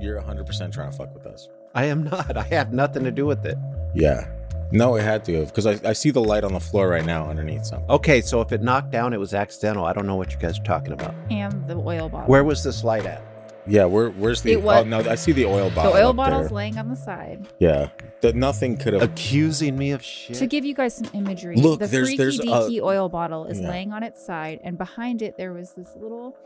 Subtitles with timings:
[0.00, 1.48] you're 100% trying to fuck with us.
[1.74, 2.36] I am not.
[2.36, 3.58] I have nothing to do with it.
[3.94, 4.26] Yeah.
[4.70, 7.04] No, it had to have because I, I see the light on the floor right
[7.04, 7.88] now underneath something.
[7.90, 9.84] Okay, so if it knocked down, it was accidental.
[9.86, 11.14] I don't know what you guys are talking about.
[11.30, 12.28] And the oil bottle.
[12.28, 13.22] Where was this light at?
[13.66, 14.52] Yeah, where where's the?
[14.52, 15.92] It was- oh no, I see the oil bottle.
[15.92, 16.56] the oil up bottle's there.
[16.56, 17.48] laying on the side.
[17.58, 17.88] Yeah,
[18.22, 19.02] that nothing could have.
[19.02, 20.36] Accusing me of shit.
[20.36, 23.44] To give you guys some imagery, Look, the there's- freaky there's a- deaky oil bottle
[23.46, 23.68] is Yeah.
[23.70, 26.36] laying on its side, and behind it there was this little.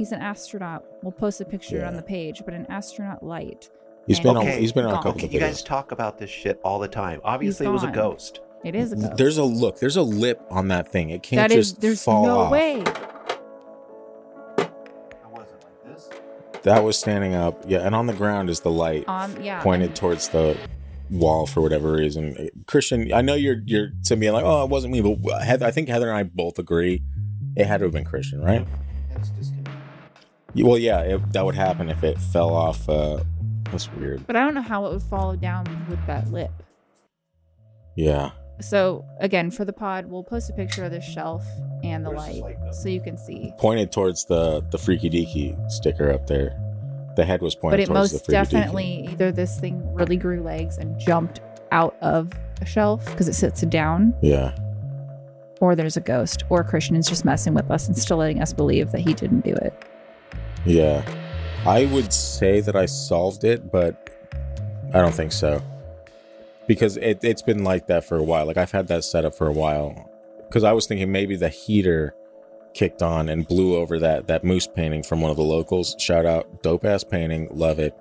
[0.00, 0.82] He's an astronaut.
[1.02, 3.68] We'll post a picture on the page, but an astronaut light.
[4.06, 4.58] He's been Okay, on.
[4.58, 6.88] He's been on a couple okay, of you guys talk about this shit all the
[6.88, 7.20] time.
[7.22, 8.40] Obviously, it was a ghost.
[8.64, 9.18] It is a ghost.
[9.18, 9.78] There's a look.
[9.78, 11.10] There's a lip on that thing.
[11.10, 11.72] It can't that is.
[11.72, 12.50] just There's fall no off.
[12.50, 12.78] way.
[12.78, 12.86] was
[14.56, 16.08] it like this?
[16.62, 17.62] That was standing up.
[17.68, 19.62] Yeah, and on the ground is the light On yeah.
[19.62, 20.56] pointed towards the
[21.10, 22.48] wall for whatever reason.
[22.66, 25.70] Christian, I know you're you're to being like, oh, it wasn't me, but Heather, I
[25.70, 27.02] think Heather and I both agree
[27.54, 28.66] it had to have been Christian, right?
[28.66, 29.16] Yeah,
[30.54, 32.88] Well, yeah, it, that would happen if it fell off.
[32.88, 33.22] Uh,
[33.64, 34.26] that's weird.
[34.26, 36.50] But I don't know how it would follow down with that lip.
[37.96, 38.30] Yeah.
[38.60, 41.44] So again, for the pod, we'll post a picture of the shelf
[41.82, 42.72] and the Where's light, light go?
[42.72, 43.52] so you can see.
[43.58, 46.58] pointed towards the the freaky deaky sticker up there.
[47.16, 47.78] The head was pointed.
[47.78, 51.40] But it towards the most freaky definitely either this thing really grew legs and jumped
[51.72, 54.14] out of a shelf because it sits down.
[54.22, 54.54] Yeah,
[55.60, 58.52] or there's a ghost, or Christian is just messing with us and still letting us
[58.52, 59.72] believe that he didn't do it.
[60.64, 61.04] Yeah.
[61.66, 64.10] I would say that I solved it, but
[64.94, 65.62] I don't think so
[66.70, 68.46] because it it's been like that for a while.
[68.46, 70.08] Like I've had that set up for a while
[70.42, 72.14] because I was thinking maybe the heater
[72.74, 75.96] kicked on and blew over that that moose painting from one of the locals.
[75.98, 77.92] Shout out, dope ass painting, love it.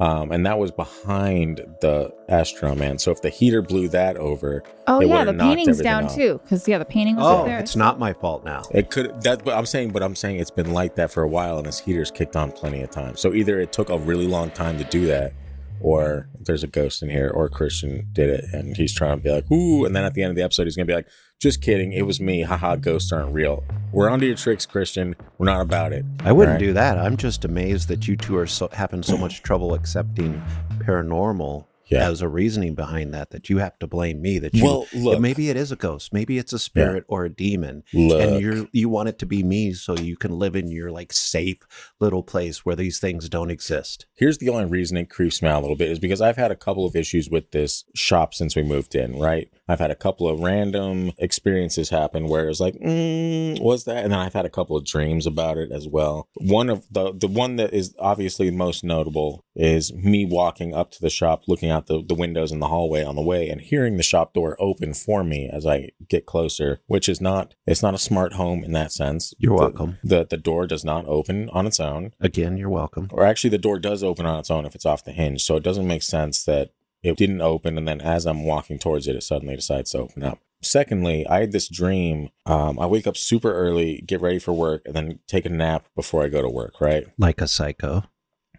[0.00, 2.98] Um, and that was behind the Astro Man.
[2.98, 6.14] So if the heater blew that over, Oh It yeah, the painting's down off.
[6.14, 7.58] too because yeah, the painting was up Oh, there.
[7.58, 8.62] it's not my fault now.
[8.72, 11.28] It could that but I'm saying but I'm saying it's been like that for a
[11.28, 13.20] while and this heater's kicked on plenty of times.
[13.20, 15.32] So either it took a really long time to do that
[15.80, 19.30] or there's a ghost in here or Christian did it and he's trying to be
[19.30, 21.62] like, ooh, and then at the end of the episode he's gonna be like, just
[21.62, 22.42] kidding, it was me.
[22.42, 23.64] Haha, ghosts aren't real.
[23.92, 25.14] We're onto your tricks, Christian.
[25.38, 26.04] We're not about it.
[26.20, 26.66] I wouldn't Right.
[26.66, 26.98] do that.
[26.98, 30.42] I'm just amazed that you two are so, having so much trouble accepting
[30.80, 32.10] paranormal Yeah.
[32.10, 33.30] as a reasoning behind that.
[33.30, 34.38] That you have to blame me.
[34.40, 35.20] That you Well, look.
[35.20, 38.20] maybe it is a ghost, maybe it's a spirit or a demon, Look.
[38.20, 41.12] and you you want it to be me so you can live in your like
[41.14, 41.58] safe
[42.00, 44.04] little place where these things don't exist.
[44.14, 46.50] Here's the only reason it creeps me out a little bit is because I've had
[46.50, 49.48] a couple of issues with this shop since we moved in, right?
[49.68, 54.02] I've had a couple of random experiences happen where it was like, mm, was that?
[54.04, 56.28] And then I've had a couple of dreams about it as well.
[56.36, 61.00] One of the, the one that is obviously most notable is me walking up to
[61.02, 63.96] the shop, looking out the, the windows in the hallway on the way and hearing
[63.96, 67.94] the shop door open for me as I get closer, which is not, it's not
[67.94, 69.34] a smart home in that sense.
[69.38, 69.98] You're The- welcome.
[70.02, 73.08] The, the door does not open on its own Again, you're welcome.
[73.12, 75.56] or actually the door does open on its own if it's off the hinge so
[75.56, 76.70] it doesn't make sense that
[77.02, 80.22] it didn't open and then as i'm walking towards it it suddenly decides to open
[80.22, 84.52] up secondly i had this dream um, i wake up super early get ready for
[84.52, 88.04] work and then take a nap before i go to work right Like a psycho.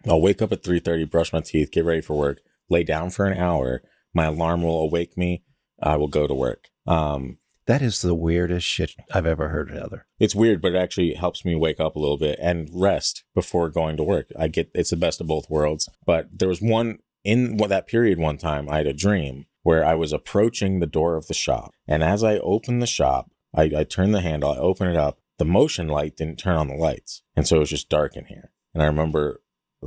[0.08, 3.26] i'll wake up at 3.30 brush my teeth get ready for work lay down for
[3.26, 3.82] an hour
[4.14, 5.42] my alarm will awake me
[5.82, 7.36] i will go to work um,
[7.66, 10.06] That is the weirdest shit I've ever heard, Heather.
[10.18, 13.68] it's weird, but it actually helps me wake up a little bit and rest before
[13.70, 14.28] going to work.
[14.36, 15.88] I get it's the best of both worlds.
[16.04, 19.94] But there was one in that period one time I had a dream where I
[19.94, 21.74] was approaching the door of the shop.
[21.86, 25.18] And as I opened the shop, I, I turned the handle, I opened it up.
[25.38, 27.22] The motion light didn't turn on the lights.
[27.34, 28.52] And so it was just dark in here.
[28.74, 29.40] And I remember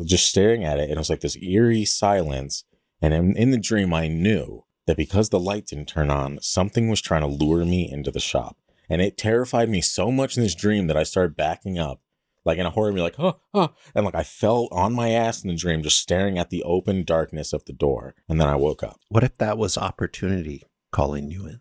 [0.04, 2.64] just staring at it, and it was like this eerie silence.
[3.02, 6.90] And in, in the dream, I knew that because the light didn't turn on, something
[6.90, 8.58] was trying to lure me into the shop.
[8.90, 12.02] And it terrified me so much in this dream that I started backing up,
[12.46, 13.70] like in a horror movie, like, oh, oh.
[13.96, 17.04] And like I fell on my ass in the dream, just staring at the open
[17.04, 18.16] darkness of the door.
[18.28, 19.00] And then I woke up.
[19.10, 21.60] What if that was opportunity calling you in?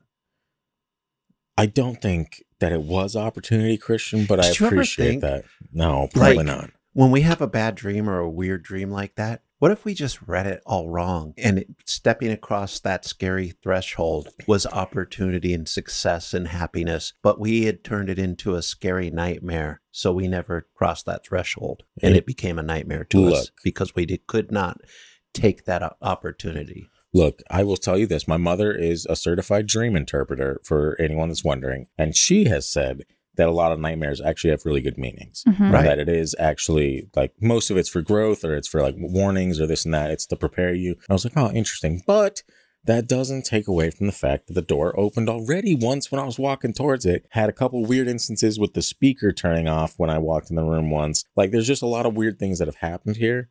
[1.56, 5.44] I don't think that it was opportunity, Christian, but I Did ever appreciate that.
[5.72, 6.70] No, probably like, not.
[6.94, 9.94] When we have a bad dream or a weird dream like that, what if we
[9.94, 15.68] just read it all wrong and it, stepping across that scary threshold was opportunity and
[15.68, 19.80] success and happiness, but we had turned it into a scary nightmare.
[19.92, 24.04] So we never crossed that threshold and It- became a nightmare to us because we
[24.04, 24.80] did, could not
[25.32, 26.88] take that opportunity.
[27.14, 28.26] Look, I will tell you this.
[28.26, 31.86] My mother is a certified dream interpreter for anyone that's wondering.
[31.96, 33.02] And she has said
[33.36, 35.42] that a lot of nightmares actually have really good meanings.
[35.48, 35.72] Mhm.
[35.72, 35.84] Right.
[35.84, 39.60] That it is actually like most of it's for growth or it's for like warnings
[39.60, 40.10] or this and that.
[40.10, 40.96] It's to prepare you.
[41.08, 42.02] I was like, oh, interesting.
[42.06, 42.42] But
[42.84, 46.24] that doesn't take away from the fact that the door opened already once when I
[46.24, 47.24] was walking towards it.
[47.30, 50.64] Had a couple weird instances with the speaker turning off when I walked in the
[50.64, 51.24] room once.
[51.36, 53.50] Like there's just a lot of weird things that have happened here.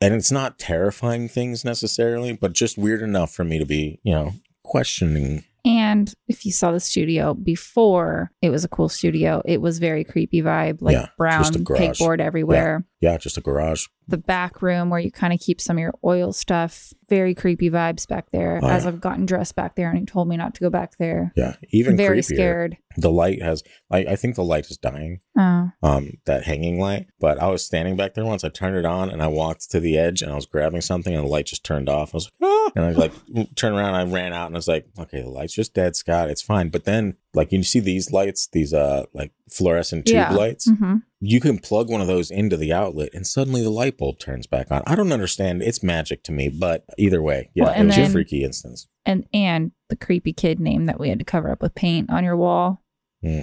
[0.00, 4.12] and it's not terrifying things necessarily, but just weird enough for me to be, you
[4.12, 4.32] know,
[4.62, 5.42] questioning.
[5.88, 9.40] And if you saw the studio before, it was a cool studio.
[9.46, 12.84] It was very creepy vibe, like Yeah, brown pegboard everywhere.
[13.00, 13.86] Yeah, just a garage.
[14.08, 17.70] The back room where you kind of keep some of your oil stuff, very creepy
[17.70, 18.58] vibes back there.
[18.62, 18.88] Oh, As yeah.
[18.88, 21.32] I've gotten dressed back there, and he told me not to go back there.
[21.36, 22.24] Yeah, even very creepier.
[22.24, 22.76] scared.
[22.96, 23.62] The light has.
[23.90, 25.20] I, I think the light is dying.
[25.38, 27.06] Oh, um, that hanging light.
[27.20, 28.42] But I was standing back there once.
[28.42, 31.14] I turned it on and I walked to the edge and I was grabbing something
[31.14, 32.12] and the light just turned off.
[32.12, 32.72] I was like, ah!
[32.74, 33.12] and I like
[33.54, 33.94] turned around.
[33.94, 36.28] And I ran out and I was like, okay, the light's just dead, Scott.
[36.30, 36.68] It's fine.
[36.70, 40.30] But then, like, you see these lights, these uh, like fluorescent tube Yeah.
[40.32, 40.68] lights.
[40.68, 44.18] hmm You can plug one of those into the outlet and suddenly the light bulb
[44.18, 44.82] turns back on.
[44.86, 45.62] I don't understand.
[45.62, 48.86] It's magic to me, but either way, yeah, Well, it was a freaky instance.
[49.06, 52.24] and and the creepy kid name that we had to cover up with paint on
[52.24, 52.82] your wall.
[53.22, 53.40] Hmm.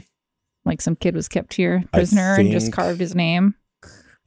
[0.65, 3.55] Like some kid was kept here prisoner and just carved his name.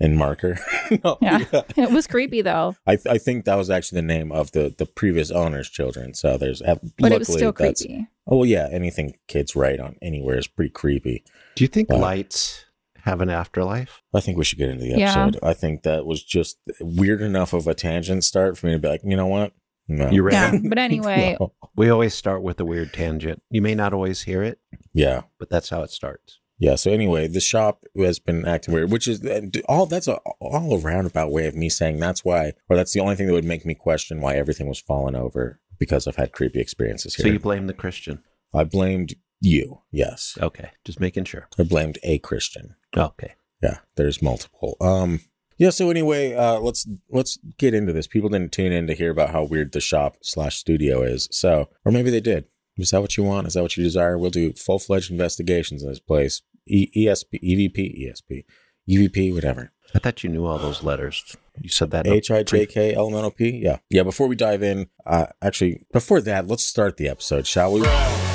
[0.00, 0.58] And marker.
[1.04, 1.44] no, Yeah.
[1.76, 4.72] It was creepy though, I, th- I think that was actually the name of the,
[4.76, 6.14] the previous owner's children.
[6.14, 6.62] So there's,
[6.98, 8.06] but it was still creepy.
[8.26, 8.68] Oh yeah.
[8.70, 11.24] Anything kids write on anywhere is pretty creepy.
[11.56, 11.98] Do you think Wow.
[11.98, 12.64] lights
[13.02, 14.02] have an afterlife?
[14.14, 15.24] I think we should get into the Yeah.
[15.26, 15.38] episode.
[15.42, 18.86] I think that was just weird enough of a tangent start for me to be
[18.88, 19.52] like, you know what?
[19.88, 20.10] No.
[20.10, 20.68] You Yeah, ready?
[20.68, 21.52] but anyway, No.
[21.74, 23.42] We always start with a weird tangent.
[23.50, 24.58] You may not always hear it,
[24.92, 25.22] Yeah.
[25.38, 26.37] but that's how it starts.
[26.58, 26.74] Yeah.
[26.74, 29.22] So anyway, the shop has been acting weird, which is
[29.68, 33.00] all that's a all a roundabout way of me saying that's why, or that's the
[33.00, 36.32] only thing that would make me question why everything was falling over because I've had
[36.32, 37.26] creepy experiences here.
[37.26, 38.22] So you blame the Christian.
[38.54, 39.82] I blamed you.
[39.92, 40.36] Yes.
[40.40, 41.48] Okay, just making sure.
[41.58, 42.74] I blamed a Christian.
[42.96, 43.34] Okay.
[43.62, 44.76] Yeah, there's multiple.
[44.80, 45.20] Um
[45.58, 48.06] yeah, so anyway, uh let's let's get into this.
[48.06, 51.28] People didn't tune in to hear about how weird the shop slash studio is.
[51.30, 52.46] So or maybe they did.
[52.78, 53.46] Is that what you want?
[53.46, 54.16] Is that what you desire?
[54.16, 56.42] We'll do full fledged investigations in this place.
[56.66, 58.44] E- ESP, EVP, ESP,
[58.88, 59.72] EVP, whatever.
[59.94, 61.36] I thought you knew all those letters.
[61.60, 62.06] You said that.
[62.06, 63.48] H I J K L M N O P.
[63.50, 63.78] Yeah.
[63.90, 64.02] Yeah.
[64.02, 68.27] Before we dive in, uh, actually, before that, let's start the episode, shall we?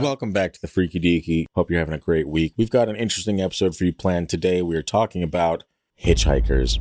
[0.00, 1.46] Welcome back to the Freaky Deaky.
[1.54, 2.52] Hope you're having a great week.
[2.58, 4.60] We've got an interesting episode for you planned today.
[4.60, 5.64] We are talking about
[5.98, 6.78] hitchhikers.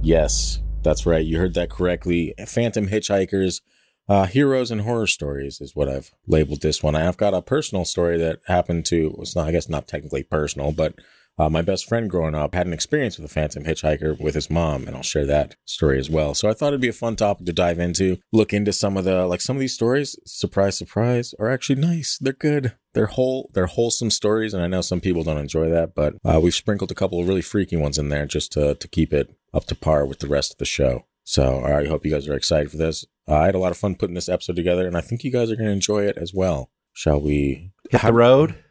[0.00, 1.26] Yes, that's right.
[1.26, 2.34] You heard that correctly.
[2.46, 3.62] Phantom hitchhikers,
[4.08, 6.94] uh, heroes and horror stories is what I've labeled this one.
[6.94, 10.70] I've got a personal story that happened to, it's not, I guess not technically personal,
[10.70, 10.94] but
[11.38, 14.50] uh, my best friend growing up had an experience with a phantom hitchhiker with his
[14.50, 16.34] mom, and I'll share that story as well.
[16.34, 19.04] So I thought it'd be a fun topic to dive into, look into some of
[19.04, 20.16] the like some of these stories.
[20.26, 22.18] Surprise, surprise, are actually nice.
[22.20, 22.74] They're good.
[22.94, 23.50] They're whole.
[23.54, 26.90] They're wholesome stories, and I know some people don't enjoy that, but uh, we've sprinkled
[26.90, 29.74] a couple of really freaky ones in there just to to keep it up to
[29.74, 31.06] par with the rest of the show.
[31.24, 33.06] So I hope you guys are excited for this.
[33.28, 35.30] Uh, I had a lot of fun putting this episode together, and I think you
[35.30, 36.70] guys are going to enjoy it as well.
[36.92, 37.72] Shall we?
[37.90, 38.61] Hit the road.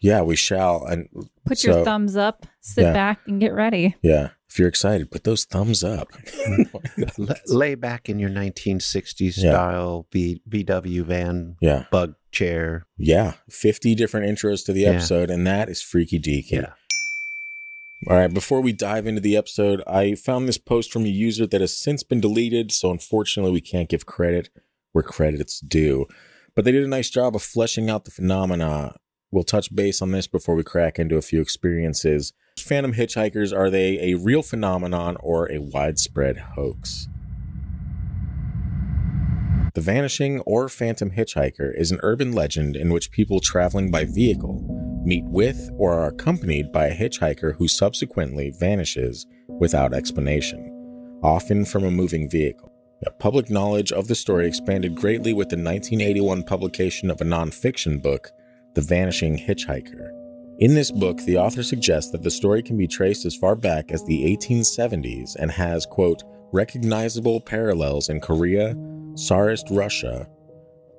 [0.00, 0.84] Yeah, we shall.
[0.86, 1.08] And
[1.46, 2.92] put so- your thumbs up, sit Yeah.
[2.92, 3.96] back, and get ready.
[4.02, 4.30] Yeah.
[4.48, 6.08] If you're excited, put those thumbs up.
[7.18, 9.52] L- lay back in your 1960s Yeah.
[9.52, 11.84] style v- VW van yeah.
[11.92, 12.86] bug chair.
[12.98, 13.34] Yeah.
[13.50, 14.90] 50 different intros to the Yeah.
[14.90, 16.50] episode, and that is Freaky Deaky.
[16.52, 16.72] Yeah.
[18.08, 18.32] All right.
[18.32, 21.76] Before we dive into the episode, I found this post from a user that has
[21.76, 22.72] since been deleted.
[22.72, 24.48] So unfortunately, we can't give credit
[24.92, 26.06] where credit's due.
[26.56, 28.96] But they did a nice job of fleshing out the phenomena.
[29.32, 32.32] We'll touch base on this before we crack into a few experiences.
[32.58, 37.06] Phantom hitchhikers, are they a real phenomenon or a widespread hoax?
[39.74, 44.64] The vanishing or phantom hitchhiker is an urban legend in which people traveling by vehicle
[45.04, 51.84] meet with or are accompanied by a hitchhiker who subsequently vanishes without explanation, often from
[51.84, 52.72] a moving vehicle.
[53.02, 58.02] Now, public knowledge of the story expanded greatly with the 1981 publication of a nonfiction
[58.02, 58.30] book,
[58.74, 60.10] The Vanishing Hitchhiker.
[60.58, 63.90] In this book, the author suggests that the story can be traced as far back
[63.90, 66.22] as the 1870s and has, quote,
[66.52, 68.76] recognizable parallels in Korea,
[69.14, 70.28] Tsarist Russia,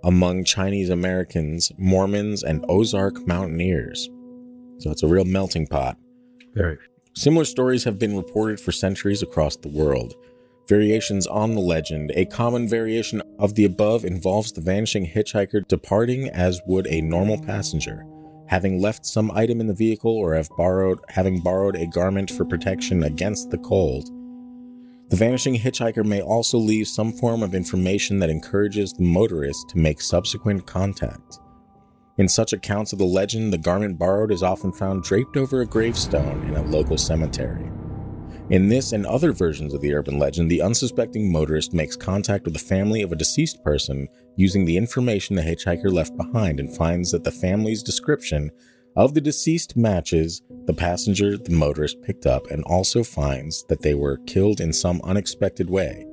[0.03, 4.09] among Chinese Americans, Mormons, and Ozark mountaineers.
[4.79, 5.97] So it's a real melting pot.
[6.55, 6.77] Very.
[7.13, 10.15] Similar stories have been reported for centuries across the world.
[10.71, 12.13] Variations on the legend.
[12.15, 17.37] A common variation of the above involves the vanishing hitchhiker departing as would a normal
[17.37, 18.05] passenger,
[18.47, 22.45] having left some item in the vehicle or have borrowed having borrowed a garment for
[22.45, 24.11] protection against the cold.
[25.09, 29.77] The vanishing hitchhiker may also leave some form of information that encourages the motorist to
[29.77, 31.39] make subsequent contact.
[32.17, 35.65] In such accounts of the legend, the garment borrowed is often found draped over a
[35.65, 37.69] gravestone in a local cemetery.
[38.51, 42.53] In this and other versions of the urban legend, the unsuspecting motorist makes contact with
[42.53, 47.11] the family of a deceased person using the information the hitchhiker left behind and finds
[47.11, 48.51] that the family's description
[48.97, 53.93] of the deceased matches the passenger the motorist picked up and also finds that they
[53.93, 56.05] were killed in some unexpected way,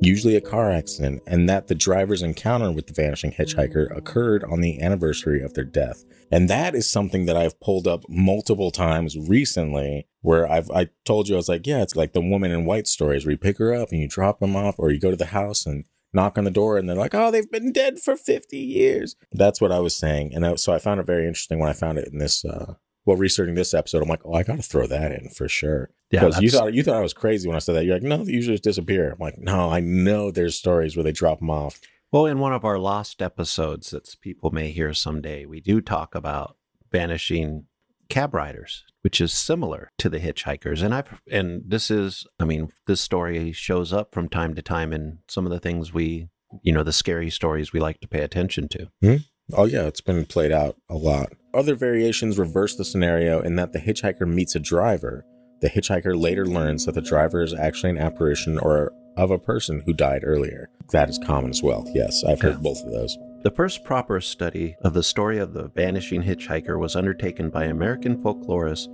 [0.00, 4.60] usually a car accident, and that the driver's encounter with the vanishing hitchhiker occurred on
[4.60, 6.04] the anniversary of their death.
[6.30, 11.28] And that is something that I've pulled up multiple times recently where I've I told
[11.28, 13.58] you I was like, yeah, it's like the woman in white stories where you pick
[13.58, 15.84] her up and you drop them off or you go to the house and
[16.14, 19.16] knock on the door and they're like, oh, they've been dead for 50 years.
[19.32, 20.32] That's what I was saying.
[20.34, 22.74] And I, so I found it very interesting when I found it in this, uh,
[23.06, 25.90] well, researching this episode, I'm like, oh, I got to throw that in for sure.
[26.10, 27.84] Yeah, because you thought you thought I was crazy when I said that.
[27.84, 29.10] You're like, no, they usually just disappear.
[29.10, 31.80] I'm like, no, I know there's stories where they drop them off.
[32.12, 36.14] Well, in one of our lost episodes that people may hear someday, we do talk
[36.14, 36.56] about
[36.92, 37.66] vanishing
[38.08, 40.82] cab riders, which is similar to the hitchhikers.
[40.82, 44.92] And I've and this is, I mean, this story shows up from time to time
[44.92, 46.28] in some of the things we,
[46.62, 48.90] you know, the scary stories we like to pay attention to.
[49.02, 49.16] Hmm?
[49.52, 51.32] Oh yeah, it's been played out a lot.
[51.54, 55.24] Other variations reverse the scenario in that the hitchhiker meets a driver.
[55.60, 59.80] The hitchhiker later learns that the driver is actually an apparition or of a person
[59.86, 60.68] who died earlier.
[60.90, 61.84] That is common as well.
[61.94, 62.60] Yes, I've heard Yeah.
[62.60, 63.16] both of those.
[63.44, 68.16] The first proper study of the story of the vanishing hitchhiker was undertaken by American
[68.22, 68.88] folklorist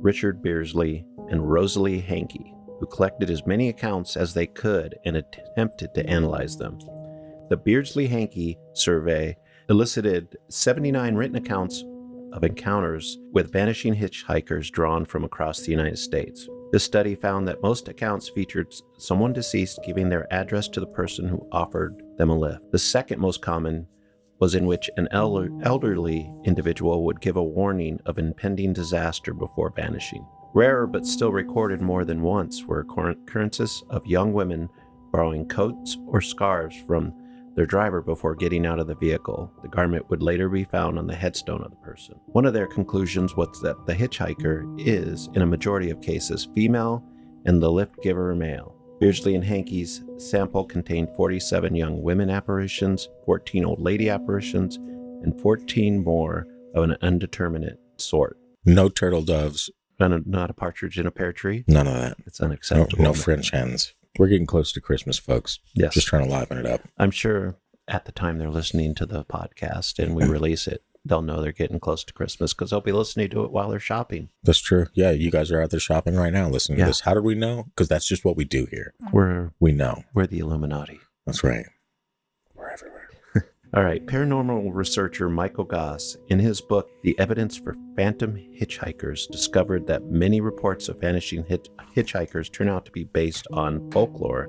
[0.00, 5.92] Richard Beardsley and Rosalie Hankey, who collected as many accounts as they could and attempted
[5.94, 6.78] to analyze them.
[7.50, 9.36] The Beardsley Hankey survey
[9.68, 11.84] elicited 79 written accounts
[12.36, 16.48] of encounters with vanishing hitchhikers drawn from across the United States.
[16.70, 21.26] This study found that most accounts featured someone deceased giving their address to the person
[21.26, 22.70] who offered them a lift.
[22.72, 23.86] The second most common
[24.38, 29.72] was in which an elder, elderly individual would give a warning of impending disaster before
[29.74, 30.26] vanishing.
[30.52, 34.68] Rarer but still recorded more than once were occurrences of young women
[35.12, 37.14] borrowing coats or scarves from
[37.56, 39.50] their driver before getting out of the vehicle.
[39.62, 42.14] The garment would later be found on the headstone of the person.
[42.26, 47.02] One of their conclusions was that the hitchhiker is, in a majority of cases, female
[47.46, 48.74] and the lift giver male.
[49.00, 56.02] Beardsley and Hankey's sample contained 47 young women apparitions, 14 old lady apparitions, and 14
[56.02, 58.38] more of an undeterminate sort.
[58.64, 59.70] No turtle doves,
[60.00, 61.64] Not a, not a partridge in a pear tree.
[61.68, 62.16] none of that.
[62.26, 63.04] It's No, unacceptable.
[63.04, 63.94] no French hens.
[64.18, 65.58] We're getting close to Christmas, folks.
[65.74, 65.94] Yes.
[65.94, 66.82] Just trying to liven it up.
[66.98, 67.56] I'm sure
[67.88, 71.52] at the time they're listening to the podcast and we release it, they'll know they're
[71.52, 74.28] getting close to Christmas because they'll be listening to it while they're shopping.
[74.42, 74.86] That's true.
[74.94, 76.86] Yeah, you guys are out there shopping right now listening Yeah.
[76.86, 77.00] to this.
[77.00, 77.64] How do we know?
[77.64, 78.94] Because that's just what we do here.
[79.12, 80.02] We're We know.
[80.14, 81.00] we're the Illuminati.
[81.26, 81.66] That's right.
[83.76, 89.86] All right, paranormal researcher Michael Goss, in his book The Evidence for Phantom Hitchhikers, discovered
[89.86, 94.48] that many reports of vanishing hitch- hitchhikers turn out to be based on folklore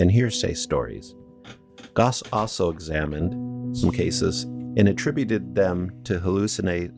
[0.00, 1.14] and hearsay stories.
[1.94, 6.90] Goss also examined some cases and attributed them to hallucina-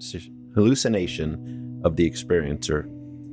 [0.55, 2.87] hallucination of the experiencer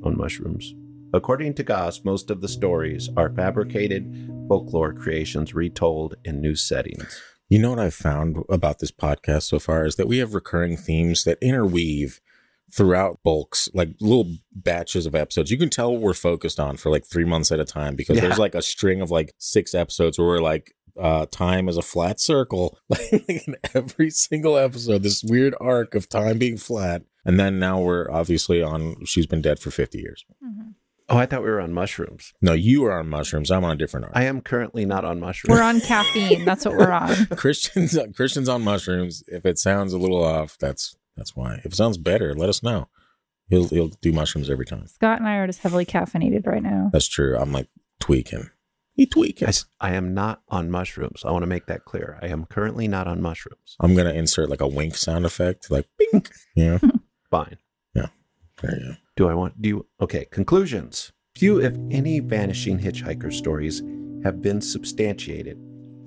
[0.03, 0.75] on mushrooms.
[1.13, 7.21] According to Goss, most of the stories are fabricated folklore creations retold in new settings.
[7.49, 10.77] You know what I've found about this podcast so far is that we have recurring
[10.77, 12.19] themes that interweave
[12.73, 15.51] throughout bulks, like little batches of episodes.
[15.51, 18.15] You can tell what we're focused on for like three months at a time because
[18.17, 18.21] Yeah.
[18.23, 21.81] there's like a string of like six episodes where we're like, uh, time is a
[21.83, 22.77] flat circle.
[22.89, 27.03] Like in every single episode, this weird arc of time being flat.
[27.23, 30.25] And then now we're obviously on She's Been Dead for 50 years.
[30.43, 30.73] Mhm.
[31.07, 32.33] Oh, I thought we were on mushrooms.
[32.41, 33.51] No, you are on mushrooms.
[33.51, 34.15] I'm on a different arc.
[34.15, 35.55] I am currently not on mushrooms.
[35.57, 36.45] We're on caffeine.
[36.45, 37.25] That's what we're on.
[37.37, 39.23] Christians uh, Christians on mushrooms.
[39.27, 41.55] If it sounds a little off, that's that's why.
[41.63, 42.87] If it sounds better, let us know.
[43.49, 44.87] He'll he'll do mushrooms every time.
[44.87, 46.89] Scott and I are just heavily caffeinated right now.
[46.91, 47.37] That's true.
[47.37, 47.67] I'm like
[47.99, 48.49] tweaking.
[48.93, 49.45] He tweaking.
[49.47, 51.23] I, s- I am not on mushrooms.
[51.25, 52.17] I want to make that clear.
[52.23, 53.75] I am currently not on mushrooms.
[53.79, 56.25] I'm gonna insert like a wink sound effect, like bing.
[56.55, 56.79] Yeah,
[57.29, 57.57] Fine.
[58.61, 58.95] There you go.
[59.15, 61.11] Do I want do you okay, conclusions.
[61.35, 63.81] Few if any vanishing hitchhiker stories
[64.23, 65.57] have been substantiated,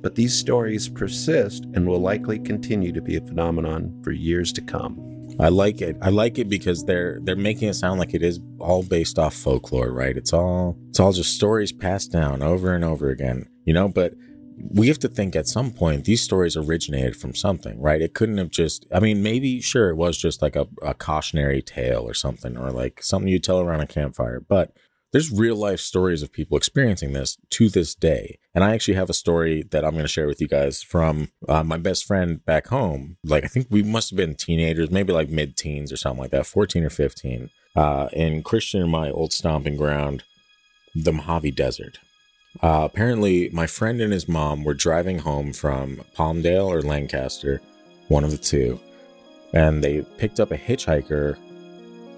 [0.02, 4.62] but these stories persist and will likely continue to be a phenomenon for years to
[4.62, 5.04] come.
[5.38, 5.96] I like it.
[6.02, 9.34] I like it because they're they're making it sound like it is all based off
[9.34, 10.16] folklore, right?
[10.16, 13.88] It's all it's all just stories passed down over and over again, you know.
[13.88, 14.14] But
[14.70, 18.00] we have to think at some point these stories originated from something, right?
[18.00, 18.86] It couldn't have just.
[18.92, 22.70] I mean, maybe sure it was just like a, a cautionary tale or something, or
[22.70, 24.72] like something you tell around a campfire, but
[25.12, 28.38] there's real life stories of people experiencing this to this day.
[28.54, 31.28] And I actually have a story that I'm going to share with you guys from
[31.48, 33.16] uh, my best friend back home.
[33.24, 36.30] Like, I think we must have been teenagers, maybe like mid teens or something like
[36.32, 40.24] that, 14 or 15, uh, in Christian, my old stomping ground,
[40.94, 41.98] the Mojave Desert.
[42.62, 47.60] Uh, apparently, my friend and his mom were driving home from Palmdale or Lancaster,
[48.08, 48.80] one of the two,
[49.54, 51.36] and they picked up a hitchhiker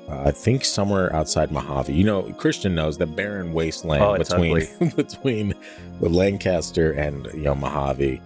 [0.08, 1.92] uh, I think somewhere outside Mojave.
[1.92, 4.66] You know, Christian knows the barren wasteland Oh, between
[4.96, 5.54] between
[6.00, 8.20] the Lancaster and you know Mojave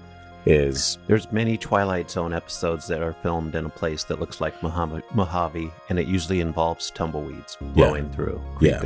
[0.47, 4.62] is There's many Twilight Zone episodes that are filmed in a place that looks like
[4.62, 7.68] Mojave, Mojave and it usually involves tumbleweeds Yeah.
[7.75, 8.80] blowing through Yeah.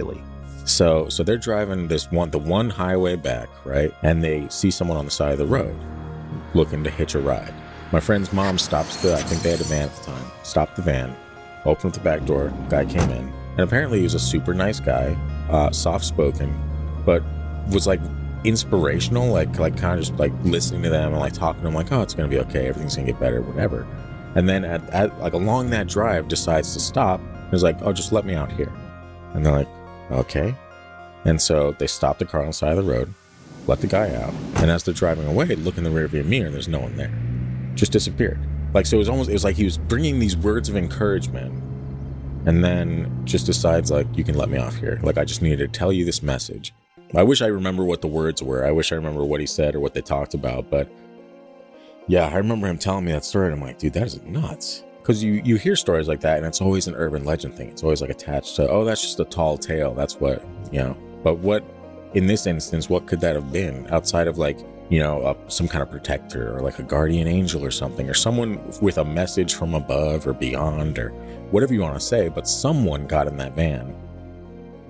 [0.69, 4.97] So so they're driving this one the one highway back right, and they see someone
[4.97, 5.77] on the side of the road
[6.55, 7.55] looking to hitch a ride.
[7.93, 10.25] My friend's mom stops the I think they had a van at the time.
[10.43, 11.15] Stopped the van,
[11.65, 12.53] opened up the back door.
[12.69, 15.17] Guy came in, and apparently he was a super nice guy,
[15.51, 16.55] uh, soft spoken,
[17.05, 17.23] but
[17.71, 18.01] was like
[18.45, 21.75] inspirational, like like kind of just like listening to them and like talking to them,
[21.75, 23.87] like, oh, it's gonna be okay, everything's gonna get better, whatever.
[24.35, 27.21] And then at, at like along that drive, decides to stop.
[27.21, 28.73] and is like, oh, just let me out here.
[29.35, 29.69] And they're like,
[30.11, 30.55] okay.
[31.25, 33.13] And so they stop the car on the side of the road,
[33.67, 36.47] let the guy out, and as they're driving away, look in the rearview mirror.
[36.47, 37.13] And there's no one there.
[37.75, 38.41] Just disappeared.
[38.75, 41.63] Like so, it was almost it was like he was bringing these words of encouragement,
[42.47, 45.01] and then just decides like, you can let me off here.
[45.03, 46.75] Like I just needed to tell you this message.
[47.15, 48.67] I wish I remember what the words were.
[48.67, 50.71] I wish I remember what he said or what they talked about.
[50.71, 50.91] But
[52.07, 54.85] yeah, I remember him telling me that story, and I'm like, dude, that is nuts.
[55.09, 57.71] Because you you hear stories like that, and it's always an urban legend thing.
[57.71, 59.95] It's always like attached to, oh, that's just a tall tale.
[59.95, 60.99] That's what you know.
[61.25, 61.65] But what
[62.13, 64.59] in this instance, what could that have been outside of like
[64.91, 68.13] you know a, some kind of protector or like a guardian angel or something, or
[68.13, 71.09] someone with a message from above or beyond or
[71.53, 72.29] whatever you want to say?
[72.29, 73.97] But someone got in that van,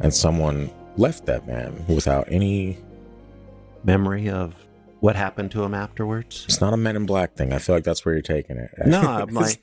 [0.01, 2.77] and someone left that van without any
[3.85, 4.57] Memory of
[5.01, 6.45] what happened to him afterwards?
[6.47, 7.53] It's not a Men in Black thing.
[7.53, 8.71] I feel like that's where you're taking it.
[8.87, 9.57] No, I'm not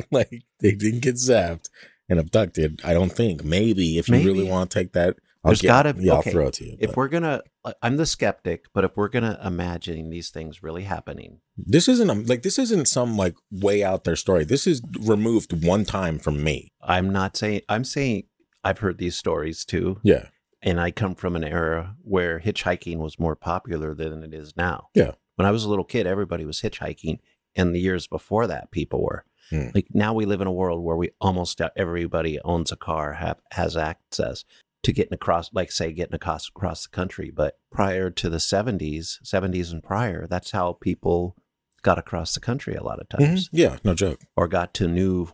[0.10, 1.68] like they didn't get zapped
[2.08, 2.80] and abducted.
[2.84, 3.44] I don't think.
[3.44, 6.46] Maybe if you really want to take that, I'll There's get- gotta- yeah, I'll throw
[6.48, 6.76] it to you.
[6.78, 7.42] If but we're gonna,
[7.82, 12.14] I'm the skeptic, but if we're gonna imagine these things really happening, this isn't a,
[12.14, 14.44] like this isn't some like way out there story.
[14.44, 16.68] This is removed one time from me.
[16.80, 18.24] I'm not saying I'm saying
[18.64, 20.26] I've heard these stories too, Yeah,
[20.62, 24.88] and I come from an era where hitchhiking was more popular than it is now.
[24.94, 25.12] Yeah.
[25.36, 27.18] When I was a little kid, everybody was hitchhiking,
[27.56, 29.24] and the years before that, people were.
[29.50, 29.68] Hmm.
[29.74, 33.38] Like now, we live in a world where we almost everybody owns a car, have,
[33.52, 34.44] has access
[34.82, 37.30] to getting across, like say, getting across across the country.
[37.34, 41.36] But prior to the '70s, '70s and prior, that's how people
[41.82, 44.20] got across the country a lot of times, yeah, no joke.
[44.36, 45.28] or got to new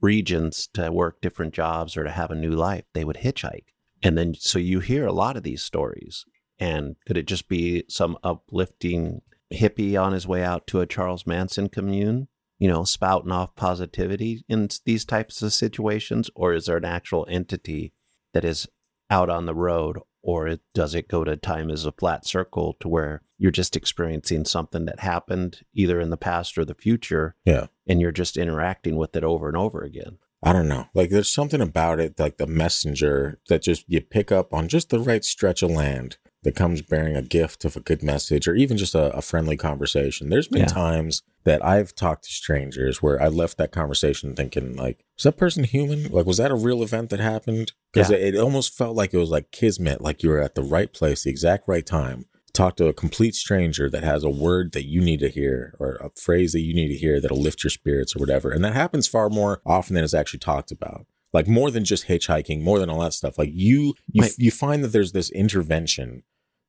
[0.00, 2.84] regions to work different jobs or to have a new life.
[2.92, 3.66] They would hitchhike.
[4.02, 6.24] And then, so you hear a lot of these stories.
[6.58, 11.26] And could it just be some uplifting hippie on his way out to a Charles
[11.26, 12.28] Manson commune,
[12.58, 16.30] you know, spouting off positivity in these types of situations?
[16.34, 17.92] Or is there an actual entity
[18.32, 18.66] that is
[19.10, 19.98] out on the road?
[20.22, 23.76] Or it, does it go to time as a flat circle to where you're just
[23.76, 27.36] experiencing something that happened either in the past or the future?
[27.44, 27.66] Yeah.
[27.86, 30.18] And you're just interacting with it over and over again.
[30.46, 30.86] I don't know.
[30.94, 34.90] Like there's something about it, like the messenger that just you pick up on just
[34.90, 38.54] the right stretch of land that comes bearing a gift of a good message or
[38.54, 40.28] even just a, a friendly conversation.
[40.30, 40.66] There's been Yeah.
[40.66, 45.36] times that I've talked to strangers where I left that conversation thinking like, was that
[45.36, 46.12] person human?
[46.12, 47.72] Like, was that a real event that happened?
[47.92, 48.18] Because Yeah.
[48.18, 50.92] it, it almost felt like it was like kismet, like you were at the right
[50.92, 52.26] place, the exact right time.
[52.56, 55.96] Talk to a complete stranger that has a word that you need to hear or
[55.96, 58.50] a phrase that you need to hear that'll lift your spirits or whatever.
[58.50, 61.06] And that happens far more often than is actually talked about.
[61.32, 63.36] Like more than just hitchhiking, more than all that stuff.
[63.36, 66.22] Like you, you, you find that there's this intervention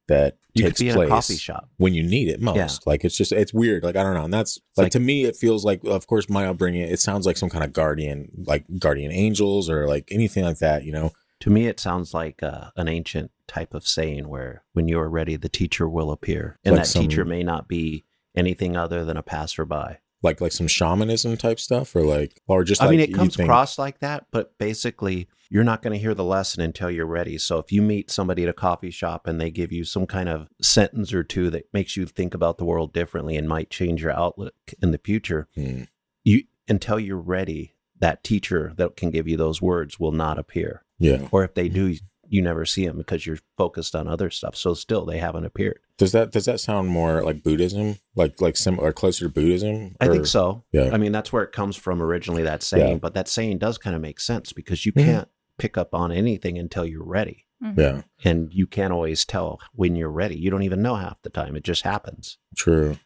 [0.08, 1.70] that You takes could be in place a coffee shop.
[1.78, 2.58] when you need it most.
[2.58, 2.70] Yeah.
[2.86, 3.84] Like it's just it's weird.
[3.84, 4.24] Like I don't know.
[4.24, 7.26] And that's like, like- to me it feels like of course my upbringing it sounds
[7.26, 11.12] like some kind of guardian like guardian angels or like anything like that, you know.
[11.42, 15.10] To me, it sounds like uh, an ancient type of saying where when you are
[15.10, 16.58] ready, the teacher will appear.
[16.64, 18.06] And Like that some- teacher may not be
[18.36, 19.98] anything other than a passerby.
[20.24, 23.36] Like like some shamanism type stuff or like or just I like mean, it comes
[23.36, 27.06] think- across like that, but basically, you're not going to hear the lesson until you're
[27.06, 27.38] ready.
[27.38, 30.28] So if you meet somebody at a coffee shop and they give you some kind
[30.28, 34.02] of sentence or two that makes you think about the world differently and might change
[34.02, 35.84] your outlook in the future, Hmm.
[36.26, 40.84] you until you're ready, that teacher that can give you those words will not appear.
[41.00, 41.28] Yeah.
[41.32, 41.96] Or if they do,
[42.30, 44.56] you never see them because you're focused on other stuff.
[44.56, 45.80] So still, they haven't appeared.
[45.98, 49.96] Does that does that sound more like Buddhism, like like similar, closer to Buddhism?
[50.00, 50.64] I think so.
[50.72, 50.90] Yeah.
[50.94, 52.92] I mean, that's where it comes from originally, that saying.
[52.94, 52.98] Yeah.
[53.00, 55.04] But that saying does kind of make sense because you Mhm.
[55.06, 57.46] can't pick up on anything until you're ready.
[57.64, 57.78] Mhm.
[57.78, 58.02] Yeah.
[58.24, 60.36] And you can't always tell when you're ready.
[60.38, 61.56] You don't even know half the time.
[61.56, 62.38] It just happens.
[62.56, 62.98] True.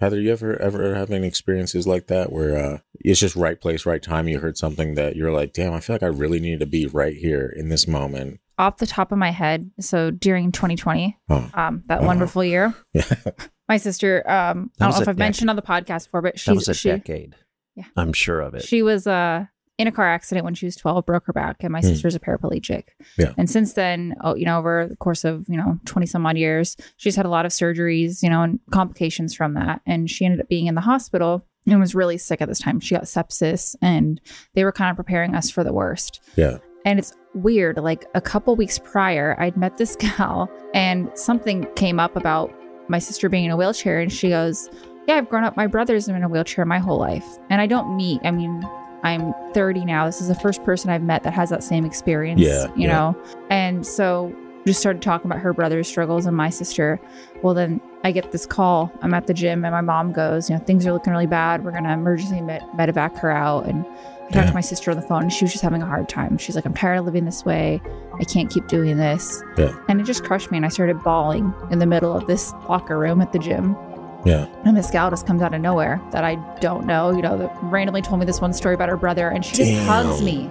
[0.00, 3.84] Heather, you ever ever have any experiences like that where uh, it's just right place,
[3.84, 4.26] right time?
[4.28, 6.86] You heard something that you're like, damn, I feel like I really need to be
[6.86, 8.40] right here in this moment.
[8.60, 11.42] Off the top of my head, so during 2020, Huh.
[11.54, 12.06] um, that Uh-huh.
[12.06, 13.02] wonderful year, Yeah.
[13.68, 16.40] my sister, um, I don't know if I've mentioned on the podcast before, but that
[16.40, 17.34] she's was a she, decade.
[17.74, 17.84] Yeah.
[17.96, 18.62] I'm sure of it.
[18.62, 19.46] She was uh,
[19.78, 21.86] in a car accident when she was 12, broke her back, and my Hmm.
[21.86, 22.84] sister's a paraplegic.
[23.16, 23.32] Yeah.
[23.38, 26.36] And since then, oh, you know, over the course of, you know, 20 some odd
[26.36, 29.80] years, she's had a lot of surgeries, you know, and complications from that.
[29.86, 32.80] And she ended up being in the hospital and was really sick at this time.
[32.80, 34.20] She got sepsis, and
[34.54, 36.20] they were kind of preparing us for the worst.
[36.36, 36.58] Yeah.
[36.84, 37.76] And it's weird.
[37.78, 42.52] Like a couple weeks prior, I'd met this gal, and something came up about
[42.88, 44.00] my sister being in a wheelchair.
[44.00, 44.68] And she goes,
[45.06, 45.56] Yeah, I've grown up.
[45.56, 47.26] My brother's been in a wheelchair my whole life.
[47.48, 48.62] And I don't meet, I mean,
[49.02, 50.06] I'm 30 now.
[50.06, 52.88] This is the first person I've met that has that same experience, Yeah, you yeah.
[52.88, 53.22] know?
[53.48, 54.34] And so
[54.66, 57.00] just started talking about her brother's struggles and my sister.
[57.42, 58.92] Well, then I get this call.
[59.00, 61.64] I'm at the gym and my mom goes, you know, things are looking really bad.
[61.64, 63.66] We're going to emergency med- medevac her out.
[63.66, 63.86] And
[64.30, 64.50] I talked Yeah.
[64.50, 66.38] to my sister on the phone and she was just having a hard time.
[66.38, 67.82] She's like, I'm tired of living this way.
[68.20, 69.42] I can't keep doing this.
[69.58, 69.72] Yeah.
[69.88, 70.56] And it just crushed me.
[70.56, 73.76] And I started bawling in the middle of this locker room at the gym.
[74.24, 74.46] Yeah.
[74.64, 77.56] And this gal just comes out of nowhere that I don't know, you know, that
[77.62, 79.28] randomly told me this one story about her brother.
[79.28, 79.86] And she just Damn.
[79.86, 80.44] hugs me,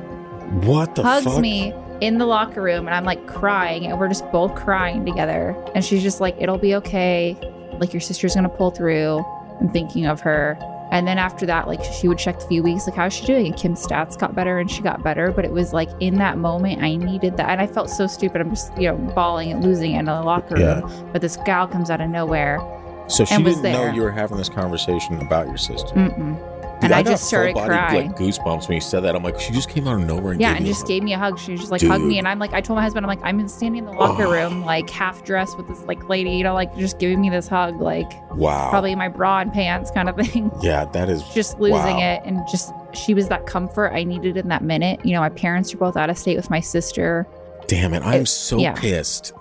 [0.67, 1.39] What the hugs fuck?
[1.39, 2.87] me in the locker room.
[2.87, 3.85] And I'm like crying.
[3.85, 5.55] And we're just both crying together.
[5.75, 7.37] And she's just like, it'll be okay.
[7.79, 9.23] Like your sister's going to pull through.
[9.61, 10.57] I'm thinking of her.
[10.91, 13.45] And then after that, like she would check a few weeks, like, how's she doing?
[13.47, 15.31] And Kim's stats got better and she got better.
[15.31, 17.49] But it was like in that moment, I needed that.
[17.49, 18.41] And I felt so stupid.
[18.41, 20.63] I'm just, you know, bawling and losing it in the locker room.
[20.63, 21.03] Yeah.
[21.11, 22.59] But this gal comes out of nowhere.
[23.07, 25.95] So she didn't know you were having this conversation about your sister.
[25.95, 26.58] Mm-mm.
[26.81, 28.07] Dude, And I, got just started full-body, crying.
[28.11, 29.15] Like goosebumps when you said that.
[29.15, 30.87] I'm like, she just came out of nowhere and yeah, gave and you just hug.
[30.87, 31.37] gave me a hug.
[31.37, 32.17] She was just like, hugged me.
[32.19, 34.31] And I'm like, I told my husband, I'm like, I'm standing in the locker Oh.
[34.31, 37.47] room, like half dressed with this like lady, you know, like just giving me this
[37.47, 38.69] hug, like wow.
[38.69, 40.51] probably in my bra and pants kind of thing.
[40.61, 42.13] Yeah, that is just losing Wow.
[42.13, 42.21] it.
[42.25, 45.05] And just, she was that comfort I needed in that minute.
[45.05, 47.27] You know, my parents are both out of state with my sister.
[47.67, 48.01] Damn it!
[48.03, 48.73] I'm It- so yeah.
[48.73, 49.31] pissed.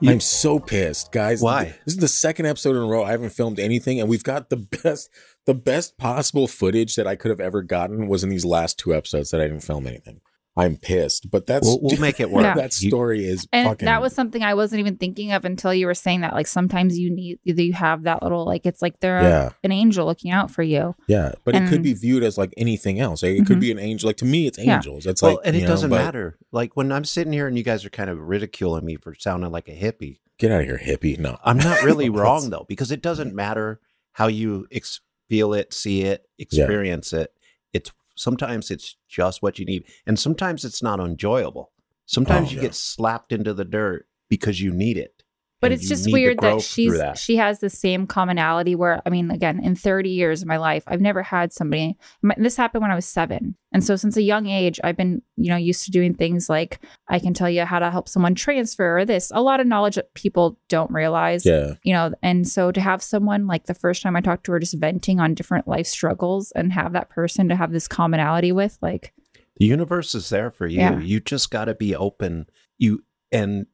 [0.00, 1.40] You- I'm so pissed, guys.
[1.42, 1.74] Why?
[1.84, 4.48] This is the second episode in a row I haven't filmed anything, and we've got
[4.50, 5.10] the best,
[5.48, 8.94] the best possible footage that I could have ever gotten was in these last two
[8.94, 10.20] episodes that I didn't film anything.
[10.56, 12.42] I'm pissed, but that's We'll, we'll make it work.
[12.44, 12.54] Yeah.
[12.54, 13.86] that story is And fucking.
[13.86, 16.34] that was something I wasn't even thinking of until you were saying that.
[16.34, 20.04] Like sometimes you need, you have that little, like, it's like they're yeah, an angel
[20.04, 20.96] looking out for you.
[21.06, 23.22] yeah, but it could be viewed as like anything else.
[23.22, 23.60] Like, it could Mhm.
[23.60, 24.08] be an angel.
[24.08, 24.76] Like to me, it's Yeah.
[24.76, 25.06] angels.
[25.06, 26.38] It's well, like, and it you know, doesn't but- matter.
[26.52, 29.50] Like when I'm sitting here and you guys are kind of ridiculing me for sounding
[29.52, 30.18] like a hippie.
[30.38, 31.18] Get out of here, hippie.
[31.18, 33.80] No, I'm not really wrong though, because it doesn't matter
[34.12, 37.32] how you ex- feel it, see it, experience it.
[37.72, 41.70] It's sometimes it's just what you need, and sometimes it's not enjoyable.
[42.06, 42.62] Sometimes Oh, you yeah.
[42.62, 45.17] get slapped into the dirt because you need it.
[45.60, 47.18] But and it's just weird that she's that.
[47.18, 50.84] she has the same commonality where I mean again in 30 years of my life
[50.86, 54.22] I've never had somebody my, this happened when I was 7 and so since a
[54.22, 57.64] young age I've been you know used to doing things like I can tell you
[57.64, 61.44] how to help someone transfer or this a lot of knowledge that people don't realize
[61.44, 64.52] yeah, you know and so to have someone like the first time I talked to
[64.52, 68.52] her just venting on different life struggles and have that person to have this commonality
[68.52, 69.12] with like
[69.56, 70.78] The universe is there for you.
[70.78, 71.00] Yeah.
[71.00, 72.46] You just got to be open.
[72.78, 73.66] You and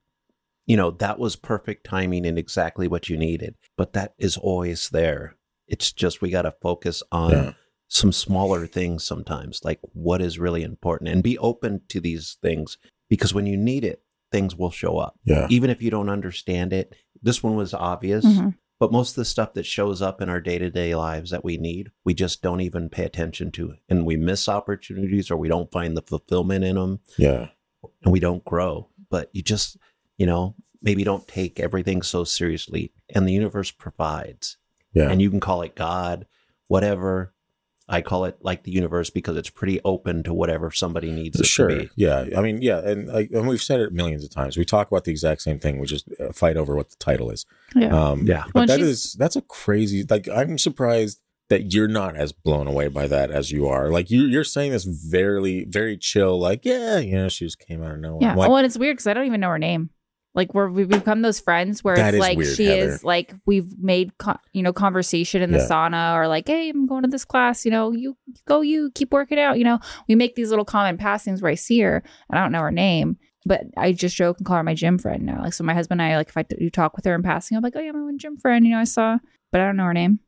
[0.66, 3.54] you know that was perfect timing and exactly what you needed.
[3.76, 5.36] But that is always there.
[5.66, 7.52] It's just we got to focus on Yeah.
[7.88, 12.78] some smaller things sometimes, like what is really important, and be open to these things
[13.08, 15.18] because when you need it, things will show up.
[15.24, 18.24] yeah, Even if you don't understand it, this one was obvious.
[18.24, 18.56] mhm.
[18.80, 21.44] But most of the stuff that shows up in our day to day lives that
[21.44, 23.74] we need, we just don't even pay attention to.
[23.88, 27.48] And we miss opportunities or we don't find the fulfillment in them yeah,
[28.02, 28.88] and we don't grow.
[29.10, 29.76] But you just,
[30.16, 32.92] you know, maybe don't take everything so seriously.
[33.14, 34.56] And the universe provides.
[34.92, 35.10] yeah.
[35.10, 36.26] And you can call it God,
[36.68, 37.32] whatever.
[37.86, 41.44] I call it like the universe because it's pretty open to whatever somebody needs it
[41.44, 41.90] sure to be.
[41.96, 44.88] yeah i mean yeah and like and we've said it millions of times we talk
[44.90, 47.44] about the exact same thing we just uh, fight over what the title is
[47.76, 48.44] yeah um Yeah.
[48.46, 52.32] but Well, that she's- is that's a crazy like i'm surprised that you're not as
[52.32, 56.40] blown away by that as you are like you you're saying this very very chill
[56.40, 58.64] like yeah you know she just came out of nowhere yeah I'm like, well and
[58.64, 59.90] it's weird because I don't even know her name
[60.34, 62.92] Like we're we've become those friends where That it's like weird, she Heather.
[62.94, 65.68] is like we've made co- you know conversation in the Yeah.
[65.68, 68.16] sauna or like hey I'm going to this class you know you
[68.46, 69.78] go you keep working out you know?
[70.08, 72.72] We make these little common passings where I see her and I don't know her
[72.72, 73.16] name
[73.46, 75.42] but I just joke and call her my gym friend now.
[75.42, 77.56] Like so my husband and I like if I do talk with her in passing
[77.56, 79.18] I'm like oh yeah my one gym friend you know I saw
[79.52, 80.18] but I don't know her name.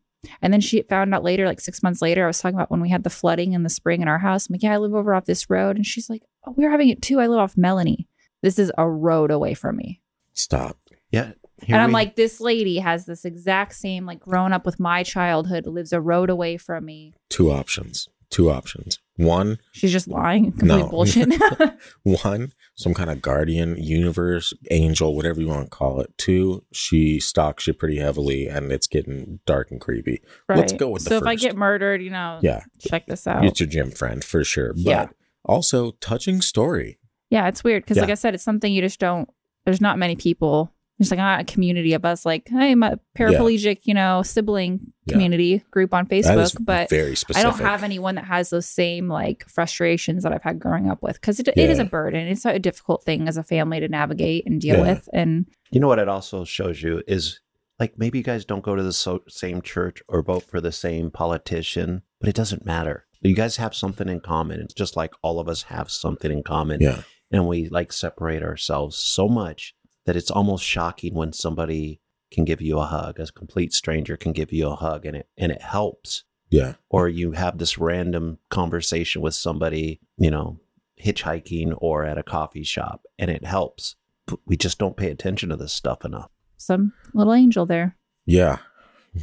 [0.40, 2.80] And then she found out later like six months later I was talking about when
[2.80, 4.48] we had the flooding in the spring in our house.
[4.48, 6.90] I'm like yeah I live over off this road and she's like oh we're having
[6.90, 7.18] it too.
[7.18, 8.06] I live off Melanie
[8.46, 10.00] this is a road away from me
[10.34, 10.78] Stop.
[11.10, 11.32] Yeah.
[11.66, 15.66] and I'm like, this lady has this exact same, like, grown up with my childhood,
[15.66, 17.12] lives a road away from me.
[17.30, 18.08] Two options.
[18.30, 18.98] Two options.
[19.16, 20.52] One, She's just lying.
[20.52, 20.88] Complete No.
[20.88, 21.32] bullshit.
[22.02, 26.12] one, some kind of guardian, universe, angel, whatever you want to call it.
[26.18, 30.20] Two, she stalks you pretty heavily and it's getting dark and creepy.
[30.48, 30.58] Right.
[30.58, 32.62] Let's go with the So if I get murdered, you know, Yeah.
[32.78, 33.44] check this out.
[33.44, 34.74] It's your gym friend for sure.
[34.74, 35.06] But Yeah.
[35.44, 36.98] also touching story.
[37.30, 39.28] Yeah, it's weird because, like I said, it's something you just don't.
[39.64, 40.72] There's not many people.
[40.98, 42.24] There's like not a community of us.
[42.24, 45.12] Like, hey, my paraplegic, you know, sibling Yeah.
[45.12, 48.66] community group on That is Facebook, but very I don't have anyone that has those
[48.66, 52.26] same like frustrations that I've had growing up with because it, it is a burden.
[52.28, 54.92] It's a difficult thing as a family to navigate and deal Yeah.
[54.94, 55.08] with.
[55.12, 57.40] And You know what it also shows you is
[57.78, 60.72] like maybe you guys don't go to the so- same church or vote for the
[60.72, 63.04] same politician, but it doesn't matter.
[63.20, 64.60] You guys have something in common.
[64.60, 66.80] It's just like all of us have something in common.
[66.80, 67.02] Yeah.
[67.30, 72.60] And we like separate ourselves so much that it's almost shocking when somebody can give
[72.60, 75.62] you a hug, a complete stranger can give you a hug and it and it
[75.62, 76.24] helps.
[76.50, 76.74] Yeah.
[76.88, 80.60] Or you have this random conversation with somebody, you know,
[81.02, 83.96] hitchhiking or at a coffee shop and it helps.
[84.26, 86.30] But we just don't pay attention to this stuff enough.
[86.56, 87.96] some little angel there.
[88.24, 88.58] Yeah.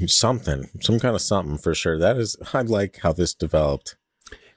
[0.07, 0.69] Something.
[0.81, 1.97] Some kind of something for sure.
[1.97, 3.95] That is I like how this developed.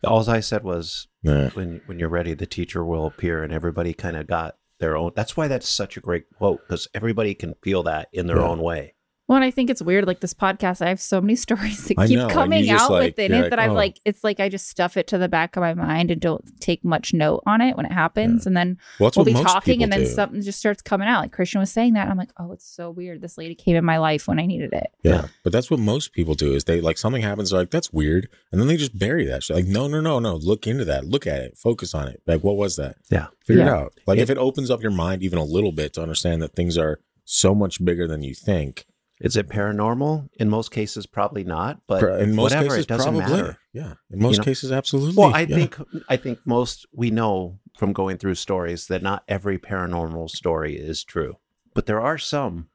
[0.04, 1.50] All I said was Yeah.
[1.50, 5.12] when when you're ready, the teacher will appear, and everybody kind of got their own.
[5.16, 8.48] That's why that's such a great quote because everybody can feel that in their Yeah.
[8.48, 8.94] own way.
[9.28, 10.06] Well, and I think it's weird.
[10.06, 13.16] Like this podcast, I have so many stories that I keep know, coming out like-
[13.16, 13.74] within it like, that I'm oh.
[13.74, 16.44] like, it's like I just stuff it to the back of my mind and don't
[16.60, 18.46] take much note on it when it happens.
[18.46, 20.06] And then Well, we'll be talking, and then do.
[20.06, 21.22] something just starts coming out.
[21.22, 23.20] Like Christian was saying that, I'm like, oh, it's so weird.
[23.20, 24.86] This lady came in my life when I needed it.
[25.02, 25.12] Yeah.
[25.12, 25.26] Yeah.
[25.42, 28.28] But that's what most people do is they like something happens, they're like, that's weird.
[28.52, 29.56] And then they just bury that shit.
[29.56, 30.36] Like, no, no, no, no.
[30.36, 31.04] Look into that.
[31.04, 31.56] Look at it.
[31.58, 32.22] Focus on it.
[32.26, 32.96] Like, what was that?
[33.10, 33.26] Yeah.
[33.44, 33.92] Figure it out.
[34.06, 36.54] Like It- if it opens up your mind even a little bit to understand that
[36.54, 38.86] things are so much bigger than you think.
[39.20, 40.28] Is it paranormal?
[40.34, 41.80] In most cases, probably not.
[41.86, 43.36] But in most whatever, cases, it doesn't probably.
[43.36, 43.58] matter.
[43.72, 43.94] Yeah.
[44.10, 44.44] In most know?
[44.44, 45.14] cases, absolutely.
[45.16, 45.56] Well, I Yeah.
[45.56, 45.76] think
[46.08, 51.02] I think most we know from going through stories that not every paranormal story is
[51.04, 51.36] true,
[51.74, 52.68] but there are some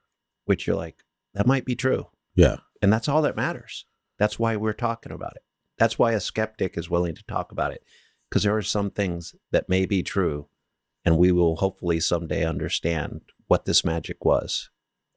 [0.45, 2.58] which you're like that might be true, Yeah.
[2.82, 3.86] and that's all that matters.
[4.17, 5.43] That's why we're talking about it.
[5.77, 7.84] That's why a skeptic is willing to talk about it
[8.30, 10.47] because there are some things that may be true,
[11.06, 14.69] and we will hopefully someday understand what this magic was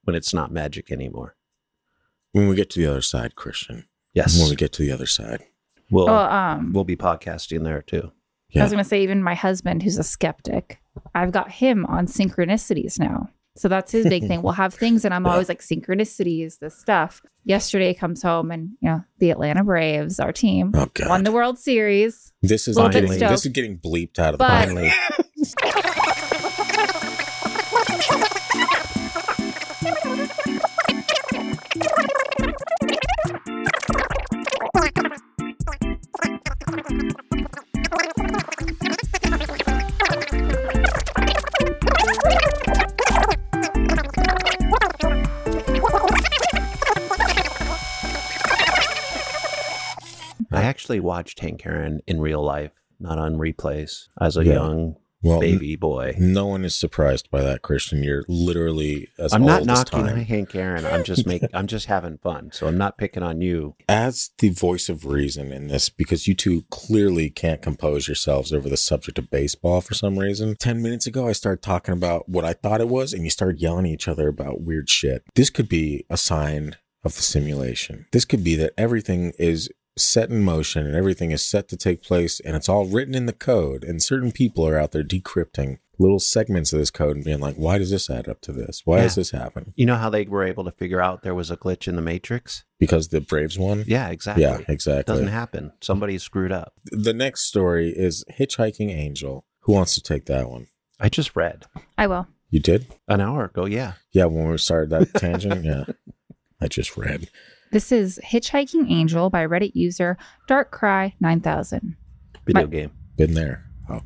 [0.05, 1.37] when it's not magic anymore.
[2.33, 3.87] When we get to the other side, Christian.
[4.13, 5.43] Yes, When we get to the other side.
[5.91, 8.13] we'll Well, um, we'll be podcasting there too.
[8.57, 10.81] I was gonna say even my husband, who's a skeptic,
[11.15, 13.31] I've got him on synchronicities now.
[13.57, 14.43] So that's his big thing.
[14.45, 15.33] We'll have things, and I'm Yeah.
[15.33, 17.23] always like, synchronicities, this stuff.
[17.45, 21.59] Yesterday comes home, and you know, the Atlanta Braves, our team, Oh, won the World
[21.59, 22.33] Series.
[22.43, 24.93] This is Little getting, this is getting bleeped out of the But- Finally,
[50.75, 54.55] actually watched Hank Aaron in real life, not on replays, as a Yeah.
[54.55, 56.17] young well, baby boy.
[56.19, 58.03] No one is surprised by that, Christian.
[58.03, 60.05] You're literally as I'm not knocking.
[60.05, 60.85] Hank Aaron.
[60.85, 61.51] I'm just making.
[61.55, 62.51] I'm just having fun.
[62.53, 63.77] So I'm not picking on you.
[63.89, 68.69] as the voice of reason in this, because you two clearly can't compose yourselves over
[68.69, 70.57] the subject of baseball for some reason.
[70.59, 73.61] 10 minutes ago, I started talking about what I thought it was, and you started
[73.63, 75.23] yelling at each other about weird shit.
[75.37, 78.07] This could be a sign of the simulation.
[78.13, 82.03] This could be that everything is set in motion and everything is set to take
[82.03, 85.79] place, and it's all written in the code, and certain people are out there decrypting
[85.97, 88.83] little segments of this code and being like, why does this add up to this?
[88.85, 89.73] Why does this happen?
[89.77, 92.03] You know how they were able to figure out there was a glitch in the
[92.03, 92.65] Matrix?
[92.81, 93.85] Because the Braves won?
[93.87, 94.43] Yeah, exactly.
[94.43, 95.13] Yeah, It exactly.
[95.13, 95.73] doesn't happen.
[95.81, 96.75] Somebody screwed up.
[96.91, 99.45] the next story is Hitchhiking Angel.
[99.61, 100.67] Who wants to take that one?
[100.99, 102.27] I just read I will.
[102.51, 102.87] You did?
[103.07, 103.65] an hour ago.
[103.65, 103.93] Yeah.
[104.13, 105.65] Yeah, when we started that tangent.
[105.65, 105.85] Yeah.
[106.61, 107.29] I just read.
[107.73, 110.17] This is Hitchhiking Angel by Reddit user
[110.49, 111.97] Darkcry9000.
[112.47, 112.91] Video My- game.
[113.17, 113.65] Been there.
[113.89, 114.01] Oh.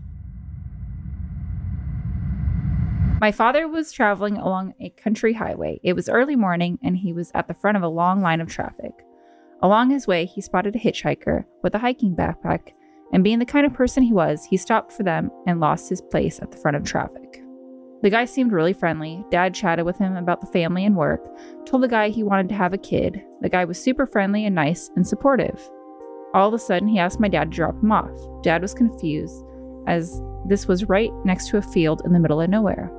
[3.20, 5.80] My father was traveling along a country highway.
[5.82, 8.48] It was early morning, and he was at the front of a long line of
[8.48, 8.92] traffic.
[9.62, 12.72] Along his way, he spotted a hitchhiker with a hiking backpack,
[13.12, 16.00] and being the kind of person he was, he stopped for them and lost his
[16.00, 17.42] place at the front of traffic.
[18.02, 19.24] The guy seemed really friendly.
[19.30, 21.26] Dad chatted with him about the family and work,
[21.66, 23.22] told the guy he wanted to have a kid.
[23.40, 25.60] The guy was super friendly and nice and supportive.
[26.32, 28.10] All of a sudden, he asked my dad to drop him off.
[28.42, 29.44] Dad was confused,
[29.88, 32.92] as this was right next to a field in the middle of nowhere.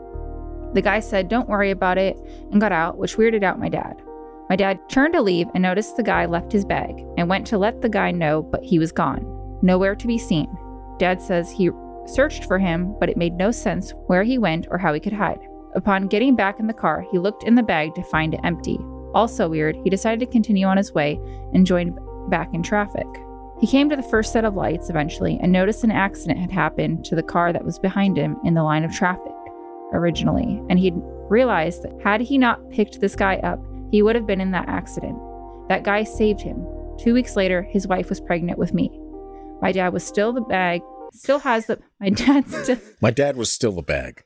[0.73, 2.17] The guy said, Don't worry about it,
[2.51, 4.01] and got out, which weirded out my dad.
[4.49, 7.57] My dad turned to leave and noticed the guy left his bag and went to
[7.57, 9.23] let the guy know, but he was gone.
[9.61, 10.49] Nowhere to be seen.
[10.97, 11.69] Dad says he
[12.09, 15.13] searched for him, but it made no sense where he went or how he could
[15.13, 15.39] hide.
[15.75, 18.79] Upon getting back in the car, he looked in the bag to find it empty.
[19.13, 21.19] Also weird, he decided to continue on his way
[21.53, 21.97] and joined
[22.29, 23.07] back in traffic.
[23.59, 27.03] He came to the first set of lights eventually and noticed an accident had happened
[27.05, 29.33] to the car that was behind him in the line of traffic
[29.91, 30.93] originally, and he'd
[31.29, 33.59] realized that had he not picked this guy up,
[33.91, 35.17] he would have been in that accident.
[35.67, 36.65] That guy saved him.
[36.97, 38.91] Two weeks later, his wife was pregnant with me.
[39.61, 40.81] My dad was still the bag,
[41.13, 44.23] still has the, my dad still, My dad was still the bag.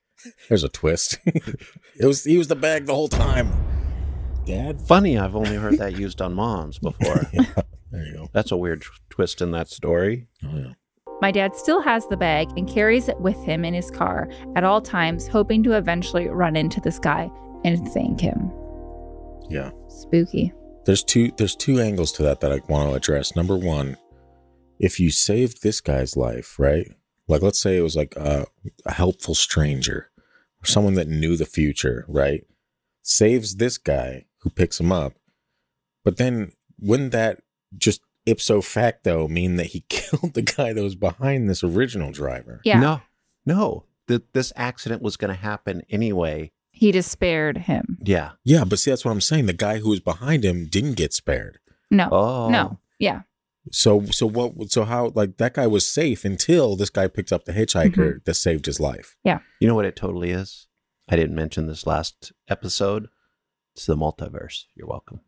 [0.48, 1.18] There's a twist.
[1.26, 3.52] it was he was the bag the whole time.
[4.46, 4.80] Dad?
[4.82, 7.30] Funny, I've only heard that used on moms before.
[7.94, 8.30] There you go.
[8.34, 10.28] That's a weird twist in that story.
[10.44, 10.74] Oh, yeah.
[11.22, 14.64] My dad still has the bag and carries it with him in his car at
[14.64, 17.30] all times, hoping to eventually run into this guy
[17.64, 18.52] and thank him.
[19.48, 19.70] Yeah.
[19.90, 20.52] Spooky.
[20.86, 23.36] There's two there's two angles to that that I want to address.
[23.36, 23.96] Number one,
[24.84, 26.92] if you saved this guy's life, right?
[27.30, 28.46] Like let's say it was like a,
[28.86, 30.10] a helpful stranger
[30.62, 32.46] or someone that knew the future, right?
[33.02, 35.14] Saves this guy who picks him up.
[36.04, 37.44] But then wouldn't that
[37.78, 42.60] just ipso facto mean that he killed the guy that was behind this original driver?
[42.66, 42.82] Yeah.
[42.82, 43.02] No,
[43.46, 43.86] no.
[44.10, 46.52] Th- this accident was going to happen anyway.
[46.72, 48.00] He just spared him.
[48.04, 48.32] Yeah.
[48.44, 49.46] Yeah, but see that's what I'm saying.
[49.46, 51.60] The guy who was behind him didn't get spared.
[51.90, 52.10] No.
[52.12, 52.50] Oh.
[52.50, 52.80] No.
[53.00, 53.22] Yeah.
[53.72, 57.46] So so what so how like that guy was safe until this guy picked up
[57.46, 58.18] the hitchhiker mm-hmm.
[58.26, 59.16] that saved his life.
[59.24, 59.40] Yeah.
[59.60, 60.68] You know what it totally is?
[61.10, 63.08] I didn't mention this last episode.
[63.76, 64.64] It's the multiverse.
[64.76, 65.22] You're welcome.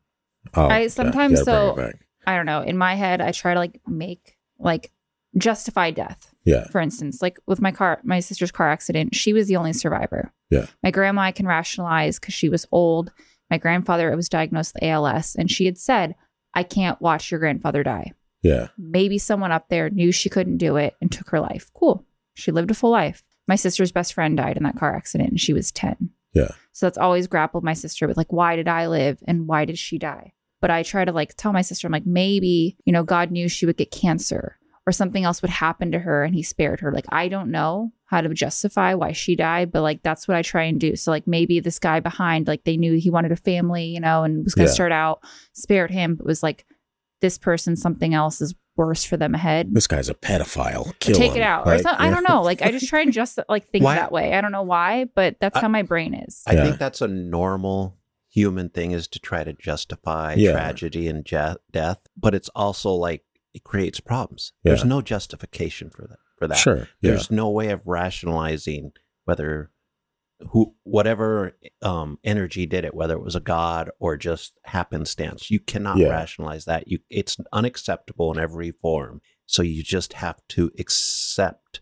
[0.54, 1.92] Oh, I sometimes you so-
[2.28, 2.62] I don't know.
[2.62, 4.92] In my head, I try to like make like
[5.38, 6.34] justify death.
[6.44, 6.68] Yeah.
[6.70, 10.32] For instance, like with my car, my sister's car accident, she was the only survivor.
[10.50, 10.68] Yeah.
[10.84, 13.12] My grandma, I can rationalize because she was old.
[13.50, 16.16] My grandfather was diagnosed with ALS, and she had said,
[16.54, 18.14] I can't watch your grandfather die.
[18.46, 18.68] Yeah.
[18.78, 21.72] Maybe someone up there knew she couldn't do it and took her life.
[21.74, 22.06] Cool.
[22.36, 23.24] She lived a full life.
[23.48, 26.10] My sister's best friend died in that car accident, and she was 10.
[26.34, 26.50] Yeah.
[26.72, 29.78] So that's always grappled my sister with like, why did I live and why did
[29.80, 30.34] she die?
[30.62, 33.48] But I try to like tell my sister, I'm like, maybe, you know, God knew
[33.48, 36.92] she would get cancer or something else would happen to her and he spared her.
[36.92, 40.42] Like, I don't know how to justify why she died, but like, that's what I
[40.44, 40.96] try and do.
[40.96, 44.24] So, like, maybe this guy behind, like, they knew he wanted a family, you know,
[44.24, 44.76] and was going to Yeah.
[44.76, 46.66] start out, spared him, but was like,
[47.22, 49.70] this person, something else is worse for them ahead.
[49.74, 50.98] This guy's a pedophile.
[51.00, 51.38] Kill Take him.
[51.38, 51.66] it out.
[51.68, 52.06] or something.
[52.06, 52.42] I don't know.
[52.42, 54.34] Like, I just try and just like think Why- that way.
[54.34, 56.42] I don't know why, but that's I- how my brain is.
[56.46, 56.64] I Yeah.
[56.66, 57.98] think that's a normal
[58.30, 60.52] human thing is to try to justify Yeah.
[60.52, 63.24] tragedy and je- death, but it's also like
[63.54, 64.52] it creates problems.
[64.64, 64.72] Yeah.
[64.72, 66.18] There's no justification for that.
[66.38, 66.90] For that, Sure.
[67.00, 67.12] Yeah.
[67.12, 68.92] there's no way of rationalizing
[69.24, 69.72] whether
[70.50, 75.50] who whatever um, energy did it, whether it was a god or just happenstance.
[75.50, 76.10] You cannot Yeah.
[76.10, 76.88] rationalize that.
[76.88, 79.22] You it's unacceptable in every form.
[79.46, 81.82] So you just have to accept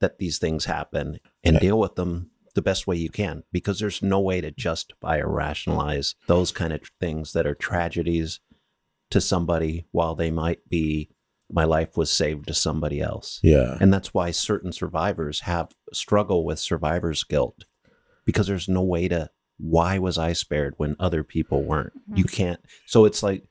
[0.00, 1.60] that these things happen and Yeah.
[1.60, 5.28] deal with them the best way you can because there's no way to justify or
[5.28, 8.40] rationalize those kind of things that are tragedies
[9.10, 11.08] to somebody while they might be
[11.50, 13.38] my life was saved to somebody else.
[13.42, 13.76] Yeah.
[13.80, 17.64] And that's why certain survivors have struggle with survivor's guilt
[18.24, 21.92] because there's no way to why was I spared when other people weren't?
[21.96, 22.16] Mm-hmm.
[22.16, 22.60] You can't.
[22.86, 23.44] So it's like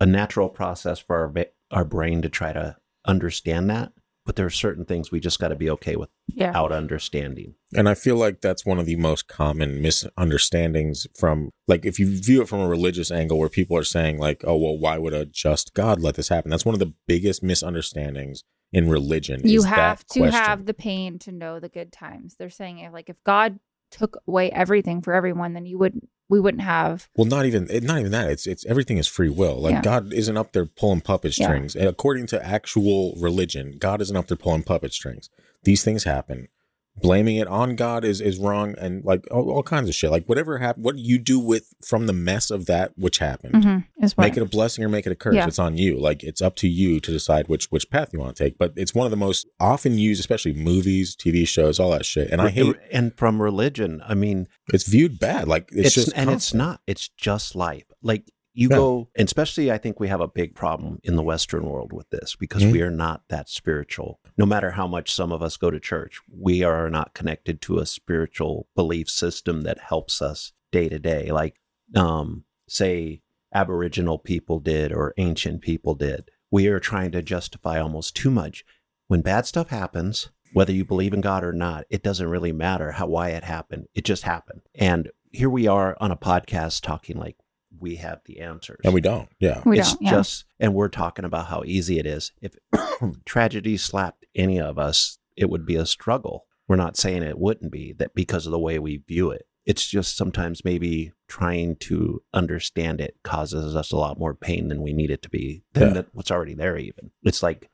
[0.00, 2.76] a natural process for our our brain to try to
[3.06, 3.92] understand that,
[4.26, 5.96] but there are certain things we just got to be okay
[6.28, 6.48] Yeah.
[6.48, 7.54] without understanding.
[7.74, 12.06] And I feel like that's one of the most common misunderstandings from like if you
[12.20, 15.14] view it from a religious angle where people are saying like, oh well, why would
[15.14, 16.50] a just God let this happen?
[16.50, 19.40] That's one of the biggest misunderstandings in religion.
[19.44, 20.40] you is have that to question.
[20.40, 22.36] have the pain to know the good times.
[22.38, 23.58] They're saying like if God
[23.96, 27.98] took away everything for everyone, then you wouldn't we wouldn't have Well, not even not
[28.00, 28.30] even that.
[28.30, 29.60] It's it's everything is free will.
[29.60, 29.82] Like Yeah.
[29.82, 31.46] God isn't up there pulling puppet Yeah.
[31.46, 31.76] strings.
[31.76, 35.28] And According to actual religion, God isn't up there pulling puppet strings.
[35.64, 36.48] These things happen.
[36.96, 40.10] Blaming it on God is is wrong, and like all, all kinds of shit.
[40.10, 43.54] Like whatever happened, what you do with from the mess of that which happened.
[43.54, 44.04] Mm-hmm.
[44.04, 45.34] Is what Make it a blessing or make it a curse.
[45.34, 45.46] Yeah.
[45.46, 45.98] It's on you.
[45.98, 48.58] Like it's up to you to decide which which path you want to take.
[48.58, 52.30] But it's one of the most often used, especially movies, TV shows, all that shit.
[52.30, 54.02] And I hate and from religion.
[54.06, 55.48] I mean, it's viewed bad.
[55.48, 56.80] Like it's, it's, just and it's not.
[56.86, 57.84] It's just life.
[58.02, 58.76] Like you Yeah.
[58.76, 62.08] go, and especially I think we have a big problem in the Western world with
[62.10, 62.72] this because Mhm.
[62.72, 64.20] we are not that spiritual.
[64.38, 67.78] No matter how much some of us go to church, we are not connected to
[67.78, 71.30] a spiritual belief system that helps us day to day.
[71.30, 71.60] Like,
[71.94, 76.30] um, say Aboriginal people did or ancient people did.
[76.50, 78.64] We are trying to justify almost too much.
[79.08, 82.92] When bad stuff happens, whether you believe in God or not, it doesn't really matter
[82.92, 83.86] how why it happened.
[83.94, 84.62] It just happened.
[84.74, 87.36] And here we are on a podcast talking like
[87.80, 88.80] we have the answers.
[88.84, 89.28] and we don't.
[89.40, 89.62] Yeah.
[89.64, 90.02] we it's don't.
[90.02, 90.10] Yeah.
[90.10, 92.32] just and we're talking about how easy it is.
[92.40, 92.54] If
[93.24, 96.46] tragedy slapped any of us, it would be a struggle.
[96.68, 99.46] We're not saying it wouldn't be that because of the way we view it.
[99.66, 104.82] It's just sometimes maybe trying to understand it causes us a lot more pain than
[104.82, 105.94] we need it to be than Yeah.
[105.94, 107.10] that what's already there even.
[107.22, 107.70] It's like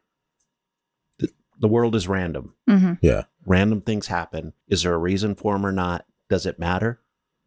[1.18, 1.28] the,
[1.58, 3.24] the world is random hmm Yeah.
[3.44, 4.52] random things happen.
[4.68, 6.04] Is there a reason for them or not?
[6.28, 7.00] Does it matter?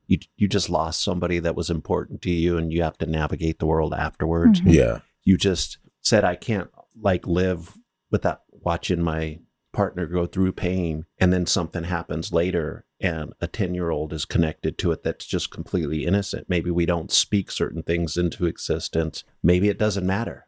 [0.07, 3.59] You you just lost somebody that was important to you, and you have to navigate
[3.59, 4.61] the world afterwards.
[4.61, 4.73] Mhm.
[4.73, 4.99] Yeah.
[5.23, 6.69] You just said, "I can't
[7.01, 7.77] like live
[8.11, 9.39] without watching my
[9.71, 14.25] partner go through pain," and then something happens later, and a ten year old is
[14.25, 16.47] connected to it that's just completely innocent.
[16.49, 19.23] Maybe we don't speak certain things into existence.
[19.41, 20.45] Maybe it doesn't matter.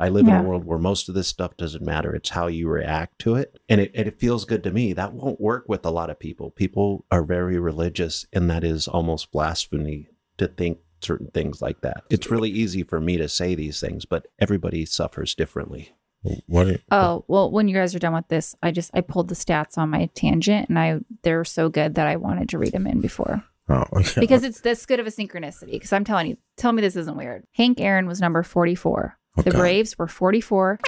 [0.00, 2.14] I live in a world where most of this stuff doesn't matter.
[2.14, 3.58] It's how you react to it.
[3.68, 4.92] And it, and it feels good to me.
[4.92, 6.50] That won't work with a lot of people.
[6.50, 12.04] People are very religious, and that is almost blasphemy to think certain things like that.
[12.10, 15.92] It's really easy for me to say these things, but everybody suffers differently.
[16.46, 16.68] What?
[16.68, 19.34] are- Oh well, when you guys are done with this, I just I pulled the
[19.36, 22.86] stats on my tangent, and I they're so good that I wanted to read them
[22.86, 24.20] in before Oh, okay.
[24.20, 25.72] because it's this good of a synchronicity.
[25.72, 27.44] Because I'm telling you, tell me this isn't weird.
[27.52, 29.16] Hank Aaron was number 44.
[29.44, 30.78] The Braves were 44.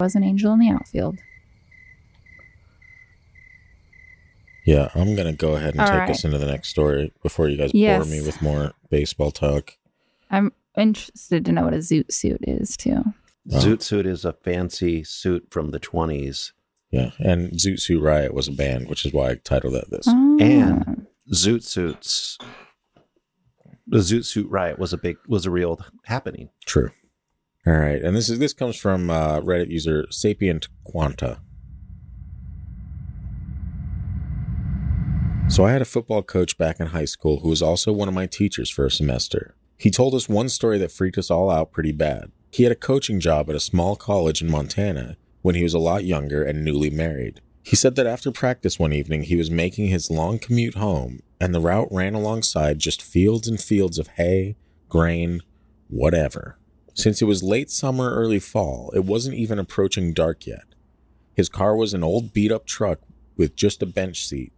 [0.00, 1.18] Was an angel in the outfield.
[4.64, 6.10] Yeah, I'm gonna go ahead and All take right.
[6.10, 8.02] us into the next story before you guys Yes.
[8.04, 9.76] bore me with more baseball talk.
[10.30, 13.02] I'm interested to know what a zoot suit is too.
[13.52, 13.58] Oh.
[13.58, 16.52] Zoot suit is a fancy suit from the 20s.
[16.90, 20.06] Yeah, and Zoot Suit Riot was a band, which is why I titled that this.
[20.08, 20.38] Oh.
[20.40, 22.38] And- Zoot suits.
[23.86, 26.48] The Zoot suit riot was a big was a real happening.
[26.64, 26.90] True.
[27.66, 31.40] All right, and this is this comes from uh, Reddit user Sapient Quanta.
[35.48, 38.14] So I had a football coach back in high school who was also one of
[38.14, 39.54] my teachers for a semester.
[39.76, 42.32] He told us one story that freaked us all out pretty bad.
[42.50, 45.78] He had a coaching job at a small college in Montana when he was a
[45.78, 47.40] lot younger and newly married.
[47.62, 51.54] He said that after practice one evening, he was making his long commute home, and
[51.54, 54.56] the route ran alongside just fields and fields of hay,
[54.88, 55.42] grain,
[55.88, 56.58] whatever.
[56.94, 60.64] Since it was late summer, early fall, it wasn't even approaching dark yet.
[61.34, 63.00] His car was an old beat up truck
[63.36, 64.52] with just a bench seat.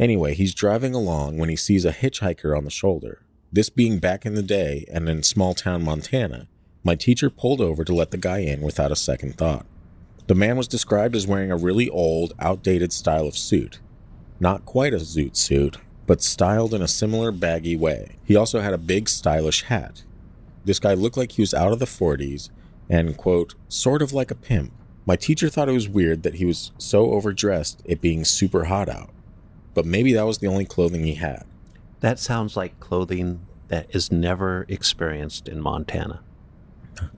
[0.00, 3.22] Anyway, he's driving along when he sees a hitchhiker on the shoulder.
[3.52, 6.48] This being back in the day and in small town Montana,
[6.82, 9.66] my teacher pulled over to let the guy in without a second thought.
[10.26, 13.78] The man was described as wearing a really old, outdated style of suit.
[14.40, 15.76] Not quite a zoot suit,
[16.06, 18.16] but styled in a similar baggy way.
[18.24, 20.04] He also had a big, stylish hat.
[20.64, 22.48] This guy looked like he was out of the 40s
[22.88, 24.72] and, quote, sort of like a pimp.
[25.04, 28.88] My teacher thought it was weird that he was so overdressed, it being super hot
[28.88, 29.10] out.
[29.74, 31.44] But maybe that was the only clothing he had.
[32.00, 36.22] That sounds like clothing that is never experienced in Montana.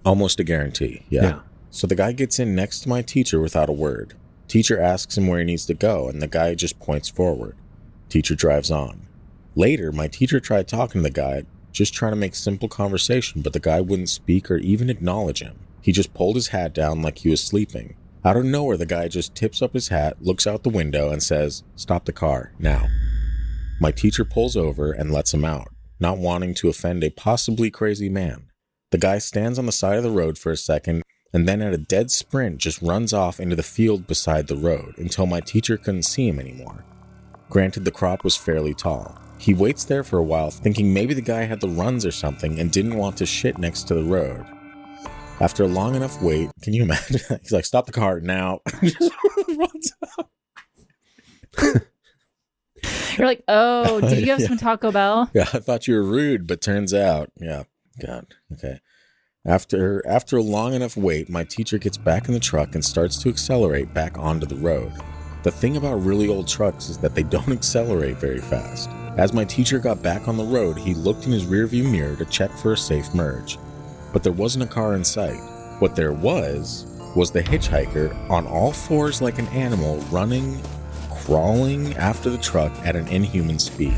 [0.05, 1.41] Almost a guarantee, yeah.
[1.71, 4.15] So the guy gets in next to my teacher without a word.
[4.49, 7.57] Teacher asks him where he needs to go, and the guy just points forward.
[8.11, 9.07] Teacher drives on.
[9.55, 13.55] Later, my teacher tried talking to the guy, just trying to make simple conversation, but
[13.55, 15.59] the guy wouldn't speak or even acknowledge him.
[15.81, 17.97] He just pulled his hat down like he was sleeping.
[18.25, 21.23] Out of nowhere, the guy just tips up his hat, looks out the window, and
[21.23, 22.87] says, Stop the car, now.
[23.81, 25.69] My teacher pulls over and lets him out,
[25.99, 28.47] not wanting to offend a possibly crazy man.
[28.93, 31.03] The guy stands on the side of the road for a second
[31.33, 34.95] and then at a dead sprint just runs off into the field beside the road
[34.99, 36.85] until my teacher couldn't see him anymore.
[37.49, 39.19] Granted, the crop was fairly tall.
[39.39, 42.59] He waits there for a while, thinking maybe the guy had the runs or something
[42.61, 44.47] and didn't want to shit next to the road.
[45.43, 47.21] After a long enough wait, can you imagine?
[47.43, 49.11] He's like, "Stop the car now!" Just
[49.49, 50.31] runs out.
[53.19, 54.47] You're like, oh, did you have Yeah.
[54.49, 55.31] some Taco Bell?
[55.35, 57.65] Yeah, I thought you were rude, but turns out, yeah,
[58.05, 58.81] God, okay.
[59.45, 63.19] After after a long enough wait, my teacher gets back in the truck and starts
[63.23, 64.93] to accelerate back onto the road.
[65.43, 68.89] The thing about really old trucks is that they don't accelerate very fast.
[69.19, 72.25] As my teacher got back on the road, he looked in his rearview mirror to
[72.27, 73.59] check for a safe merge.
[74.13, 75.41] But there wasn't a car in sight.
[75.79, 76.87] What there was
[77.17, 80.61] was the hitchhiker on all fours like an animal running,
[81.25, 83.97] crawling after the truck at an inhuman speed.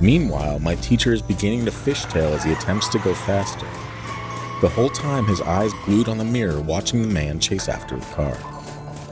[0.00, 3.66] Meanwhile, my teacher is beginning to fishtail as he attempts to go faster.
[4.60, 8.06] The whole time, his eyes glued on the mirror, watching the man chase after the
[8.06, 8.36] car.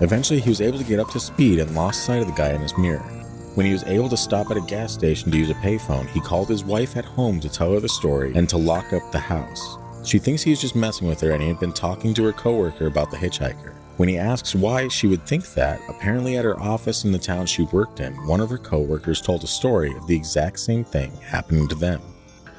[0.01, 2.51] Eventually, he was able to get up to speed and lost sight of the guy
[2.51, 3.03] in his mirror.
[3.55, 6.21] When he was able to stop at a gas station to use a payphone, he
[6.21, 9.19] called his wife at home to tell her the story and to lock up the
[9.19, 9.79] house.
[10.07, 12.87] She thinks he just messing with her and he had been talking to her coworker
[12.87, 13.75] about the hitchhiker.
[13.97, 17.45] When he asks why she would think that, apparently at her office in the town
[17.47, 21.11] she worked in, one of her coworkers told a story of the exact same thing
[21.17, 22.01] happening to them.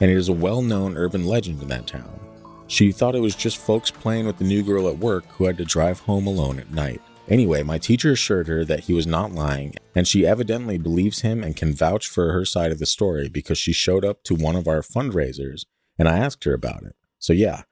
[0.01, 2.19] And it is a well known urban legend in that town.
[2.67, 5.57] She thought it was just folks playing with the new girl at work who had
[5.57, 7.01] to drive home alone at night.
[7.29, 11.45] Anyway, my teacher assured her that he was not lying, and she evidently believes him
[11.45, 14.57] and can vouch for her side of the story because she showed up to one
[14.57, 15.63] of our fundraisers
[15.97, 16.96] and I asked her about it.
[17.19, 17.63] So, yeah,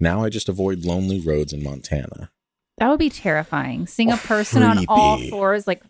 [0.00, 2.30] now I just avoid lonely roads in Montana.
[2.78, 3.86] That would be terrifying.
[3.86, 5.88] Seeing a person on all fours, like mm.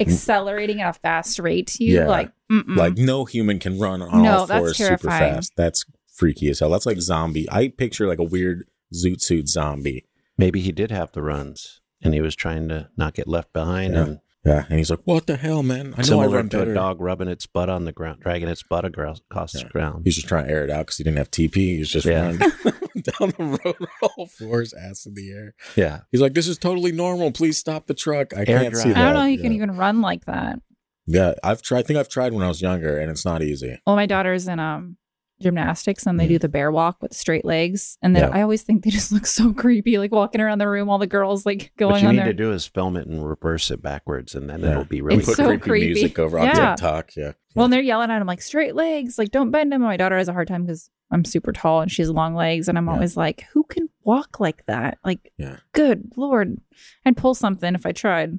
[0.00, 2.08] accelerating at a fast rate to you, Yeah.
[2.08, 2.76] like, mm-mm.
[2.76, 5.52] Like, no human can run on No, all fours super fast.
[5.56, 6.70] That's freaky as hell.
[6.70, 7.50] That's like zombie.
[7.50, 10.04] I picture like a weird zoot suit zombie.
[10.38, 13.94] Maybe he did have the runs and he was trying to not get left behind
[13.94, 14.02] Yeah.
[14.02, 15.88] and Yeah, and he's like, "What the hell, man?
[15.88, 18.20] I know I similar run to better." a dog rubbing its butt on the ground,
[18.22, 19.64] dragging its butt across across Yeah.
[19.64, 20.02] the ground.
[20.04, 21.54] He's just trying to air it out because he didn't have TP.
[21.74, 22.22] He was just Yeah.
[22.22, 22.38] running
[23.02, 23.76] down the road,
[24.16, 25.54] all fours, ass in the air.
[25.76, 26.00] Yeah.
[26.10, 27.32] He's like, "This is totally normal.
[27.32, 28.94] Please stop the truck." I Air can't see drive.
[28.94, 29.00] that.
[29.00, 29.24] I don't know.
[29.26, 29.42] You yeah.
[29.42, 30.58] can even run like that.
[31.06, 31.80] Yeah, I've tried.
[31.80, 33.78] I think I've tried when I was younger, and it's not easy.
[33.86, 34.96] Well, my daughter's in um
[35.40, 38.28] gymnastics and they do the bear walk with straight legs, and then Mm.
[38.30, 38.36] Yeah.
[38.38, 41.06] I always think they just look so creepy, like walking around the room, all the
[41.06, 41.92] girls like going.
[41.92, 42.26] What you on need there.
[42.28, 44.72] to do is film it and reverse it backwards, and then Yeah.
[44.72, 45.86] it'll be really It's Put so creepy, creepy.
[45.86, 46.74] music over on Yeah.
[46.74, 47.16] TikTok.
[47.16, 47.32] Yeah.
[47.54, 49.82] Well, and they're yelling at him like straight legs, like don't bend them.
[49.82, 52.34] And my daughter has a hard time because I'm super tall and she has long
[52.34, 52.92] legs, and I'm Yeah.
[52.92, 54.98] always like, who can walk like that?
[55.04, 55.56] Like, Yeah.
[55.72, 56.58] good lord,
[57.04, 58.38] I'd pull something if I tried.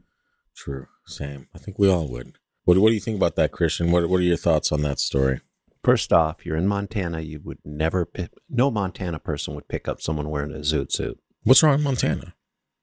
[0.56, 0.88] True.
[1.08, 1.48] Same.
[1.54, 2.34] I think we all would.
[2.64, 3.92] What What do you think about that, Christian?
[3.92, 5.42] What What are your thoughts on that story?
[5.84, 7.22] First off, you're in Montana.
[7.22, 11.20] You would never pick, no Montana person would pick up someone wearing a zoot suit.
[11.44, 12.36] What's wrong in Montana?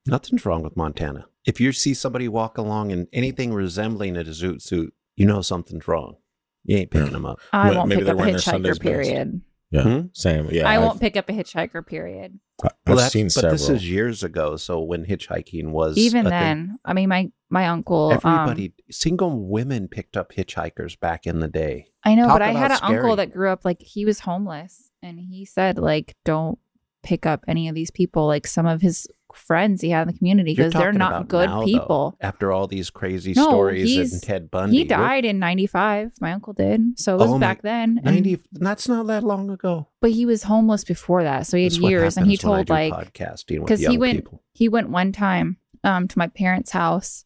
[0.07, 1.27] Nothing's wrong with Montana.
[1.47, 5.87] If you see somebody walk along in anything resembling a zoot suit, you know something's
[5.87, 6.17] wrong.
[6.65, 7.13] You ain't picking Yeah.
[7.13, 7.39] them up.
[7.53, 8.83] I Well, won't maybe pick they're up a wearing their Sunday's hitchhiker.
[8.83, 8.83] best.
[9.09, 9.41] Period.
[9.71, 9.83] Yeah.
[9.83, 10.07] Hmm?
[10.13, 10.49] Same.
[10.51, 10.69] Yeah.
[10.69, 11.87] I I've- won't pick up a hitchhiker.
[11.87, 12.41] Period.
[12.63, 13.53] I- I've Well, that's, seen but several.
[13.53, 14.57] this is years ago.
[14.57, 18.11] So when hitchhiking was Even a thing, then, I mean, my my uncle.
[18.11, 21.89] um, everybody, single women picked up hitchhikers back in the day.
[22.05, 22.99] I know, Talk but I had an scary.
[22.99, 26.59] uncle that grew up like he was homeless, and he said like, don't
[27.03, 28.27] pick up any of these people.
[28.27, 31.61] Like some of his friends he had in the community because they're not good now,
[31.61, 32.17] though, people.
[32.21, 36.13] after all these crazy No, stories and Ted Bundy, He died in '95.
[36.21, 38.01] My uncle did, so it was Oh, my- back then.
[38.05, 41.65] and- 90 that's not that long ago but he was homeless before that, so he
[41.65, 44.43] had That's years, and he happens when I told like podcasting young he went people.
[44.55, 47.25] he went one time um to my parents' house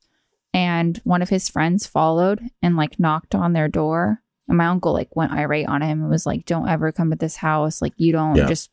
[0.54, 4.20] and one of his friends followed and like knocked on their door.
[4.48, 7.16] And my uncle like went irate on him and was like don't ever come to
[7.16, 7.80] this house.
[7.80, 8.46] Like you don't Yeah.
[8.48, 8.70] just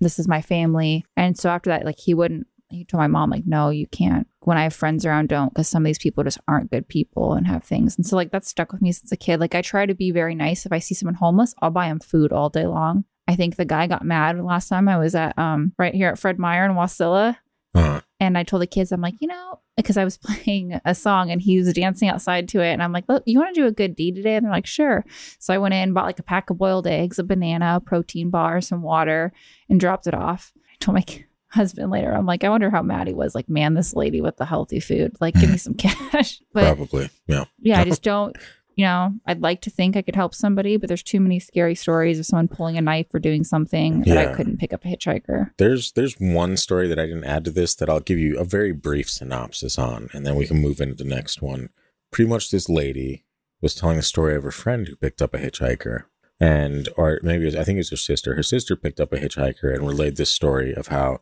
[0.00, 1.04] this is my family.
[1.16, 4.26] And so after that like he wouldn't he told my mom like no you can't.
[4.40, 7.34] When i have friends around don't because some of these people just aren't good people
[7.34, 7.96] and have things.
[7.96, 9.38] And so like that stuck with me since a kid.
[9.40, 10.66] Like i try to be very nice.
[10.66, 13.04] If i see someone homeless i'll buy them food all day long.
[13.28, 16.18] I think the guy got mad last time i was at um right here at
[16.18, 17.36] fred meyer in wasilla.
[17.74, 20.94] Uh, and I told the kids, I'm like, you know, because I was playing a
[20.94, 22.72] song and he was dancing outside to it.
[22.72, 24.36] And I'm like, look, you want to do a good deed today?
[24.36, 25.04] And they're like, sure.
[25.40, 28.30] So I went in, bought like a pack of boiled eggs, a banana, a protein
[28.30, 29.32] bar, some water,
[29.68, 30.52] and dropped it off.
[30.56, 31.04] I told my
[31.48, 33.34] husband later, I'm like, I wonder how mad he was.
[33.34, 36.40] Like, man, this lady with the healthy food, like, give me some cash.
[36.52, 37.10] But probably.
[37.26, 37.46] Yeah.
[37.58, 38.36] yeah, I just don't.
[38.74, 41.74] You know, I'd like to think I could help somebody, but there's too many scary
[41.74, 44.30] stories of someone pulling a knife or doing something that Yeah.
[44.30, 45.50] I couldn't pick up a hitchhiker.
[45.58, 48.44] There's there's one story that I didn't add to this that I'll give you a
[48.44, 51.68] very brief synopsis on, and then we can move into the next one.
[52.10, 53.24] Pretty much, this lady
[53.60, 56.04] was telling the story of her friend who picked up a hitchhiker,
[56.40, 58.34] and or maybe was, I think it was her sister.
[58.34, 61.20] Her sister picked up a hitchhiker and relayed this story of how,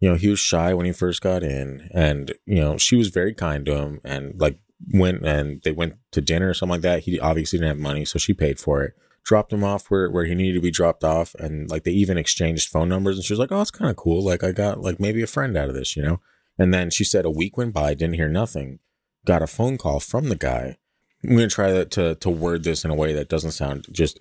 [0.00, 3.08] you know, he was shy when he first got in, and you know she was
[3.08, 4.58] very kind to him, and like
[4.92, 7.02] went and they went to dinner or something like that.
[7.04, 8.94] He obviously didn't have money, so she paid for it.
[9.24, 12.16] Dropped him off where, where he needed to be dropped off, and like they even
[12.16, 13.16] exchanged phone numbers.
[13.16, 14.24] And she was like, "Oh, it's kind of cool.
[14.24, 16.20] Like I got like maybe a friend out of this, you know."
[16.58, 18.80] And then she said a week went by, didn't hear nothing.
[19.26, 20.78] Got a phone call from the guy.
[21.22, 24.18] I'm gonna try to to, to word this in a way that doesn't sound just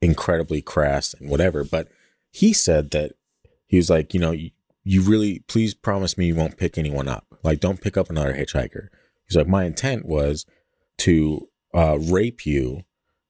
[0.00, 1.64] incredibly crass and whatever.
[1.64, 1.88] But
[2.30, 3.12] he said that
[3.66, 4.50] he was like, you know, you,
[4.84, 7.26] you really please promise me you won't pick anyone up.
[7.42, 8.88] Like, don't pick up another hitchhiker.
[9.30, 10.44] He's like, my intent was
[10.98, 12.82] to uh, rape you,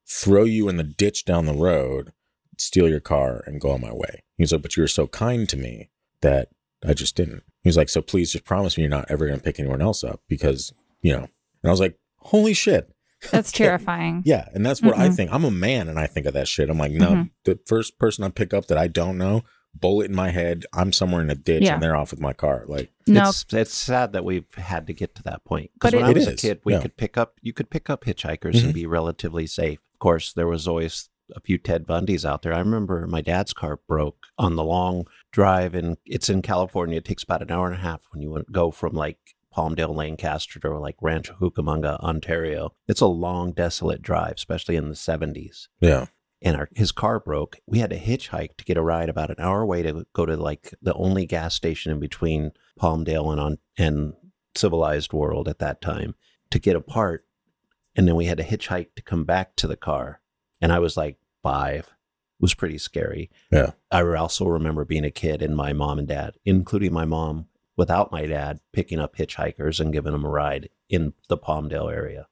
[0.09, 2.13] throw you in the ditch down the road,
[2.57, 4.23] steal your car, and go on my way.
[4.39, 5.91] He's like, but you were so kind to me
[6.23, 6.49] that
[6.87, 7.43] I just didn't.
[7.63, 10.03] He's like, so please just promise me you're not ever going to pick anyone else
[10.03, 10.73] up because,
[11.03, 11.29] you know.
[11.63, 12.91] And I was like, holy shit.
[13.31, 14.23] That's terrifying.
[14.25, 15.17] Yeah, and that's what I Mhm.
[15.17, 15.31] think.
[15.35, 16.71] I'm a man, and I think of that shit.
[16.71, 17.31] I'm like, no, Mhm.
[17.45, 19.43] the first person I pick up that I don't know,
[19.75, 21.75] bullet in my head, I'm somewhere in a ditch, Yeah.
[21.75, 22.65] and they're off with my car.
[22.67, 25.71] Like, No, It's it's sad that we've had to get to that point.
[25.75, 26.81] Because But when it- I was a kid, we yeah.
[26.83, 28.65] could pick up you could pick up hitchhikers Mhm.
[28.65, 29.79] and be relatively safe.
[29.95, 32.53] Of course, there was always a few Ted Bundys out there.
[32.53, 36.99] I remember my dad's car broke on the long drive, and it's in California.
[36.99, 39.19] It takes about an hour and a half when you go from like
[39.57, 42.75] Palmdale, Lancaster to like Rancho Cucamonga, Ontario.
[42.89, 46.07] It's a long, desolate drive, especially in the seventies yeah,
[46.43, 47.59] and our, his car broke.
[47.67, 50.37] We had to hitchhike to get a ride about an hour away to go to
[50.37, 54.15] like the only gas station in between Palmdale and on and
[54.55, 56.15] civilized world at that time
[56.51, 57.27] to get a part.
[57.97, 60.21] And then we had to hitchhike to come back to the car.
[60.61, 61.87] And I was like five.
[61.87, 63.31] It was pretty scary.
[63.51, 63.73] Yeah.
[63.91, 68.13] I also remember being a kid and my mom and dad, including my mom, without
[68.13, 72.29] my dad, picking up hitchhikers and giving them a ride in the Palmdale area.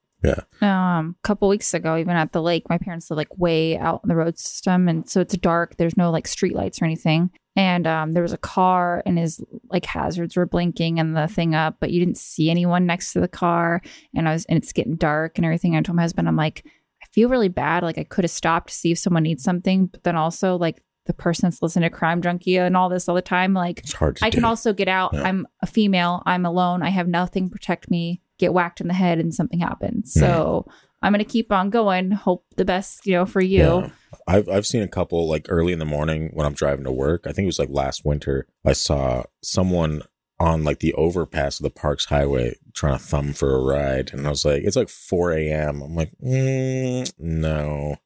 [0.61, 4.01] Um, a couple weeks ago, even at the lake, my parents live like way out
[4.03, 5.77] in the road system, and so it's dark.
[5.77, 7.31] There's no like street lights or anything.
[7.57, 11.55] And um, there was a car, and his like hazards were blinking and the thing
[11.55, 13.81] up, but you didn't see anyone next to the car.
[14.15, 15.75] And I was, and it's getting dark and everything.
[15.75, 16.65] I told my husband, I'm like,
[17.03, 17.83] I feel really bad.
[17.83, 20.83] Like I could have stopped to see if someone needs something, but then also like
[21.07, 23.93] the person that's listening to Crime Junkie and all this all the time, like it's
[23.93, 24.37] hard I do.
[24.37, 25.13] can also get out.
[25.15, 25.23] Yeah.
[25.23, 26.23] I'm a female.
[26.27, 26.83] I'm alone.
[26.83, 28.21] I have nothing protect me.
[28.39, 30.13] Get whacked in the head and something happens.
[30.13, 30.67] So
[31.03, 32.11] I'm gonna keep on going.
[32.11, 33.59] Hope the best, you know, for you.
[33.59, 33.91] Yeah.
[34.27, 37.27] I've I've seen a couple like early in the morning when I'm driving to work.
[37.27, 38.47] I think it was like last winter.
[38.65, 40.03] I saw someone
[40.41, 44.27] on like the overpass of the Parks Highway trying to thumb for a ride, and
[44.27, 45.83] I was like, it's like 4 a.m.
[45.83, 47.97] I'm like, mm, no,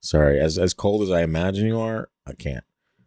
[0.00, 0.40] sorry.
[0.40, 2.64] As as cold as I imagine you are, I can't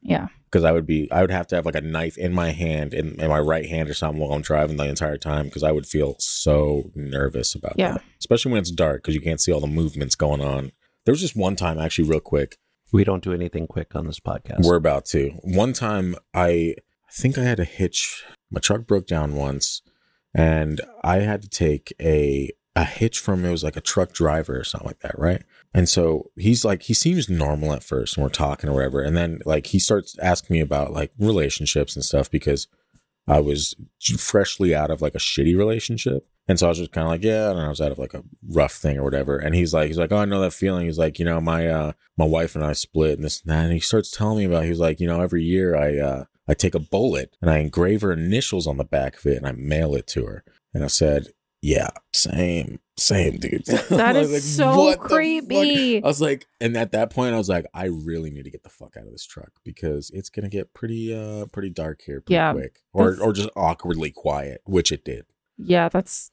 [0.07, 0.27] Yeah.
[0.45, 2.93] because I would be I would have to have like a knife in my hand
[2.93, 5.71] in, in my right hand or something while I'm driving the entire time because I
[5.71, 7.93] would feel so nervous about Yeah.
[7.93, 10.71] that, especially when it's dark because you can't see all the movements going on.
[11.05, 12.57] There was just one time actually, real quick.
[12.93, 14.63] We don't do anything quick on this podcast.
[14.63, 15.31] We're about to.
[15.43, 16.75] One time, I
[17.09, 18.23] I think I had a hitch.
[18.51, 19.81] My truck broke down once,
[20.33, 24.59] and I had to take a a hitch from it was like a truck driver
[24.59, 25.43] or something like that, right?
[25.75, 29.17] And so he's like, he seems normal at first, and we're talking or whatever, and
[29.17, 32.67] then like he starts asking me about like relationships and stuff because
[33.27, 33.75] I was
[34.17, 36.25] freshly out of like a shitty relationship.
[36.47, 38.13] And so I was just kind of like, yeah, and I was out of like
[38.13, 39.37] a rough thing or whatever.
[39.37, 40.85] And he's like, he's like, oh, I know that feeling.
[40.85, 43.65] He's like, you know, my uh my wife and I split and this and that.
[43.65, 44.63] And he starts telling me about.
[44.63, 48.01] He's like, you know, every year I uh I take a bullet and I engrave
[48.01, 50.45] her initials on the back of it and I mail it to her.
[50.73, 51.29] And I said,
[51.61, 53.65] yeah, same, same, dude.
[53.89, 56.03] That is like, so "What the fuck?" creepy.
[56.03, 58.63] I was like, and at that point, I was like, I really need to get
[58.63, 62.21] the fuck out of this truck because it's gonna get pretty, uh, pretty dark here,
[62.21, 65.25] pretty Yeah, quick, or or just awkwardly quiet, which it did.
[65.57, 66.31] Yeah, that's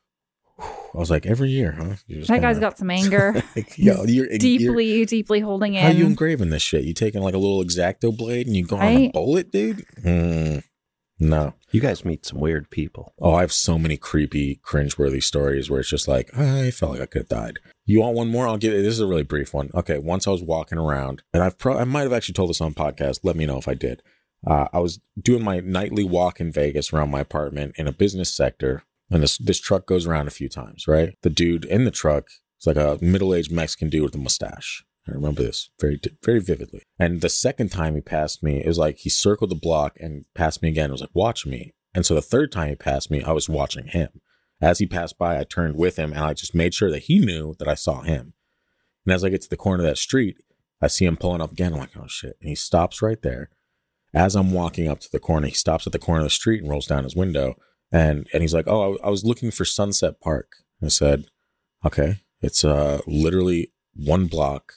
[0.58, 1.94] I was like, every year, huh?
[2.08, 3.32] That guy's kinda- got some anger.
[3.56, 5.82] like, yo, you're, you're- deeply, deeply holding in.
[5.82, 6.84] how you engraving this shit?
[6.84, 9.84] You taking like a little X-Acto blade and you going on a bullet, dude?
[10.02, 10.58] Hmm.
[11.22, 11.54] No.
[11.70, 13.14] You guys meet some weird people.
[13.18, 17.00] Oh, I have so many creepy, cringeworthy stories where it's just like, I felt like
[17.00, 17.58] I could have died.
[17.86, 18.46] You want one more?
[18.46, 18.82] I'll give it.
[18.82, 19.70] This is a really brief one.
[19.74, 19.98] Okay.
[19.98, 22.74] Once I was walking around, and I've pro- I might have actually told this on
[22.74, 23.20] podcast.
[23.22, 24.02] Let me know if I did.
[24.46, 28.34] Uh, I was doing my nightly walk in Vegas around my apartment in a business
[28.34, 30.88] sector, and this this truck goes around a few times.
[30.88, 32.26] Right, the dude in the truck
[32.60, 34.84] is like a middle aged Mexican dude with a mustache.
[35.08, 36.82] I remember this very very vividly.
[36.98, 40.24] And the second time he passed me, it was like he circled the block and
[40.34, 40.90] passed me again.
[40.90, 41.72] It was like watch me.
[41.94, 44.08] And so the third time he passed me, I was watching him.
[44.60, 47.18] As he passed by, I turned with him and I just made sure that he
[47.18, 48.34] knew that I saw him.
[49.04, 50.36] And as I get to the corner of that street,
[50.80, 51.72] I see him pulling up again.
[51.72, 52.36] I'm like, oh shit.
[52.40, 53.50] And he stops right there.
[54.14, 56.60] As I'm walking up to the corner, he stops at the corner of the street
[56.62, 57.54] and rolls down his window.
[57.90, 60.52] And and he's like, oh, I, I was looking for Sunset Park.
[60.82, 61.26] I said,
[61.84, 64.74] okay, it's uh literally one block,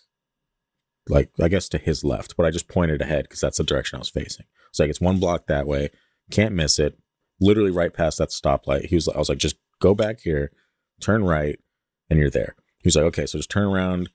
[1.07, 3.97] like I guess to his left, but I just pointed ahead because that's the direction
[3.97, 4.45] I was facing.
[4.71, 5.89] So like it's one block that way,
[6.31, 6.97] can't miss it.
[7.39, 8.85] Literally right past that stoplight.
[8.85, 10.51] He was, like I was like, just go back here,
[11.01, 11.59] turn right,
[12.09, 12.55] and you're there.
[12.79, 14.09] He was like, okay, so just turn around,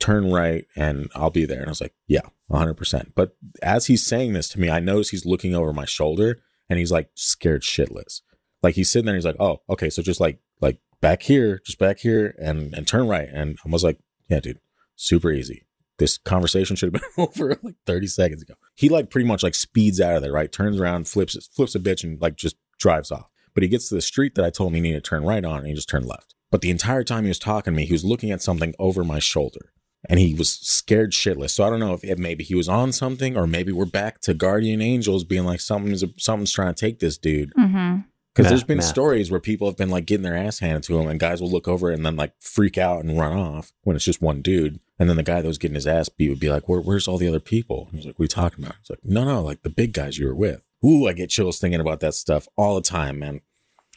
[0.00, 1.58] turn right, and I'll be there.
[1.58, 3.12] And I was like, yeah, 100%.
[3.14, 6.78] But as he's saying this to me, I notice he's looking over my shoulder and
[6.78, 8.22] he's like scared shitless.
[8.62, 11.78] Like he's sitting there, he's like, oh, okay, so just like, like back here, just
[11.78, 13.28] back here and, and turn right.
[13.32, 13.98] And I was like,
[14.28, 14.58] yeah, dude,
[14.96, 15.64] super easy.
[15.98, 18.54] This conversation should have been over like 30 seconds ago.
[18.74, 20.50] He like pretty much like speeds out of there, right?
[20.50, 23.28] Turns around, flips it, flips a bitch and like just drives off.
[23.54, 25.44] But he gets to the street that I told him he needed to turn right
[25.44, 26.34] on and he just turned left.
[26.50, 29.04] But the entire time he was talking to me, he was looking at something over
[29.04, 29.72] my shoulder
[30.08, 31.50] and he was scared shitless.
[31.50, 34.20] So I don't know if, if maybe he was on something or maybe we're back
[34.22, 37.52] to guardian angels being like something's something's trying to take this dude.
[37.54, 38.00] Mm-hmm.
[38.34, 38.86] Because there's been Matt.
[38.86, 41.50] stories where people have been like getting their ass handed to them, and guys will
[41.50, 44.78] look over and then like freak out and run off when it's just one dude.
[44.98, 47.06] And then the guy that was getting his ass beat would be like, Where, "Where's
[47.06, 49.24] all the other people?" And he's like, "What are you talking about?" It's like, "No,
[49.24, 52.14] no, like the big guys you were with." Ooh, I get chills thinking about that
[52.14, 53.40] stuff all the time, man.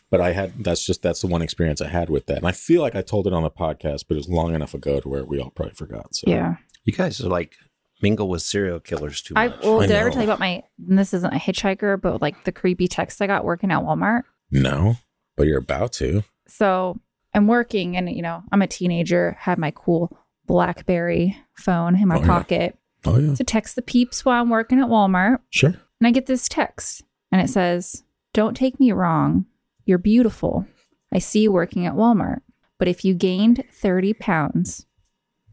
[0.10, 2.52] But I had that's just that's the one experience I had with that, and I
[2.52, 5.08] feel like I told it on the podcast, but it was long enough ago to
[5.10, 6.16] where we all probably forgot.
[6.16, 6.58] So Yeah.
[6.84, 7.54] You guys are like
[8.02, 10.64] mingle with serial killers too I well, I did I ever tell you about my?
[10.90, 14.24] and This isn't a hitchhiker, but like the creepy text I got working at Walmart.
[14.52, 14.96] no,
[15.38, 16.24] but you're about to.
[16.48, 17.00] So
[17.34, 19.38] I'm working, and you know, I'm a teenager.
[19.40, 22.28] Had my cool BlackBerry phone in my Oh, yeah.
[22.28, 25.74] pocket Oh yeah, to text the peeps while I'm working at Walmart, sure.
[26.00, 29.46] and I get this text, and it says, "Don't take me wrong.
[29.86, 30.68] You're beautiful.
[31.12, 32.42] I see you working at Walmart,
[32.78, 34.86] but if you gained 30 pounds,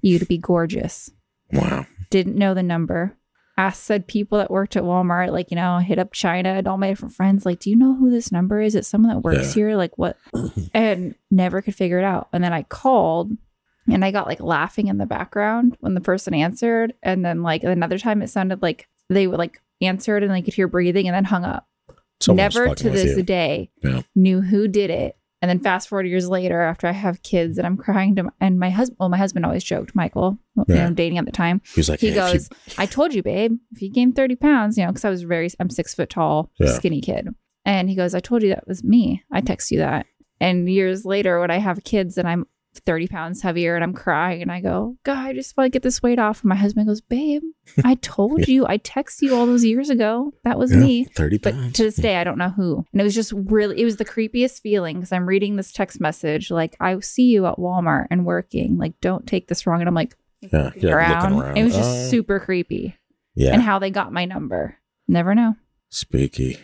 [0.03, 1.11] you'd be gorgeous."
[1.53, 1.87] Wow.
[2.11, 3.17] didn't know the number.
[3.57, 6.77] Asked said people that worked at Walmart, like, you know, hit up China and all
[6.79, 8.75] my different friends, like, do you know who this number is?
[8.75, 9.75] Is it someone that works here?
[9.77, 10.17] Like, what?
[10.75, 12.29] and never could figure it out.
[12.33, 13.33] And then I called
[13.91, 16.95] and I got like laughing in the background when the person answered.
[17.03, 20.55] And then, like, another time it sounded like they would like answered and I could
[20.55, 21.67] hear breathing and then hung up.
[22.21, 23.23] Someone's never to this you.
[23.23, 24.03] day Yeah.
[24.15, 25.17] knew who did it.
[25.41, 28.31] And then fast forward years later, after I have kids and I'm crying to, my,
[28.41, 30.89] and my husband, well, my husband always joked, Michael, you Yeah.
[30.89, 31.61] know, dating at the time.
[31.77, 34.35] He's like, He "Hey, if you- goes, I told you, babe, if you gain 30
[34.35, 36.73] pounds, you know, because I was very, I'm six foot tall, Yeah.
[36.73, 37.29] skinny kid.
[37.65, 39.23] And he goes, I told you that was me.
[39.31, 40.07] I text you that.
[40.41, 42.47] And years later, when I have kids and I'm
[42.81, 45.83] 30 pounds heavier and I'm crying and I go, God, I just want to get
[45.83, 46.43] this weight off.
[46.43, 47.43] And my husband goes, Babe,
[47.85, 50.33] I told you, I texted you all those years ago.
[50.45, 51.05] That was Yeah, me.
[51.05, 51.73] 30 But pounds.
[51.75, 52.85] to this day, I don't know who.
[52.93, 56.01] And it was just really, it was the creepiest feeling because I'm reading this text
[56.01, 58.79] message like, I see you at Walmart and working.
[58.79, 59.81] Like, don't take this wrong.
[59.81, 61.33] And I'm like, yeah, yeah, around.
[61.35, 61.57] looking around.
[61.59, 62.97] It was just Uh, super creepy.
[63.35, 63.53] yeah.
[63.53, 64.77] And how they got my number.
[65.09, 65.57] Never know.
[65.91, 66.59] Spooky.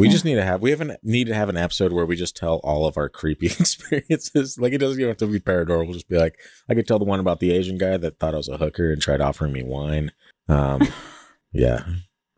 [0.00, 0.12] We Yeah.
[0.12, 2.56] just need to have we haven't need to have an episode where we just tell
[2.64, 4.58] all of our creepy experiences.
[4.58, 5.84] Like it doesn't even have to be paranormal.
[5.84, 6.38] We'll just be like,
[6.68, 8.92] I could tell the one about the Asian guy that thought I was a hooker
[8.92, 10.12] and tried offering me wine.
[10.48, 10.80] Um,
[11.52, 11.84] yeah,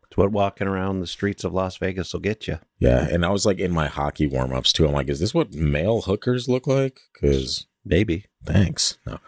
[0.07, 2.59] It's what walking around the streets of Las Vegas will get you.
[2.79, 3.07] yeah.
[3.09, 4.85] And I was like in my hockey warm ups too.
[4.87, 6.99] I'm like, is this what male hookers look like?
[7.13, 8.97] Because Maybe thanks.
[9.05, 9.19] No,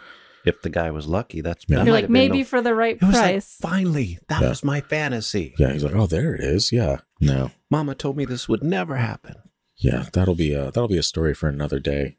[0.46, 1.78] if the guy was lucky, that's Yeah.
[1.80, 3.58] that You're like, maybe the- for the right It was like, price.
[3.62, 4.50] finally, that Yeah.
[4.50, 5.54] was my fantasy.
[5.58, 5.72] yeah.
[5.74, 6.72] He's like, oh, there it is.
[6.72, 9.36] Yeah, no, Mama told me this would never happen.
[9.78, 10.06] yeah.
[10.14, 12.18] That'll be a that'll be a story for another day.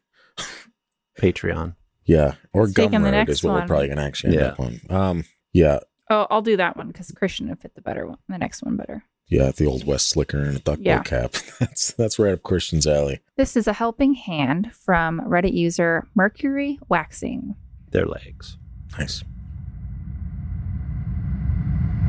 [1.19, 1.75] Patreon.
[2.05, 4.37] Yeah, or Let's take Gum him the Road next is what we're probably gonna actually
[4.37, 4.47] end Yeah.
[4.51, 4.79] up on.
[4.89, 8.37] Um, yeah, oh, I'll do that one because Christian would fit the better one, the
[8.37, 9.03] next one better.
[9.29, 11.01] Yeah, the old West Slicker and a duck Yeah.
[11.03, 11.33] cap.
[11.59, 13.19] That's that's right up Christian's alley.
[13.35, 17.55] This is a helping hand from Reddit user Mercury Waxing.
[17.91, 18.57] Their legs.
[18.97, 19.23] Nice.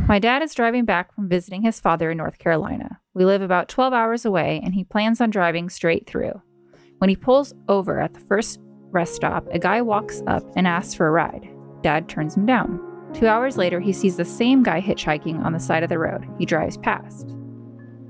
[0.09, 2.99] My dad is driving back from visiting his father in North Carolina.
[3.12, 6.41] We live about 12 hours away, and he plans on driving straight through.
[6.99, 8.59] When he pulls over at the first
[8.91, 11.49] rest stop, a guy walks up and asks for a ride.
[11.83, 12.81] Dad turns him down.
[13.12, 16.26] Two hours later, he sees the same guy hitchhiking on the side of the road.
[16.39, 17.35] He drives past.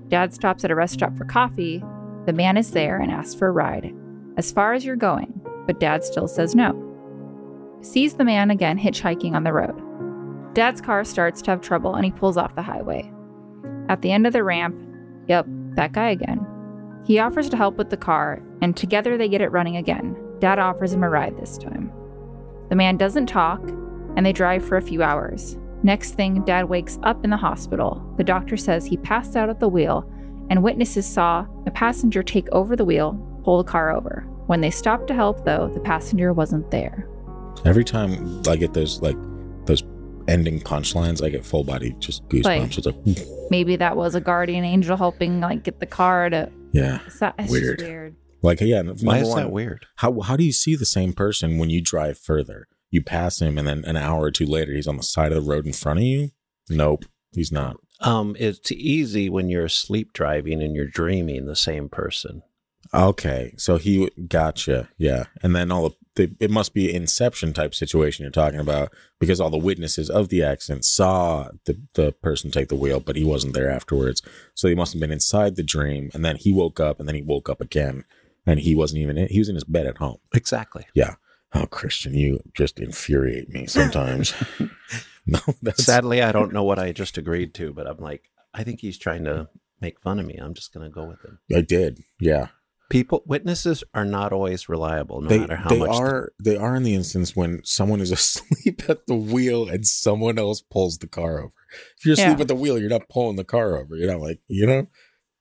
[0.08, 1.82] Dad stops at a rest stop for coffee.
[2.26, 3.92] The man is there and asks for a ride.
[4.36, 6.88] As far as you're going, but dad still says no.
[7.80, 10.54] Sees the man again hitchhiking on the road.
[10.54, 13.12] Dad's car starts to have trouble and he pulls off the highway.
[13.88, 14.76] At the end of the ramp,
[15.28, 16.44] yep, that guy again.
[17.06, 20.16] He offers to help with the car, and together they get it running again.
[20.40, 21.90] Dad offers him a ride this time.
[22.68, 23.62] The man doesn't talk,
[24.16, 25.56] and they drive for a few hours.
[25.82, 28.04] Next thing, Dad wakes up in the hospital.
[28.18, 30.10] The doctor says he passed out at the wheel,
[30.50, 33.14] and witnesses saw a passenger take over the wheel,
[33.44, 34.26] pull the car over.
[34.46, 37.08] When they stopped to help, though, the passenger wasn't there.
[37.64, 39.16] Every time I get those like
[39.66, 39.82] those
[40.28, 42.44] ending punchlines, I get full body just goosebumps.
[42.44, 46.50] Like- it's like, Maybe that was a guardian angel helping, like, get the car to.
[46.72, 47.80] yeah, It's, that- it's Weird.
[47.80, 48.16] Weird.
[48.42, 48.82] like yeah.
[48.82, 49.86] Why is one, that weird?
[49.96, 52.66] How how do you see the same person when you drive further?
[52.90, 55.42] You pass him, and then an hour or two later, he's on the side of
[55.44, 56.30] the road in front of you.
[56.70, 57.76] Nope, he's not.
[58.00, 62.42] Um, it's easy when you're asleep driving and you're dreaming the same person.
[62.94, 67.54] Okay, so he gotcha, yeah, and then all the, the it must be an Inception
[67.54, 72.12] type situation you're talking about because all the witnesses of the accident saw the the
[72.12, 74.20] person take the wheel, but he wasn't there afterwards.
[74.54, 77.14] So he must have been inside the dream, and then he woke up, and then
[77.14, 78.04] he woke up again,
[78.44, 80.18] and he wasn't even in, he was in his bed at home.
[80.34, 80.84] Exactly.
[80.92, 81.14] Yeah.
[81.54, 84.34] Oh, Christian, you just infuriate me sometimes.
[85.26, 85.38] no,
[85.76, 88.98] Sadly, I don't know what I just agreed to, but I'm like, I think he's
[88.98, 89.48] trying to
[89.80, 90.36] make fun of me.
[90.36, 91.38] I'm just going to go with him.
[91.54, 92.48] I did, yeah.
[92.91, 95.97] People, witnesses are not always reliable, no they matter how much they much.
[96.01, 100.39] are they are in the instance when someone is asleep at the wheel and someone
[100.39, 101.53] else pulls the car over.
[101.99, 102.43] If you're asleep Yeah.
[102.43, 103.95] at the wheel, you're not pulling the car over.
[103.97, 104.86] You're not like you know,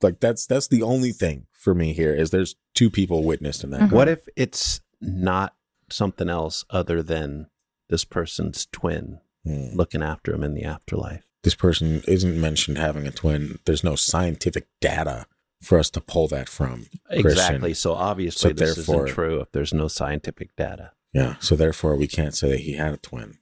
[0.02, 3.70] like that's that's the only thing for me here is there's two people witnessed in
[3.72, 3.82] that.
[3.82, 3.92] Mhm.
[3.94, 5.56] what if it's not
[5.90, 7.48] something else other than
[7.90, 9.70] this person's twin Hmm.
[9.74, 11.24] looking after him in the afterlife?
[11.44, 13.60] This person isn't mentioned having a twin.
[13.66, 15.28] There's no scientific data
[15.62, 16.86] for us to pull that from.
[17.10, 17.26] Christian.
[17.28, 17.74] Exactly.
[17.74, 20.92] So obviously, So this therefore- isn't true if there's no scientific data.
[21.14, 21.36] Yeah.
[21.40, 23.38] So therefore, we can't say that he had a twin.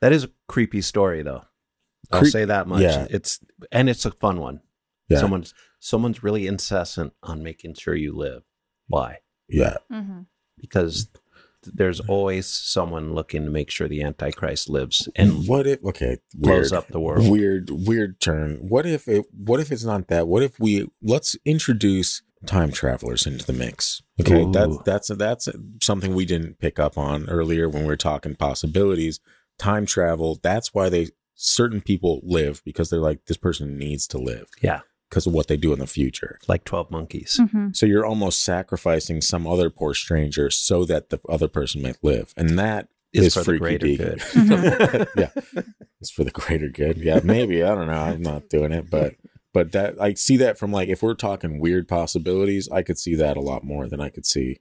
[0.00, 1.42] That is a creepy story, though.
[2.12, 2.82] I'll Creep- say that much.
[2.82, 3.06] yeah.
[3.10, 3.40] It's
[3.72, 4.60] and it's a fun one.
[5.08, 5.18] Yeah.
[5.20, 8.42] Someone's someone's really incessant on making sure you live.
[8.86, 9.18] Why?
[9.48, 9.76] Yeah.
[9.90, 10.20] Mm-hmm.
[10.60, 11.08] Because
[11.74, 16.70] there's always someone looking to make sure the Antichrist lives and what if okay blows
[16.70, 17.28] weird, up the world.
[17.28, 20.28] weird weird turn what if it what if it's not that?
[20.28, 24.02] What if we let's introduce time travelers into the mix.
[24.20, 24.52] Okay Ooh.
[24.52, 25.48] that's that's that's
[25.82, 29.20] something we didn't pick up on earlier when we were talking possibilities.
[29.58, 34.18] Time travel that's why they certain people live because they're like this person needs to
[34.18, 34.48] live.
[34.60, 34.80] Yeah.
[35.10, 37.38] Because of what they do in the future like 12 monkeys.
[37.40, 37.68] Mm-hmm.
[37.72, 42.32] so you're almost sacrificing some other poor stranger so that the other person might live
[42.36, 43.98] and that Is is for the greater deaky.
[43.98, 44.18] good.
[44.34, 45.20] Mm-hmm.
[45.20, 45.62] yeah,
[46.00, 46.98] it's for the greater good.
[46.98, 47.92] Yeah, maybe I don't know.
[47.94, 49.14] I'm not doing it, but
[49.54, 53.14] but that I see that from like if we're talking weird possibilities, I could see
[53.14, 54.58] that a lot more than I could see.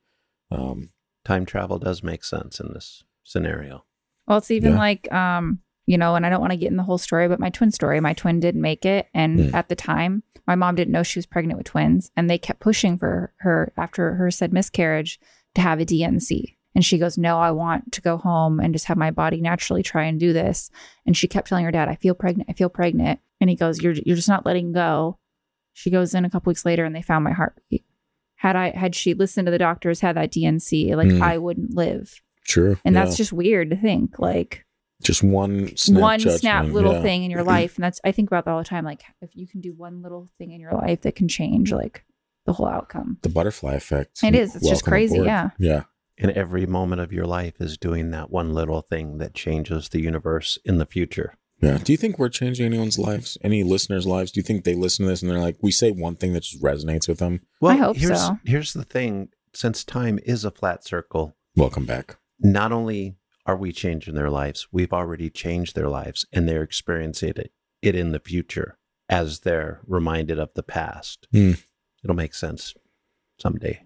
[0.52, 0.91] Um,
[1.26, 3.84] Time travel does make sense in this scenario.
[4.28, 4.78] Well, it's even Yeah.
[4.80, 7.39] like, um, you know, and I don't want to get in the whole story, but
[7.39, 9.07] my twin story, my twin did make it.
[9.13, 9.53] And Mm.
[9.53, 12.11] at the time, my mom didn't know she was pregnant with twins.
[12.15, 15.19] And they kept pushing for her after her said miscarriage
[15.55, 16.55] to have a DNC.
[16.73, 19.81] And she goes, No, I want to go home and just have my body naturally
[19.83, 20.69] try and do this.
[21.05, 22.49] And she kept telling her dad, I feel pregnant.
[22.49, 23.19] I feel pregnant.
[23.39, 25.17] And he goes, You're you're just not letting go.
[25.73, 27.86] She goes in a couple weeks later and they found my heartbeat.
[28.38, 31.21] Had I had she listened to the doctors, had that DNC, like Mm.
[31.21, 32.21] I wouldn't live.
[32.47, 33.03] true, And yeah.
[33.05, 34.19] that's just weird to think.
[34.19, 34.64] Like
[35.04, 37.02] just one snap one snap little yeah.
[37.02, 39.36] thing in your life and that's i think about that all the time like if
[39.36, 42.06] you can do one little thing in your life that can change like
[42.46, 44.24] the whole outcome The butterfly effect.
[44.24, 44.56] It is.
[44.56, 45.28] It's just crazy, aboard.
[45.28, 45.50] yeah.
[45.60, 45.84] yeah.
[46.18, 50.00] And every moment of your life is doing that one little thing that changes the
[50.00, 51.38] universe in the future.
[51.62, 51.80] Yeah.
[51.80, 53.38] Do you think we're changing anyone's lives?
[53.43, 54.32] Any listeners' lives?
[54.32, 56.43] Do you think they listen to this and they're like, we say one thing that
[56.43, 57.41] just resonates with them?
[57.60, 58.38] Well, i hope here's, so.
[58.46, 62.18] Here's the thing since time is a flat circle, Welcome back.
[62.39, 63.16] not only
[63.46, 67.96] are we changing their lives, we've already changed their lives and they're experiencing it, it
[67.96, 68.78] in the future
[69.10, 71.28] as they're reminded of the past.
[71.32, 71.54] Hmm.
[72.04, 72.74] It'll make sense
[73.39, 73.82] someday.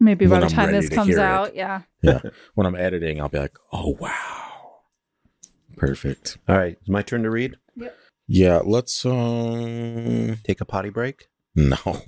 [0.00, 1.22] maybe by When the time this comes hear it.
[1.22, 2.20] out yeah Yeah.
[2.54, 4.80] when I'm editing, I'll be like, oh wow,
[5.76, 6.38] perfect.
[6.48, 7.56] All right, it's my turn to read.
[7.76, 7.96] Yep.
[8.28, 8.60] Yeah.
[8.64, 9.04] Let's.
[9.06, 11.28] um Take a potty break.
[11.54, 12.02] No.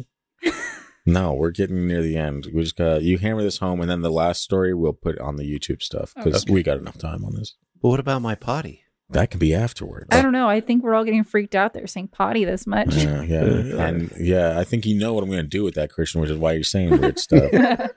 [1.08, 2.48] No, we're getting near the end.
[2.52, 5.36] We just got you hammer this home, and then the last story we'll put on
[5.36, 6.52] the YouTube stuff because Okay.
[6.52, 7.54] we got enough time on this.
[7.80, 8.82] But what about my potty?
[9.10, 10.08] That can be afterwards.
[10.10, 12.94] i don't know i think we're all getting freaked out there saying potty this much
[12.94, 13.42] Yeah, yeah,
[13.86, 16.28] and yeah, I think you know what I'm going to do with that, Christian, which
[16.28, 17.50] is why you're saying weird stuff.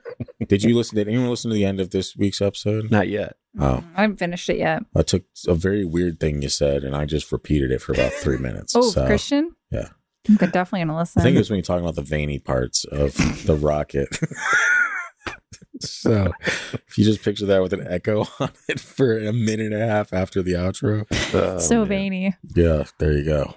[0.48, 0.96] Did you listen?
[0.96, 2.90] Did anyone listen to the end of this week's episode?
[2.90, 3.36] Not yet.
[3.60, 6.82] Oh, mm, i haven't finished it yet I took a very weird thing you said,
[6.82, 8.74] and I just repeated it for about three minutes.
[8.74, 9.88] oh so christian yeah.
[10.28, 11.20] I'm definitely gonna listen.
[11.20, 13.14] I think it was when you're talking about the veiny parts of
[13.46, 14.08] the rocket.
[15.80, 19.82] so if you just picture that with an echo on it for a minute and
[19.82, 21.04] a half after the outro,
[21.34, 21.88] Oh, so man.
[21.88, 23.54] veiny yeah, there you go.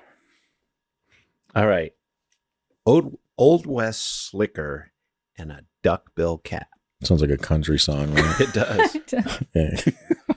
[1.55, 1.93] All right.
[2.85, 4.91] Old Old West Slicker
[5.37, 6.67] and a duckbill cat.
[7.03, 8.35] Sounds like a country song, right?
[8.39, 8.97] It does.
[9.53, 9.93] Yeah.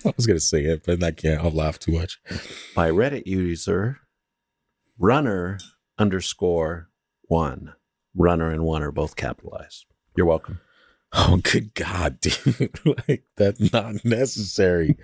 [0.06, 1.42] I was gonna sing it, but I can't.
[1.42, 2.20] I'll laugh too much.
[2.74, 3.98] By Reddit user
[4.98, 5.58] runner
[5.98, 6.88] underscore
[7.22, 7.74] one.
[8.14, 9.86] Runner and one are both capitalized.
[10.16, 10.60] You're welcome.
[11.12, 12.78] Oh, good God, dude!
[13.08, 14.96] like that's not necessary.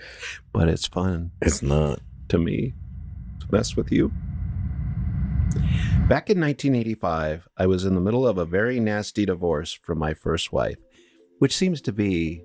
[0.52, 2.00] But it's fun It's not.
[2.28, 2.74] to me
[3.40, 4.12] to mess with you.
[6.08, 10.12] Back in 1985, I was in the middle of a very nasty divorce from my
[10.12, 10.76] first wife,
[11.38, 12.42] which seems to be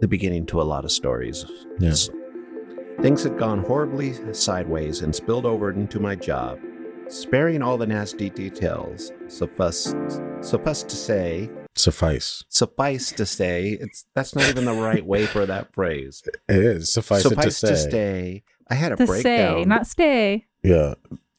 [0.00, 1.44] the beginning to a lot of stories.
[1.78, 1.94] Yeah.
[3.00, 6.58] Things had gone horribly sideways and spilled over into my job.
[7.12, 9.94] Sparing all the nasty details, suffice,
[10.40, 12.42] suffice to say, Suffice.
[12.48, 16.22] Suffice to say, it's that's not even the right way for that phrase.
[16.48, 16.90] It is.
[16.92, 17.88] Suffice, Suffice it to to say.
[17.90, 18.42] stay.
[18.70, 19.62] I had a To breakdown.
[19.62, 20.46] say, not stay.
[20.62, 20.94] Yeah.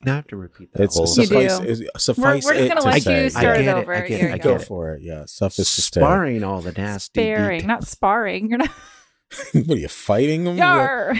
[0.05, 1.57] Now I have to repeat that It's whole You suffice.
[1.59, 1.65] do.
[1.65, 3.23] is- We're, Suffice we're just gonna let say.
[3.23, 3.95] you start I it get it, over.
[3.95, 4.55] I get Here it, I get Go go.
[4.57, 4.65] it.
[4.67, 5.01] for it.
[5.01, 5.23] Yeah.
[5.25, 6.01] Suffice to stay.
[6.01, 7.21] sparring all the nasty.
[7.21, 7.67] Sparing, details.
[7.67, 8.49] not sparring.
[8.49, 8.69] You're not.
[9.53, 10.45] what are you fighting?
[10.57, 11.15] Yar.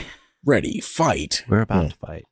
[0.45, 1.43] Ready, fight.
[1.47, 1.89] We're about Yeah.
[1.89, 2.25] to fight.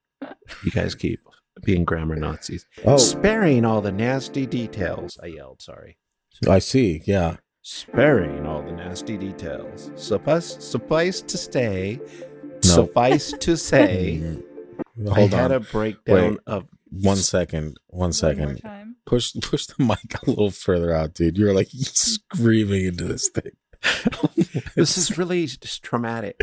[0.63, 1.19] You guys keep
[1.63, 2.65] being grammar Nazis.
[2.85, 5.17] Oh, Sparing all the nasty details.
[5.21, 5.97] I yelled, sorry.
[6.49, 7.01] I see.
[7.05, 7.37] Yeah.
[7.61, 9.91] Sparing all the nasty details.
[9.95, 11.99] Suffice, suffice to stay.
[12.65, 12.69] No.
[12.69, 14.21] Suffice to say.
[14.99, 15.09] Mm.
[15.11, 15.57] I Hold had on.
[15.57, 16.39] a breakdown Wait.
[16.47, 16.67] of.
[16.91, 18.41] One second, one second.
[18.45, 18.95] One more time.
[19.05, 21.37] Push push the mic a little further out, dude.
[21.37, 23.51] You're like screaming into this thing.
[24.75, 26.41] This is really just traumatic.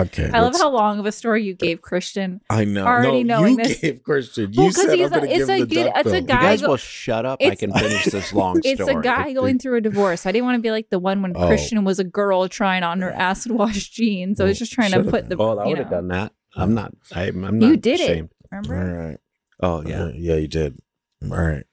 [0.00, 0.30] Okay.
[0.32, 2.40] I love how long of a story you gave Christian.
[2.50, 2.84] I know.
[2.86, 3.80] already no, knowing you this.
[3.80, 4.52] gave Christian.
[4.52, 5.94] You Well, 'cause said I'm a- going to it's give a him the good- duck
[5.96, 6.20] it's a bill.
[6.20, 7.38] You guys go- will shut up.
[7.42, 8.96] I can finish this long It's story.
[8.96, 10.26] It's a guy going through a divorce.
[10.26, 11.46] I didn't want to be like the one when Oh.
[11.46, 14.40] Christian was a girl trying on her acid wash jeans.
[14.40, 15.36] I was just trying to Should've put the.
[15.38, 16.32] Oh, I you would have done that.
[16.56, 16.92] I'm not.
[17.12, 17.66] I'm, I'm not.
[17.66, 18.30] You did ashamed.
[18.30, 18.46] it.
[18.52, 19.08] Remember?
[19.08, 19.18] right.
[19.60, 20.06] Oh yeah.
[20.08, 20.12] Yeah.
[20.14, 20.78] Yeah, you did.
[21.22, 21.64] All right.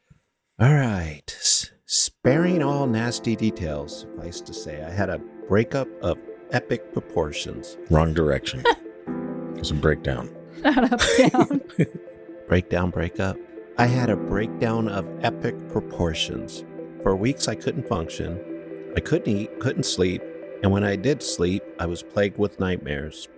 [0.59, 1.23] All right.
[1.27, 6.17] S- sparing all nasty details, suffice to say, I had a breakup of
[6.51, 7.77] epic proportions.
[7.89, 8.63] Wrong direction.
[9.53, 10.35] There's a breakdown.
[10.63, 11.61] Not up down.
[12.47, 13.37] Breakdown, breakup.
[13.77, 16.65] I had a breakdown of epic proportions.
[17.01, 18.91] For weeks, I couldn't function.
[18.95, 20.21] I couldn't eat, couldn't sleep,
[20.61, 23.29] and when I did sleep, I was plagued with nightmares.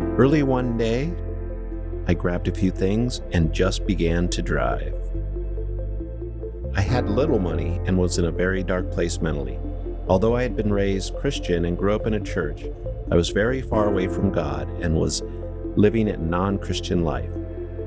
[0.00, 1.12] Early one day,
[2.06, 4.94] I grabbed a few things and just began to drive.
[6.76, 9.58] I had little money and was in a very dark place mentally.
[10.06, 12.64] Although I had been raised Christian and grew up in a church,
[13.10, 15.22] I was very far away from God and was
[15.76, 17.30] living a non Christian life.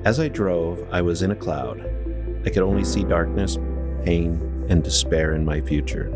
[0.04, 1.80] As I drove, I was in a cloud.
[2.44, 3.60] I could only see darkness,
[4.04, 6.12] pain, and despair in my future.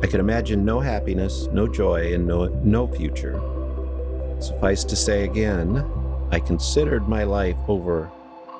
[0.00, 3.40] I could imagine no happiness, no joy, and no, no future.
[4.38, 5.84] Suffice to say again,
[6.30, 8.10] I considered my life over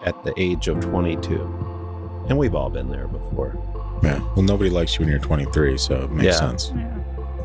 [0.05, 2.27] at the age of 22.
[2.29, 3.57] And we've all been there before.
[4.03, 4.21] Yeah.
[4.35, 6.33] Well, nobody likes you when you're 23, so it makes Yeah.
[6.33, 6.73] sense.
[6.75, 6.91] Yeah.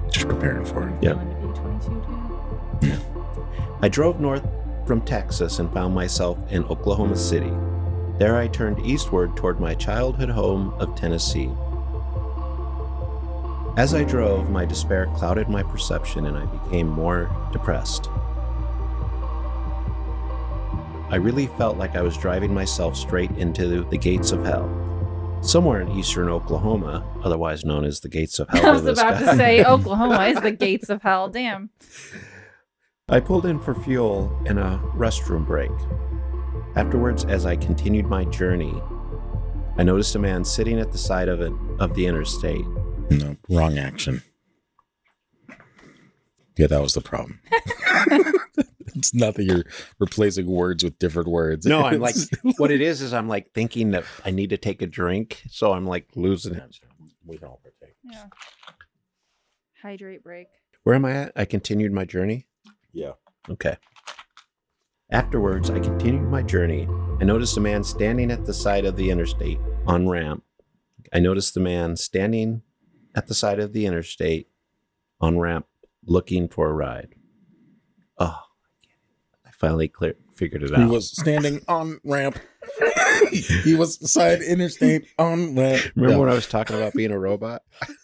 [0.10, 0.94] Just preparing for it.
[1.02, 1.18] Yep.
[1.18, 2.94] Feeling to be 22 too.
[3.82, 4.46] I drove north
[4.88, 7.52] from Texas and found myself in Oklahoma City.
[8.20, 11.50] There I turned eastward toward my childhood home of Tennessee.
[13.78, 18.10] As I drove, my despair clouded my perception and I became more depressed.
[21.10, 24.70] I really felt like I was driving myself straight into the gates of hell.
[25.46, 28.66] Somewhere in eastern Oklahoma, otherwise known as the gates of hell.
[28.66, 31.30] I was about guy- to say Oklahoma is the gates of hell.
[31.30, 31.70] Damn.
[33.08, 35.72] I pulled in for fuel and a restroom break.
[36.76, 38.74] Afterwards, as I continued my journey,
[39.78, 42.66] I noticed a man sitting at the side of it of the interstate.
[43.12, 44.24] No, wrong action.
[46.58, 47.40] Yeah, that was the problem.
[49.06, 49.66] it's not that you're
[50.00, 51.66] replacing words with different words.
[51.66, 52.16] No, I'm like,
[52.58, 55.74] what it is is I'm like thinking that I need to take a drink, so
[55.74, 56.80] I'm like losing it.
[57.26, 57.96] we don't partake.
[58.04, 58.26] Yeah.
[59.82, 60.48] Hydrate break.
[60.84, 61.32] Where am I at?
[61.36, 62.48] I continued my journey.
[62.94, 63.14] Yeah.
[63.50, 63.78] Okay.
[65.12, 66.88] Afterwards, I continued my journey.
[67.22, 70.44] I noticed a man standing at the side of the interstate on ramp.
[71.14, 72.64] I noticed the man standing
[73.16, 74.50] at the side of the interstate
[75.22, 75.68] on ramp
[76.06, 77.14] looking for a ride.
[78.18, 78.45] Oh, I
[79.66, 80.80] finally clear, figured it out.
[80.80, 82.38] He was standing on ramp.
[83.64, 85.92] he was side interstate on ramp.
[85.96, 86.20] Remember yeah.
[86.20, 87.64] when I was talking about being a robot?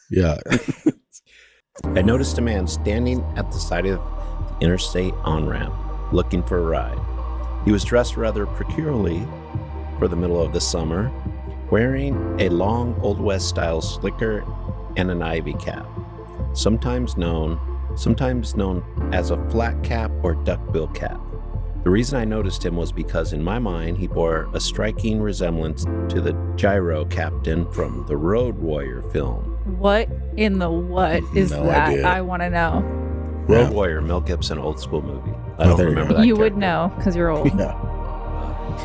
[0.09, 0.38] yeah.
[1.84, 5.74] I noticed a man standing at the side of the interstate on ramp
[6.12, 6.99] looking for a ride.
[7.66, 9.26] He was dressed rather peculiarly
[9.99, 11.12] for the middle of the summer,
[11.70, 14.43] wearing a long Old West style slicker
[14.97, 15.88] and an ivy cap,
[16.53, 17.59] sometimes known
[17.95, 18.84] sometimes known
[19.14, 21.20] as a flat cap or duckbill cap.
[21.84, 25.84] The reason I noticed him was because in my mind he bore a striking resemblance
[26.14, 29.58] to the gyro captain from the Road Warrior film.
[29.80, 30.08] What
[30.38, 31.90] in the what is No that?
[31.90, 32.06] idea.
[32.08, 32.82] I want to know.
[33.48, 33.70] Road Yeah.
[33.72, 35.34] Warrior, Mel Gibson, old school movie.
[35.58, 36.20] I don't there you remember go.
[36.20, 36.28] that.
[36.28, 37.48] you would know because you're old.
[37.58, 37.88] Yeah.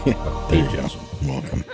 [0.50, 0.88] There you go.
[1.24, 1.64] Welcome.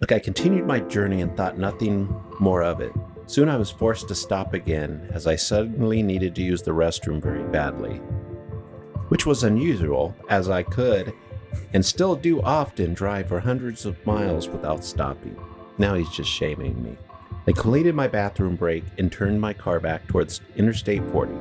[0.00, 2.92] Look, I continued my journey and thought nothing more of it.
[3.26, 7.22] Soon I was forced to stop again as I suddenly needed to use the restroom
[7.22, 8.00] very badly,
[9.12, 11.12] which was unusual as I could
[11.74, 15.36] and still do often drive for hundreds of miles without stopping.
[15.76, 16.96] Now he's just shaming me.
[17.46, 21.34] I completed my bathroom break and turned my car back towards Interstate 40.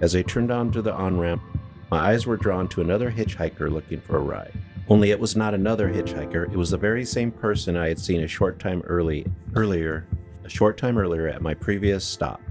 [0.00, 1.40] As I turned onto the on ramp,
[1.88, 4.52] my eyes were drawn to another hitchhiker looking for a ride.
[4.88, 6.52] Only it was not another hitchhiker.
[6.52, 10.04] It was the very same person I had seen a short time early earlier,
[10.42, 12.42] a short time earlier at my previous stop.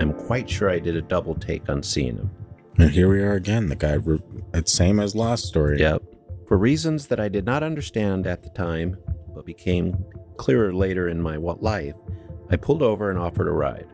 [0.00, 2.30] I'm quite sure I did a double take on seeing him.
[2.78, 3.68] And here we are again.
[3.68, 4.22] The guy, re-
[4.54, 5.80] it's same as last story.
[5.80, 6.02] Yep.
[6.48, 8.96] For reasons that I did not understand at the time,
[9.34, 10.04] but became
[10.36, 11.94] clearer later in my life,
[12.50, 13.86] I pulled over and offered a ride.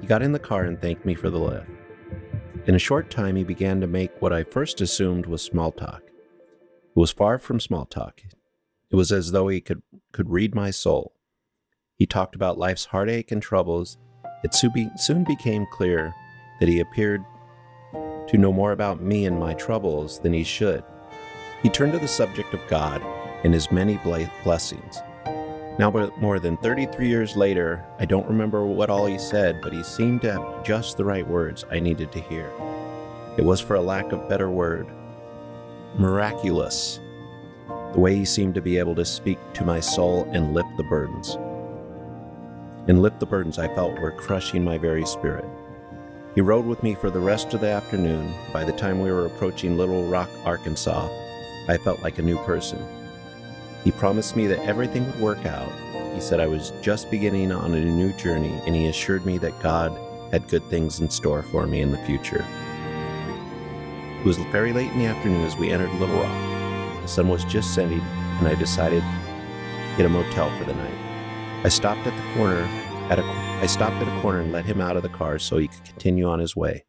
[0.00, 1.66] He got in the car and thanked me for the lift.
[2.66, 6.02] In a short time, he began to make what I first assumed was small talk.
[6.04, 8.22] It was far from small talk.
[8.90, 11.12] It was as though he could, could read my soul.
[11.96, 13.98] He talked about life's heartache and troubles.
[14.42, 16.14] It soon became clear
[16.60, 17.24] that he appeared
[18.28, 20.82] to know more about me and my troubles than he should.
[21.62, 23.02] He turned to the subject of God
[23.44, 23.98] and his many
[24.42, 24.98] blessings.
[25.78, 29.82] Now, more than 33 years later, I don't remember what all he said, but he
[29.82, 32.50] seemed to have just the right words I needed to hear.
[33.36, 34.86] It was, for a lack of better word,
[35.98, 37.00] miraculous.
[37.92, 40.84] The way he seemed to be able to speak to my soul and lift the
[40.84, 41.36] burdens.
[42.86, 45.44] And lift the burdens I felt were crushing my very spirit.
[46.34, 48.34] He rode with me for the rest of the afternoon.
[48.52, 51.08] By the time we were approaching Little Rock, Arkansas,
[51.68, 52.84] I felt like a new person.
[53.84, 55.70] He promised me that everything would work out.
[56.12, 59.62] He said I was just beginning on a new journey, and he assured me that
[59.62, 59.96] God
[60.32, 62.44] had good things in store for me in the future.
[64.18, 67.02] It was very late in the afternoon as we entered Little Rock.
[67.02, 70.98] The sun was just setting, and I decided to get a motel for the night.
[71.62, 72.68] I stopped at the corner
[73.10, 73.22] at a
[73.62, 75.84] I stopped at a corner and let him out of the car so he could
[75.84, 76.84] continue on his way.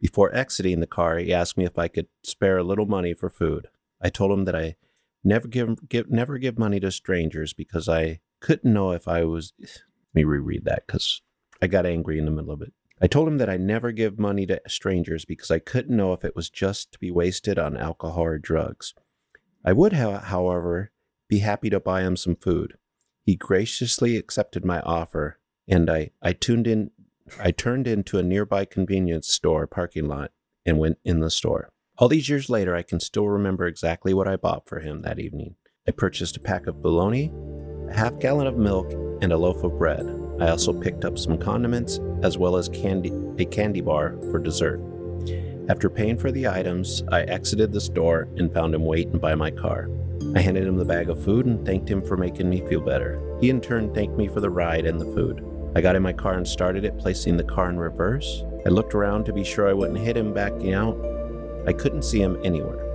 [0.00, 3.28] Before exiting the car, he asked me if I could spare a little money for
[3.28, 3.68] food.
[4.00, 4.76] I told him that I
[5.24, 9.52] never give, give never give money to strangers because I couldn't know if I was
[9.60, 9.80] let
[10.14, 11.22] me reread that cuz
[11.60, 12.72] I got angry in the middle of it.
[13.00, 16.24] I told him that I never give money to strangers because I couldn't know if
[16.24, 18.94] it was just to be wasted on alcohol or drugs.
[19.64, 20.92] I would, however,
[21.28, 22.76] be happy to buy him some food.
[23.24, 26.90] He graciously accepted my offer, and I, I tuned in
[27.40, 30.32] I turned into a nearby convenience store parking lot
[30.66, 31.70] and went in the store.
[31.98, 35.18] All these years later, I can still remember exactly what I bought for him that
[35.18, 35.54] evening.
[35.86, 37.32] I purchased a pack of bologna,
[37.88, 38.92] a half gallon of milk,
[39.22, 40.06] and a loaf of bread.
[40.40, 44.80] I also picked up some condiments as well as candy, a candy bar for dessert.
[45.68, 49.50] After paying for the items, I exited the store and found him waiting by my
[49.50, 49.88] car.
[50.34, 53.20] I handed him the bag of food and thanked him for making me feel better.
[53.40, 55.44] He in turn thanked me for the ride and the food.
[55.74, 58.44] I got in my car and started it, placing the car in reverse.
[58.66, 60.96] I looked around to be sure I wouldn't hit him backing out.
[61.66, 62.88] I couldn't see him anywhere.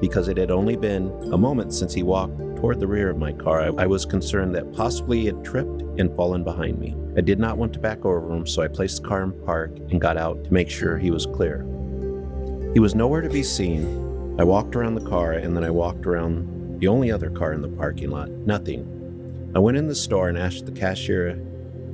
[0.00, 3.32] Because it had only been a moment since he walked toward the rear of my
[3.32, 6.96] car, I, I was concerned that possibly he had tripped and fallen behind me.
[7.16, 9.76] I did not want to back over him, so I placed the car in park
[9.90, 11.66] and got out to make sure he was clear.
[12.72, 14.36] He was nowhere to be seen.
[14.38, 17.62] I walked around the car and then I walked around the only other car in
[17.62, 18.28] the parking lot.
[18.28, 19.52] Nothing.
[19.54, 21.40] I went in the store and asked the cashier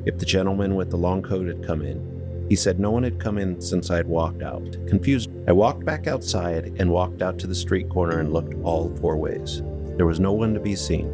[0.06, 2.46] if the gentleman with the long coat had come in.
[2.48, 4.72] He said no one had come in since I had walked out.
[4.86, 8.96] Confused, I walked back outside and walked out to the street corner and looked all
[8.96, 9.60] four ways.
[9.98, 11.12] There was no one to be seen.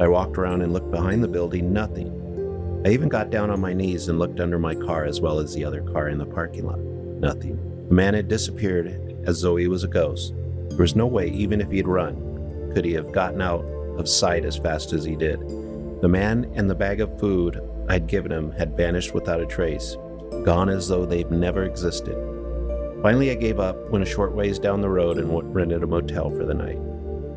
[0.00, 2.82] I walked around and looked behind the building, nothing.
[2.86, 5.52] I even got down on my knees and looked under my car as well as
[5.52, 6.78] the other car in the parking lot.
[6.78, 7.58] Nothing.
[7.88, 10.32] The man had disappeared as though he was a ghost.
[10.70, 12.31] There was no way, even if he had run,
[12.72, 13.64] could he have gotten out
[13.98, 15.40] of sight as fast as he did.
[16.00, 19.96] The man and the bag of food I'd given him had vanished without a trace,
[20.44, 22.16] gone as though they'd never existed.
[23.02, 26.30] Finally, I gave up, went a short ways down the road, and rented a motel
[26.30, 26.78] for the night.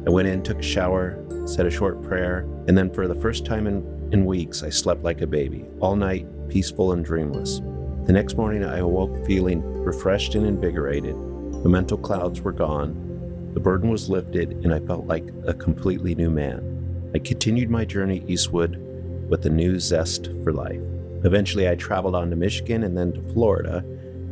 [0.08, 3.46] I went in, took a shower, said a short prayer, and then for the first
[3.46, 7.60] time in, in weeks, I slept like a baby, all night, peaceful and dreamless.
[8.06, 11.16] The next morning, I awoke feeling refreshed and invigorated.
[11.64, 13.05] The mental clouds were gone,
[13.56, 17.10] the burden was lifted, and I felt like a completely new man.
[17.16, 18.78] I continued my journey eastward
[19.30, 20.82] with a new zest for life.
[21.24, 23.80] Eventually, I traveled on to Michigan and then to Florida,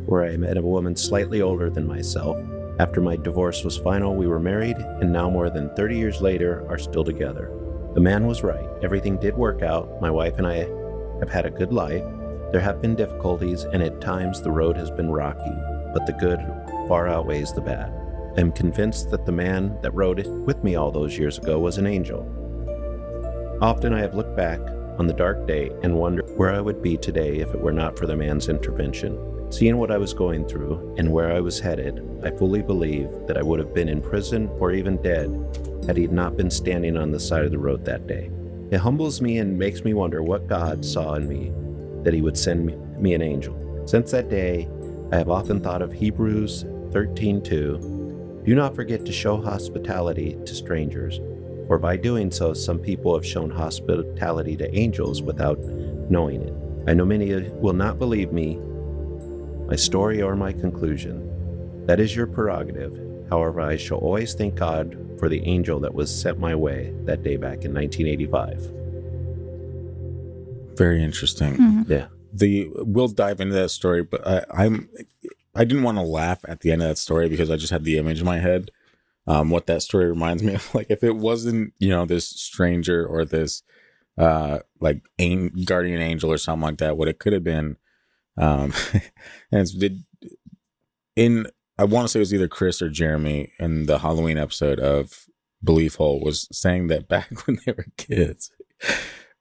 [0.04, 2.36] where I met a woman slightly older than myself.
[2.78, 6.66] After my divorce was final, we were married, and now, more than 30 years later,
[6.68, 7.50] are still together.
[7.94, 8.68] The man was right.
[8.82, 10.02] Everything did work out.
[10.02, 10.68] My wife and I
[11.20, 12.04] have had a good life.
[12.52, 15.54] There have been difficulties, and at times the road has been rocky,
[15.94, 16.40] but the good
[16.88, 18.03] far outweighs the bad.
[18.36, 21.60] I am convinced that the man that rode it with me all those years ago
[21.60, 22.28] was an angel.
[23.62, 24.58] Often I have looked back
[24.98, 27.96] on the dark day and wondered where I would be today if it were not
[27.96, 29.52] for the man's intervention.
[29.52, 33.36] Seeing what I was going through and where I was headed, I fully believe that
[33.36, 35.30] I would have been in prison or even dead
[35.86, 38.32] had he not been standing on the side of the road that day.
[38.72, 41.52] It humbles me and makes me wonder what God saw in me
[42.02, 42.66] that he would send
[43.00, 43.82] me, an angel.
[43.86, 44.68] Since that day,
[45.12, 48.03] I have often thought of Hebrews 13:2
[48.44, 51.18] Do not forget to show hospitality to strangers,
[51.66, 55.58] for by doing so, some people have shown hospitality to angels without
[56.10, 56.52] knowing it.
[56.86, 58.56] I know many will not believe me,
[59.66, 61.86] my story, or my conclusion.
[61.86, 63.00] That is your prerogative.
[63.30, 67.22] However, I shall always thank God for the angel that was sent my way that
[67.22, 68.70] day back in 1985.
[70.76, 71.54] Very interesting.
[71.56, 71.88] Mhm.
[71.88, 72.06] Yeah.
[72.32, 74.88] The we'll dive into that story, but I, I'm
[75.54, 77.84] I didn't want to laugh at the end of that story because I just had
[77.84, 78.70] the image in my head.
[79.26, 83.06] Um, what that story reminds me of, like if it wasn't you know this stranger
[83.06, 83.62] or this
[84.18, 87.76] uh like an- guardian angel or something like that, what it could have been.
[88.36, 90.04] Um, and it's did
[91.16, 91.46] in
[91.78, 95.26] I want to say it was either Chris or Jeremy in the Halloween episode of
[95.62, 98.50] Belief Hole was saying that back when they were kids,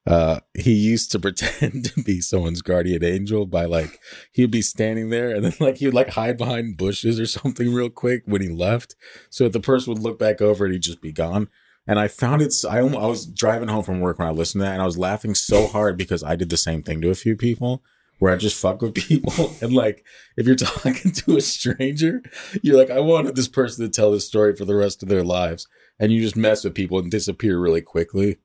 [0.05, 3.99] uh, he used to pretend to be someone's guardian angel by like
[4.31, 7.89] he'd be standing there and then like he'd like hide behind bushes or something real
[7.89, 8.95] quick when he left,
[9.29, 11.49] so that the person would look back over and he'd just be gone.
[11.85, 12.53] And I found it.
[12.69, 14.97] I I was driving home from work when I listened to that, and I was
[14.97, 17.83] laughing so hard because I did the same thing to a few people
[18.19, 19.53] where I just fuck with people.
[19.61, 20.05] And like,
[20.37, 22.23] if you're talking to a stranger,
[22.61, 25.23] you're like, I wanted this person to tell this story for the rest of their
[25.23, 25.67] lives.
[25.99, 28.37] And you just mess with people and disappear really quickly.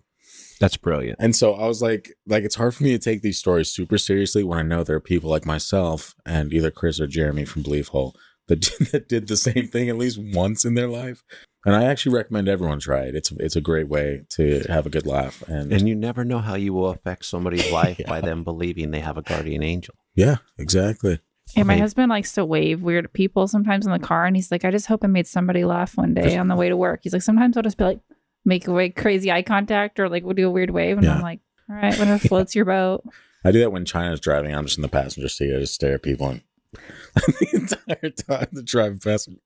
[0.61, 1.19] That's brilliant.
[1.21, 3.99] And so I was like, like, it's hard for me to take these stories super
[3.99, 7.63] seriously when I know there are people like myself and either Chris or Jeremy from
[7.63, 8.15] Belief Hole
[8.49, 8.61] that,
[8.93, 11.23] that did the same thing at least once in their life.
[11.65, 13.15] And I actually recommend everyone try it.
[13.15, 15.43] It's it's a great way to have a good laugh.
[15.49, 19.01] And, And you never know how you will affect somebody's life by them believing they
[19.01, 19.95] have a guardian angel.
[20.15, 21.21] yeah, exactly.
[21.57, 24.65] And my husband likes to wave weird people sometimes in the car, and he's like,
[24.67, 27.15] "I just hope I made somebody laugh one day on the way to work." He's
[27.15, 28.01] like, "Sometimes I'll just be like,
[28.45, 31.17] make a like crazy eye contact, or like we'll do a weird wave," and Yeah.
[31.17, 33.03] I'm like, "All right, whatever floats your boat."
[33.45, 34.55] I do that when China's driving.
[34.55, 35.55] I'm just in the passenger seat.
[35.55, 36.43] I just stare at people and
[37.15, 39.29] the entire time the drive past.
[39.29, 39.37] me.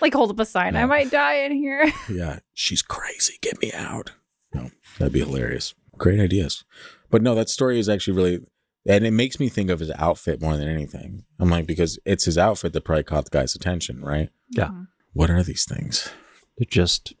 [0.00, 1.90] Like hold up a sign, I might die in here.
[2.10, 3.34] Yeah, she's crazy.
[3.40, 4.12] Get me out.
[4.54, 5.74] No, that'd be hilarious.
[5.96, 6.64] Great ideas.
[7.10, 8.40] But no, that story is actually really,
[8.86, 11.24] and it makes me think of his outfit more than anything.
[11.38, 14.30] I'm like, because it's his outfit that probably caught the guy's attention, right?
[14.50, 14.66] Yeah.
[14.68, 14.82] Mm-hmm.
[15.12, 16.10] What are these things?
[16.58, 17.14] They're just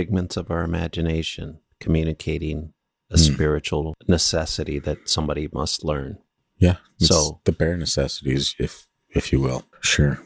[0.00, 2.72] figments of our imagination communicating
[3.10, 3.32] a Hmm.
[3.34, 6.16] spiritual necessity that somebody must learn.
[6.58, 6.76] Yeah.
[6.98, 8.86] It's So- the bare necessities, if
[9.18, 9.64] if you will.
[9.80, 10.22] Sure.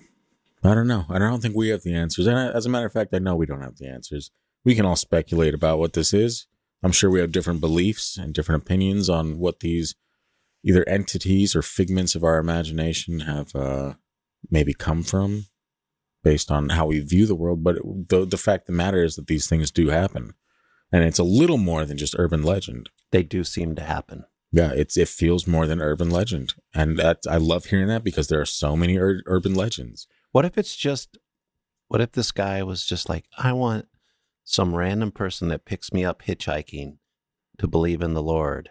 [0.63, 1.07] I don't know.
[1.09, 2.27] I don't think we have the answers.
[2.27, 4.31] And as a matter of fact, I know we don't have the answers.
[4.63, 6.47] We can all speculate about what this is.
[6.83, 9.95] I'm sure we have different beliefs and different opinions on what these
[10.63, 13.95] either entities or figments of our imagination have uh,
[14.51, 15.47] maybe come from
[16.25, 17.63] based on how we view the world.
[17.63, 17.77] But
[18.09, 20.35] the, the fact of the matter is that these things do happen.
[20.91, 24.25] And it's a little more than just urban legend They do seem to happen.
[24.53, 28.29] yeah it's it feels more than urban legend and that i love hearing that because
[28.29, 31.19] there are so many ur- urban legends What if it's just,
[31.89, 33.87] what if this guy was just like, I want
[34.45, 36.99] some random person that picks me up hitchhiking
[37.59, 38.71] to believe in the Lord.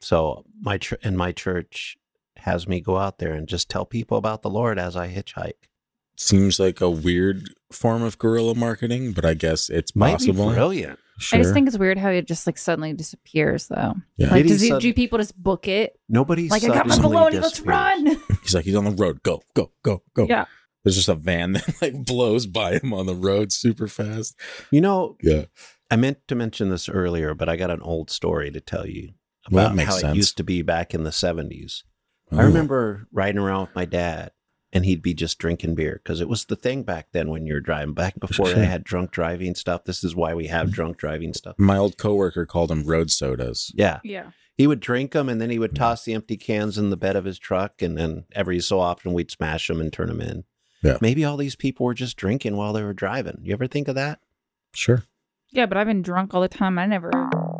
[0.00, 1.96] So my and my church
[2.38, 5.68] has me go out there and just tell people about the Lord as I hitchhike.
[6.16, 10.54] Seems like a weird form of guerrilla marketing but i guess it's Might possible be
[10.54, 10.98] brilliant.
[11.18, 13.94] sure I just think it's weird how it just like suddenly disappears, though.
[14.16, 14.30] Yeah.
[14.32, 15.98] Like, does he, sud- do people just book it?
[16.08, 18.06] Nobody Like, I got my suddenly baloney, let's run.
[18.42, 20.46] he's like he's on the road go go go go Yeah.
[20.82, 24.34] there's just a van that like blows by him on the road super fast
[24.72, 25.44] You know, yeah
[25.90, 29.10] I meant to mention this earlier, but I got an old story to tell you
[29.50, 30.14] that about makes how sense.
[30.14, 31.82] it used to be back in the 70s.
[32.32, 32.38] Oh.
[32.38, 34.32] I remember riding around with my dad,
[34.74, 37.60] and he'd be just drinking beer because it was the thing back then when you're
[37.60, 37.94] driving.
[37.94, 39.84] Back before they had drunk driving stuff.
[39.84, 40.72] This is why we have mm.
[40.72, 41.54] drunk driving stuff.
[41.58, 44.00] my old coworker called them road sodas Yeah.
[44.02, 44.30] Yeah.
[44.56, 45.78] He would drink them, and then he would mm.
[45.78, 49.12] toss the empty cans in the bed of his truck, and then every so often
[49.12, 50.44] we'd smash them and turn them in.
[50.82, 50.98] Yeah.
[51.00, 53.38] Maybe all these people were just drinking while they were driving.
[53.42, 54.20] You ever think of that?
[54.74, 55.04] sure
[55.50, 56.78] Yeah, but I've been drunk all the time.
[56.78, 57.10] I never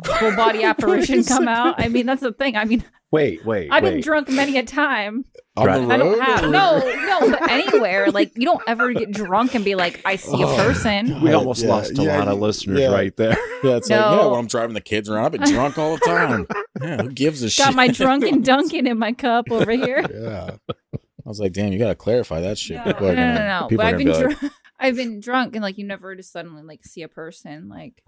[0.05, 1.75] full body apparition come out.
[1.79, 2.55] I mean, that's the thing.
[2.55, 5.23] I mean, Wait, wait, I've been drunk many a time.
[5.55, 5.77] on Right.
[5.87, 8.11] the I don't have or- no, no, but anywhere.
[8.11, 11.21] Like you don't ever get drunk and be like, I see a Oh, person.
[11.21, 12.87] We almost Yeah, lost a yeah, lot of listeners yeah.
[12.91, 13.37] right there.
[13.63, 14.15] yeah it's like No.
[14.21, 16.45] yeah when i'm driving the kids around i've been drunk all the time
[16.81, 20.03] yeah who gives a shit Got my drunken Duncan in my cup over here.
[20.13, 20.57] Yeah.
[20.67, 22.77] I was like, damn, you got to clarify that shit.
[22.77, 23.67] No, People no, no, gonna- no, no.
[23.67, 24.53] people But I've been gonna be like, drunk.
[24.79, 27.69] I've been drunk and like you never just suddenly like see a person.
[27.69, 28.03] Like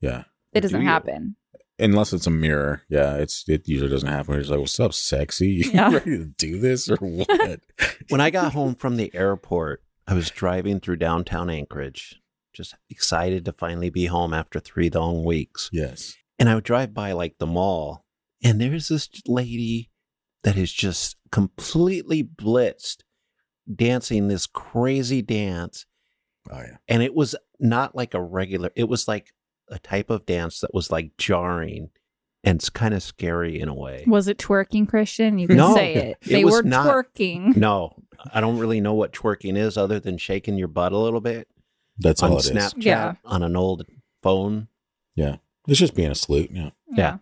[0.00, 0.24] yeah.
[0.52, 0.88] it doesn't Do you?
[0.90, 1.36] happen.
[1.80, 2.82] Unless it's a mirror.
[2.88, 3.14] Yeah.
[3.16, 4.34] It's, it usually doesn't happen.
[4.38, 5.48] It's like, what's up, sexy?
[5.64, 5.92] You Yeah.
[5.94, 7.60] ready to do this or what?
[8.08, 12.20] when I got home from the airport, I was driving through downtown Anchorage,
[12.52, 15.68] just excited to finally be home after three long weeks.
[15.72, 16.16] yes.
[16.38, 18.06] And I would drive by like the mall,
[18.42, 19.90] and there's this lady
[20.42, 23.02] that is just completely blitzed,
[23.72, 25.84] dancing this crazy dance.
[26.50, 26.78] Oh yeah.
[26.88, 29.34] and it was not like a regular it was like
[29.70, 31.90] a type of dance that was like jarring
[32.42, 35.38] and it's kind of scary in a way Was it twerking, Christian?
[35.38, 36.18] You can No, say it.
[36.22, 36.86] it They were not.
[36.86, 37.56] twerking.
[37.56, 37.94] no
[38.34, 41.48] i don't really know what twerking is other than shaking your butt a little bit
[41.98, 42.50] That's on all it is.
[42.50, 43.14] snapchat Yeah.
[43.24, 43.84] on an old
[44.22, 44.68] phone
[45.14, 45.36] Yeah.
[45.68, 46.50] It's just being a salute.
[46.52, 46.70] Yeah.
[46.92, 47.18] Yeah.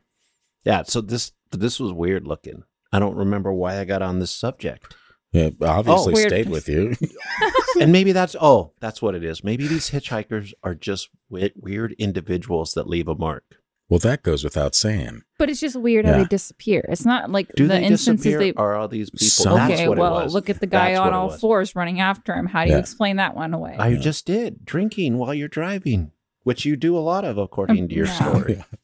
[0.64, 2.62] yeah so this this was weird looking
[2.92, 4.94] i don't remember why i got on this subject
[5.32, 5.50] Yeah.
[5.60, 6.28] Obviously weird.
[6.28, 6.94] stayed with you.
[7.80, 11.92] and maybe that's oh that's what it is maybe these hitchhikers are just we- weird
[11.98, 13.44] individuals that leave a mark
[13.90, 15.22] well, that goes without saying.
[15.38, 16.84] But it's just weird how they disappear.
[16.90, 19.88] It's not like do the they instances they are all these people Some- that's okay,
[19.88, 20.34] what it well, was.
[20.34, 22.44] look at the guy That's on all fours running after him.
[22.44, 23.76] How do you explain that one away?
[23.78, 23.98] I Yeah.
[24.00, 26.10] just did drinking while you're driving,
[26.42, 28.12] which you do a lot of, according to your Yeah.
[28.12, 28.64] story.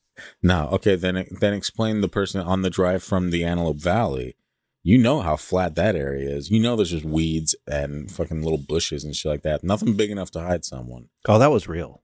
[0.42, 4.36] No, okay, then then explain the person on the drive from the Antelope Valley.
[4.86, 6.50] You know how flat that area is.
[6.50, 9.64] You know there's just weeds and fucking little bushes and shit like that.
[9.64, 11.08] Nothing big enough to hide someone.
[11.26, 12.02] Oh, that was real.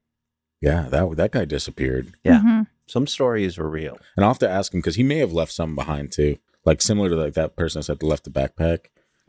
[0.63, 2.15] Yeah, that that guy disappeared.
[2.25, 2.41] Yeah.
[2.41, 2.67] Mhm.
[2.87, 3.99] Some stories were real.
[4.17, 6.39] And I'll have to ask him because he may have left some behind too.
[6.65, 8.87] Like similar to like that person that said left the backpack.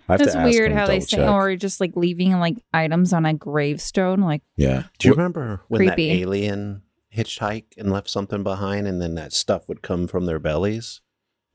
[0.10, 1.30] I have It's to ask weird him, how they say, check.
[1.30, 4.22] or just like leaving like items on a gravestone.
[4.22, 4.86] Like, Yeah.
[4.98, 6.10] Do you remember when Creepy.
[6.10, 6.82] that alien
[7.15, 11.02] hitchhiked and left something behind, and then that stuff would come from their bellies?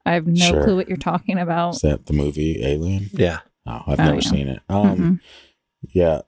[0.07, 0.65] I have no Sure.
[0.65, 1.75] clue what you're talking about.
[1.75, 3.11] Is that the movie Alien?
[3.13, 3.41] Yeah.
[3.67, 4.21] No, I've Oh, never yeah.
[4.31, 4.61] seen it.
[4.69, 5.21] Um, Mhm.
[5.93, 6.23] Yeah.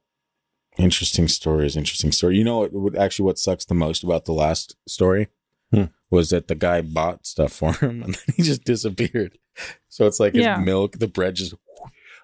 [0.79, 1.77] Interesting stories.
[1.77, 2.37] Interesting story.
[2.39, 2.97] You know what?
[2.97, 5.29] Actually what sucks the most about the last story
[5.73, 5.85] Hmm.
[6.11, 9.39] was that the guy bought stuff for him and then he just disappeared.
[9.89, 11.55] So it's like his milk, the bread just.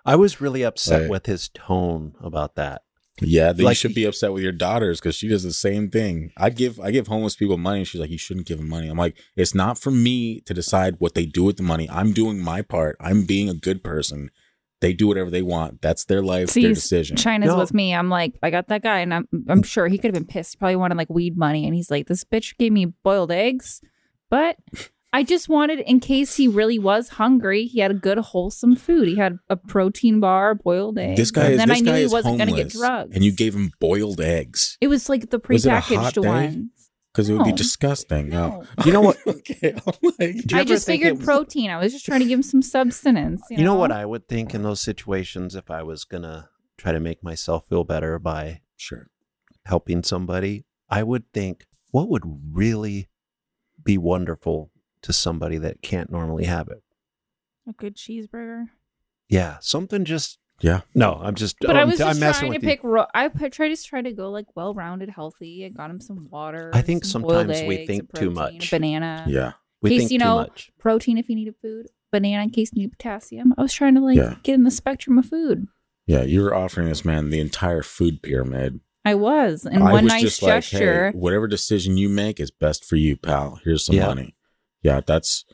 [0.06, 1.10] I was really upset Right.
[1.10, 2.82] with his tone about that.
[3.20, 5.88] Yeah, then Like- you should be upset with your daughters because she does the same
[5.88, 6.32] thing.
[6.36, 7.78] I give I give homeless people money.
[7.80, 8.88] and She's like, you shouldn't give them money.
[8.88, 11.88] I'm like, it's not for me to decide what they do with the money.
[11.90, 12.96] I'm doing my part.
[13.00, 14.30] I'm being a good person.
[14.80, 15.80] They do whatever they want.
[15.80, 17.16] That's their life, See, their decision.
[17.16, 17.58] China's No.
[17.58, 17.94] with me.
[17.94, 20.54] I'm like, I got that guy, and I'm I'm sure he could have been pissed.
[20.54, 23.80] He probably wanted like weed money, and he's like, this bitch gave me boiled eggs,
[24.28, 24.56] but
[25.14, 27.66] I just wanted in case he really was hungry.
[27.66, 29.06] He had a good wholesome food.
[29.06, 31.16] He had a protein bar, boiled eggs.
[31.18, 33.14] This guy and is then this I knew he wasn't gonna homeless, get drugs.
[33.14, 36.90] and you gave him boiled eggs it was like the Was it a prepackaged ones.
[37.12, 38.28] because it would be disgusting.
[38.30, 38.64] No.
[38.84, 39.18] You know what?
[39.26, 41.70] okay, I'm like, you I just figured it- protein.
[41.70, 43.40] I was just trying to give him some substance.
[43.50, 46.90] You, You know what I would think in those situations if I was gonna try
[46.90, 49.06] to make myself feel better by sure.
[49.66, 50.64] helping somebody?
[50.90, 53.08] I would think what would really
[53.84, 54.72] be wonderful
[55.04, 56.82] to somebody that can't normally have it.
[57.68, 58.66] a good cheeseburger.
[59.28, 60.82] Yeah, something just Yeah.
[60.94, 61.14] no.
[61.22, 61.56] I'm just.
[61.60, 62.80] But oh, I I'm- was I'm just trying to pick.
[62.84, 65.64] Ro- I p- tried to try to go like well-rounded, healthy.
[65.64, 66.70] I got him some water.
[66.74, 68.70] I think some sometimes we eggs, think a too much.
[68.70, 69.24] Banana.
[69.26, 69.52] Yeah.
[69.80, 70.70] We case think you too know- much.
[70.78, 71.86] Protein if you needed food.
[72.12, 73.54] Banana in case you need potassium.
[73.58, 74.36] I was trying to like Yeah.
[74.42, 75.66] get in the spectrum of food.
[76.06, 76.22] Yeah.
[76.22, 78.80] You were offering this man the entire food pyramid.
[79.06, 81.10] I was, and I one was nice just like, gesture.
[81.12, 83.58] hey, whatever decision you make is best for you, pal.
[83.64, 84.06] Here's some Yeah.
[84.06, 84.34] money.
[84.84, 85.44] Yeah, that's.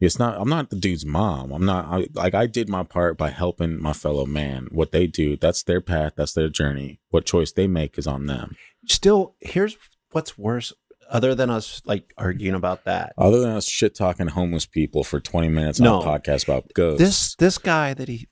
[0.00, 0.38] It's not.
[0.40, 1.52] I'm not the dude's mom.
[1.52, 1.84] I'm not.
[1.86, 4.66] I, like I did my part by helping my fellow man.
[4.72, 6.14] What they do, that's their path.
[6.16, 6.98] That's their journey.
[7.10, 8.56] What choice they make is on them.
[8.88, 9.76] Still, here's
[10.10, 10.72] what's worse.
[11.08, 15.20] Other than us like arguing about that, Other than us shit talking homeless people for
[15.20, 16.00] 20 minutes No.
[16.00, 16.98] on a podcast about ghosts.
[17.04, 18.26] this this guy that he,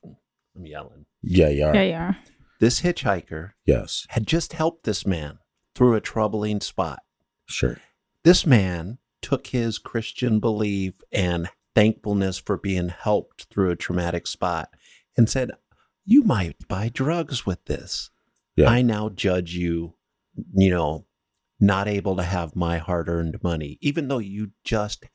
[0.55, 1.05] I'm yelling.
[1.21, 1.75] yeah, you are.
[1.75, 2.13] yeah, yeah.
[2.59, 5.37] This hitchhiker Yes, had just helped this man
[5.75, 6.99] through a troubling spot.
[7.45, 7.77] sure.
[8.23, 14.69] This man took his Christian belief and thankfulness for being helped through a traumatic spot
[15.17, 15.51] and said,
[16.05, 18.09] You might buy drugs with this.
[18.55, 18.69] Yeah.
[18.69, 19.95] I now judge you,
[20.53, 21.05] you know,
[21.59, 25.05] not able to have my hard earned money, even though you just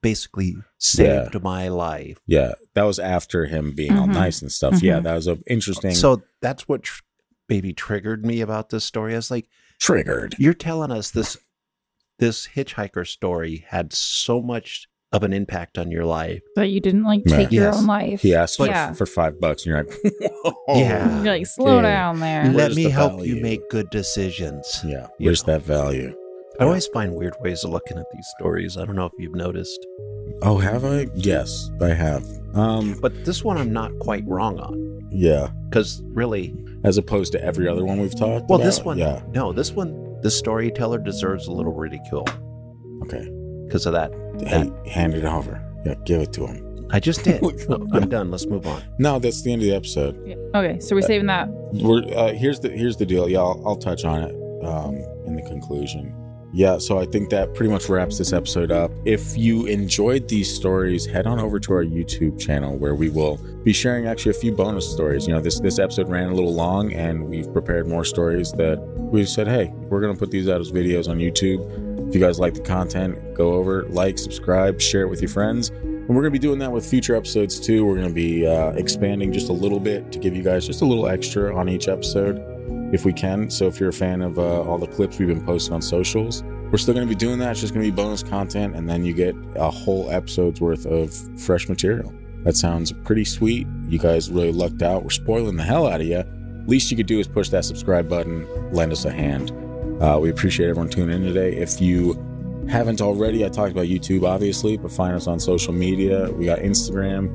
[0.00, 2.18] basically saved my life.
[2.26, 4.14] Yeah, that was after him being all Mhm.
[4.14, 4.82] nice and stuff.
[4.82, 5.04] Yeah, Mhm.
[5.04, 5.94] that was an interesting.
[5.94, 7.02] So that's what tr-
[7.48, 9.12] maybe triggered me about this story.
[9.12, 9.48] I was like,
[9.78, 10.34] triggered.
[10.38, 11.36] you're telling us this
[12.22, 16.40] this hitchhiker story had so much of an impact on your life.
[16.56, 17.36] That you didn't like Yeah.
[17.36, 17.78] take your Yes.
[17.78, 18.20] own life.
[18.22, 18.92] He asked for, yeah.
[18.92, 19.82] for five bucks, and you're
[20.44, 21.16] like, Yeah.
[21.22, 21.82] You're like slow Yeah.
[21.82, 22.44] down there.
[22.44, 23.34] Where's Let me the help value?
[23.34, 24.64] you make good decisions.
[24.84, 25.54] Yeah, You where's know.
[25.54, 26.14] that value?
[26.60, 28.76] I always find weird ways of looking at these stories.
[28.76, 29.84] I don't know if you've noticed,
[30.42, 31.06] Oh, have I?
[31.14, 32.24] Yes, I have.
[32.54, 36.54] Um, but this one I'm not quite wrong on yeah, because really,
[36.84, 38.48] as opposed to every other one we've talked.
[38.48, 38.64] well, about.
[38.64, 39.90] this one, yeah, no, this one,
[40.22, 42.26] the storyteller deserves a little ridicule
[43.02, 43.28] okay.
[43.66, 44.12] because of that.
[44.46, 45.62] Hey, hand it over.
[45.84, 46.86] Yeah, give it to him.
[46.90, 47.42] I just did.
[47.68, 48.30] No, I'm done.
[48.30, 48.82] Let's move on.
[48.98, 50.20] No, that's the end of the episode.
[50.26, 50.36] Yeah.
[50.54, 51.48] Okay, so we're saving that.
[51.72, 53.28] We're uh, here's the here's the deal.
[53.28, 54.96] Yeah, I'll, I'll touch on it um,
[55.26, 56.14] in the conclusion.
[56.54, 58.90] Yeah, so I think that pretty much wraps this episode up.
[59.06, 63.38] If you enjoyed these stories, head on over to our YouTube channel where we will
[63.64, 65.26] be sharing actually a few bonus stories.
[65.26, 68.78] You know, this this episode ran a little long and we've prepared more stories that
[68.98, 72.08] we said, hey, we're gonna put these out as videos on YouTube.
[72.08, 75.70] If you guys like the content, go over, like, subscribe, share it with your friends.
[75.70, 77.86] And we're going to be doing that with future episodes too.
[77.86, 80.82] We're going to be uh, expanding just a little bit to give you guys just
[80.82, 82.51] a little extra on each episode
[82.92, 83.50] if we can.
[83.50, 86.42] So if you're a fan of uh, all the clips we've been posting on socials,
[86.70, 87.50] we're still going to be doing that.
[87.50, 90.86] It's just going to be bonus content, and then you get a whole episode's worth
[90.86, 92.14] of fresh material.
[92.44, 93.66] That sounds pretty sweet.
[93.88, 95.04] You guys really lucked out.
[95.04, 96.24] We're spoiling the hell out of you.
[96.66, 99.52] Least you could do is push that subscribe button, lend us a hand.
[100.02, 101.56] Uh, we appreciate everyone tuning in today.
[101.56, 102.14] If you
[102.68, 106.30] haven't already, I talked about YouTube, obviously, but find us on social media.
[106.32, 107.28] We got Instagram,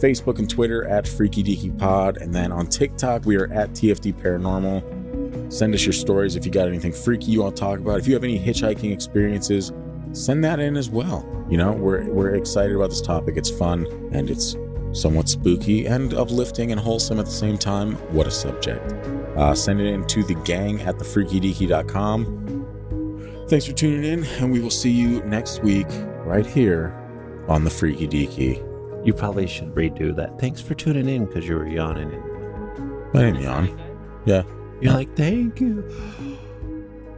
[0.00, 2.18] Facebook, and Twitter at Freaky Deaky Pod.
[2.18, 5.03] And then on TikTok, we are at TFD Paranormal.
[5.48, 7.98] Send us your stories if you got anything freaky you want to talk about.
[7.98, 9.72] If you have any hitchhiking experiences,
[10.12, 11.28] send that in as well.
[11.48, 13.36] You know, we're, we're excited about this topic.
[13.36, 14.56] It's fun and it's
[14.92, 17.94] somewhat spooky and uplifting and wholesome at the same time.
[18.12, 18.92] What a subject.
[19.36, 23.46] Uh, send it in to the gang at thefreakydeaky.com.
[23.48, 25.86] Thanks for tuning in, and we will see you next week
[26.24, 26.98] right here
[27.48, 28.56] on the Freaky Deaky.
[29.04, 30.38] You probably should redo that.
[30.38, 32.10] Thanks for tuning in because you were yawning.
[33.12, 33.78] I didn't yawn.
[34.24, 34.44] Yeah.
[34.84, 35.82] You're like, thank you.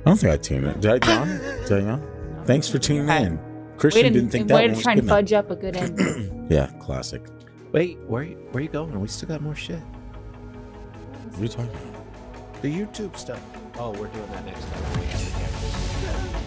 [0.05, 0.78] I don't think I tuned in.
[0.78, 1.28] Did I yawn?
[1.66, 2.43] Did I yawn?
[2.44, 3.38] Thanks for tuning in.
[3.38, 3.43] Way
[3.76, 5.56] Christian to, didn't think that way one to was try good and fudge up a
[5.56, 6.47] good ending.
[6.48, 7.26] Yeah, classic.
[7.72, 9.01] Wait, where where you going?
[9.01, 9.80] We still got more shit.
[9.80, 12.62] What are you talking about?
[12.62, 13.43] The YouTube stuff.
[13.80, 16.43] Oh, we're doing that next time.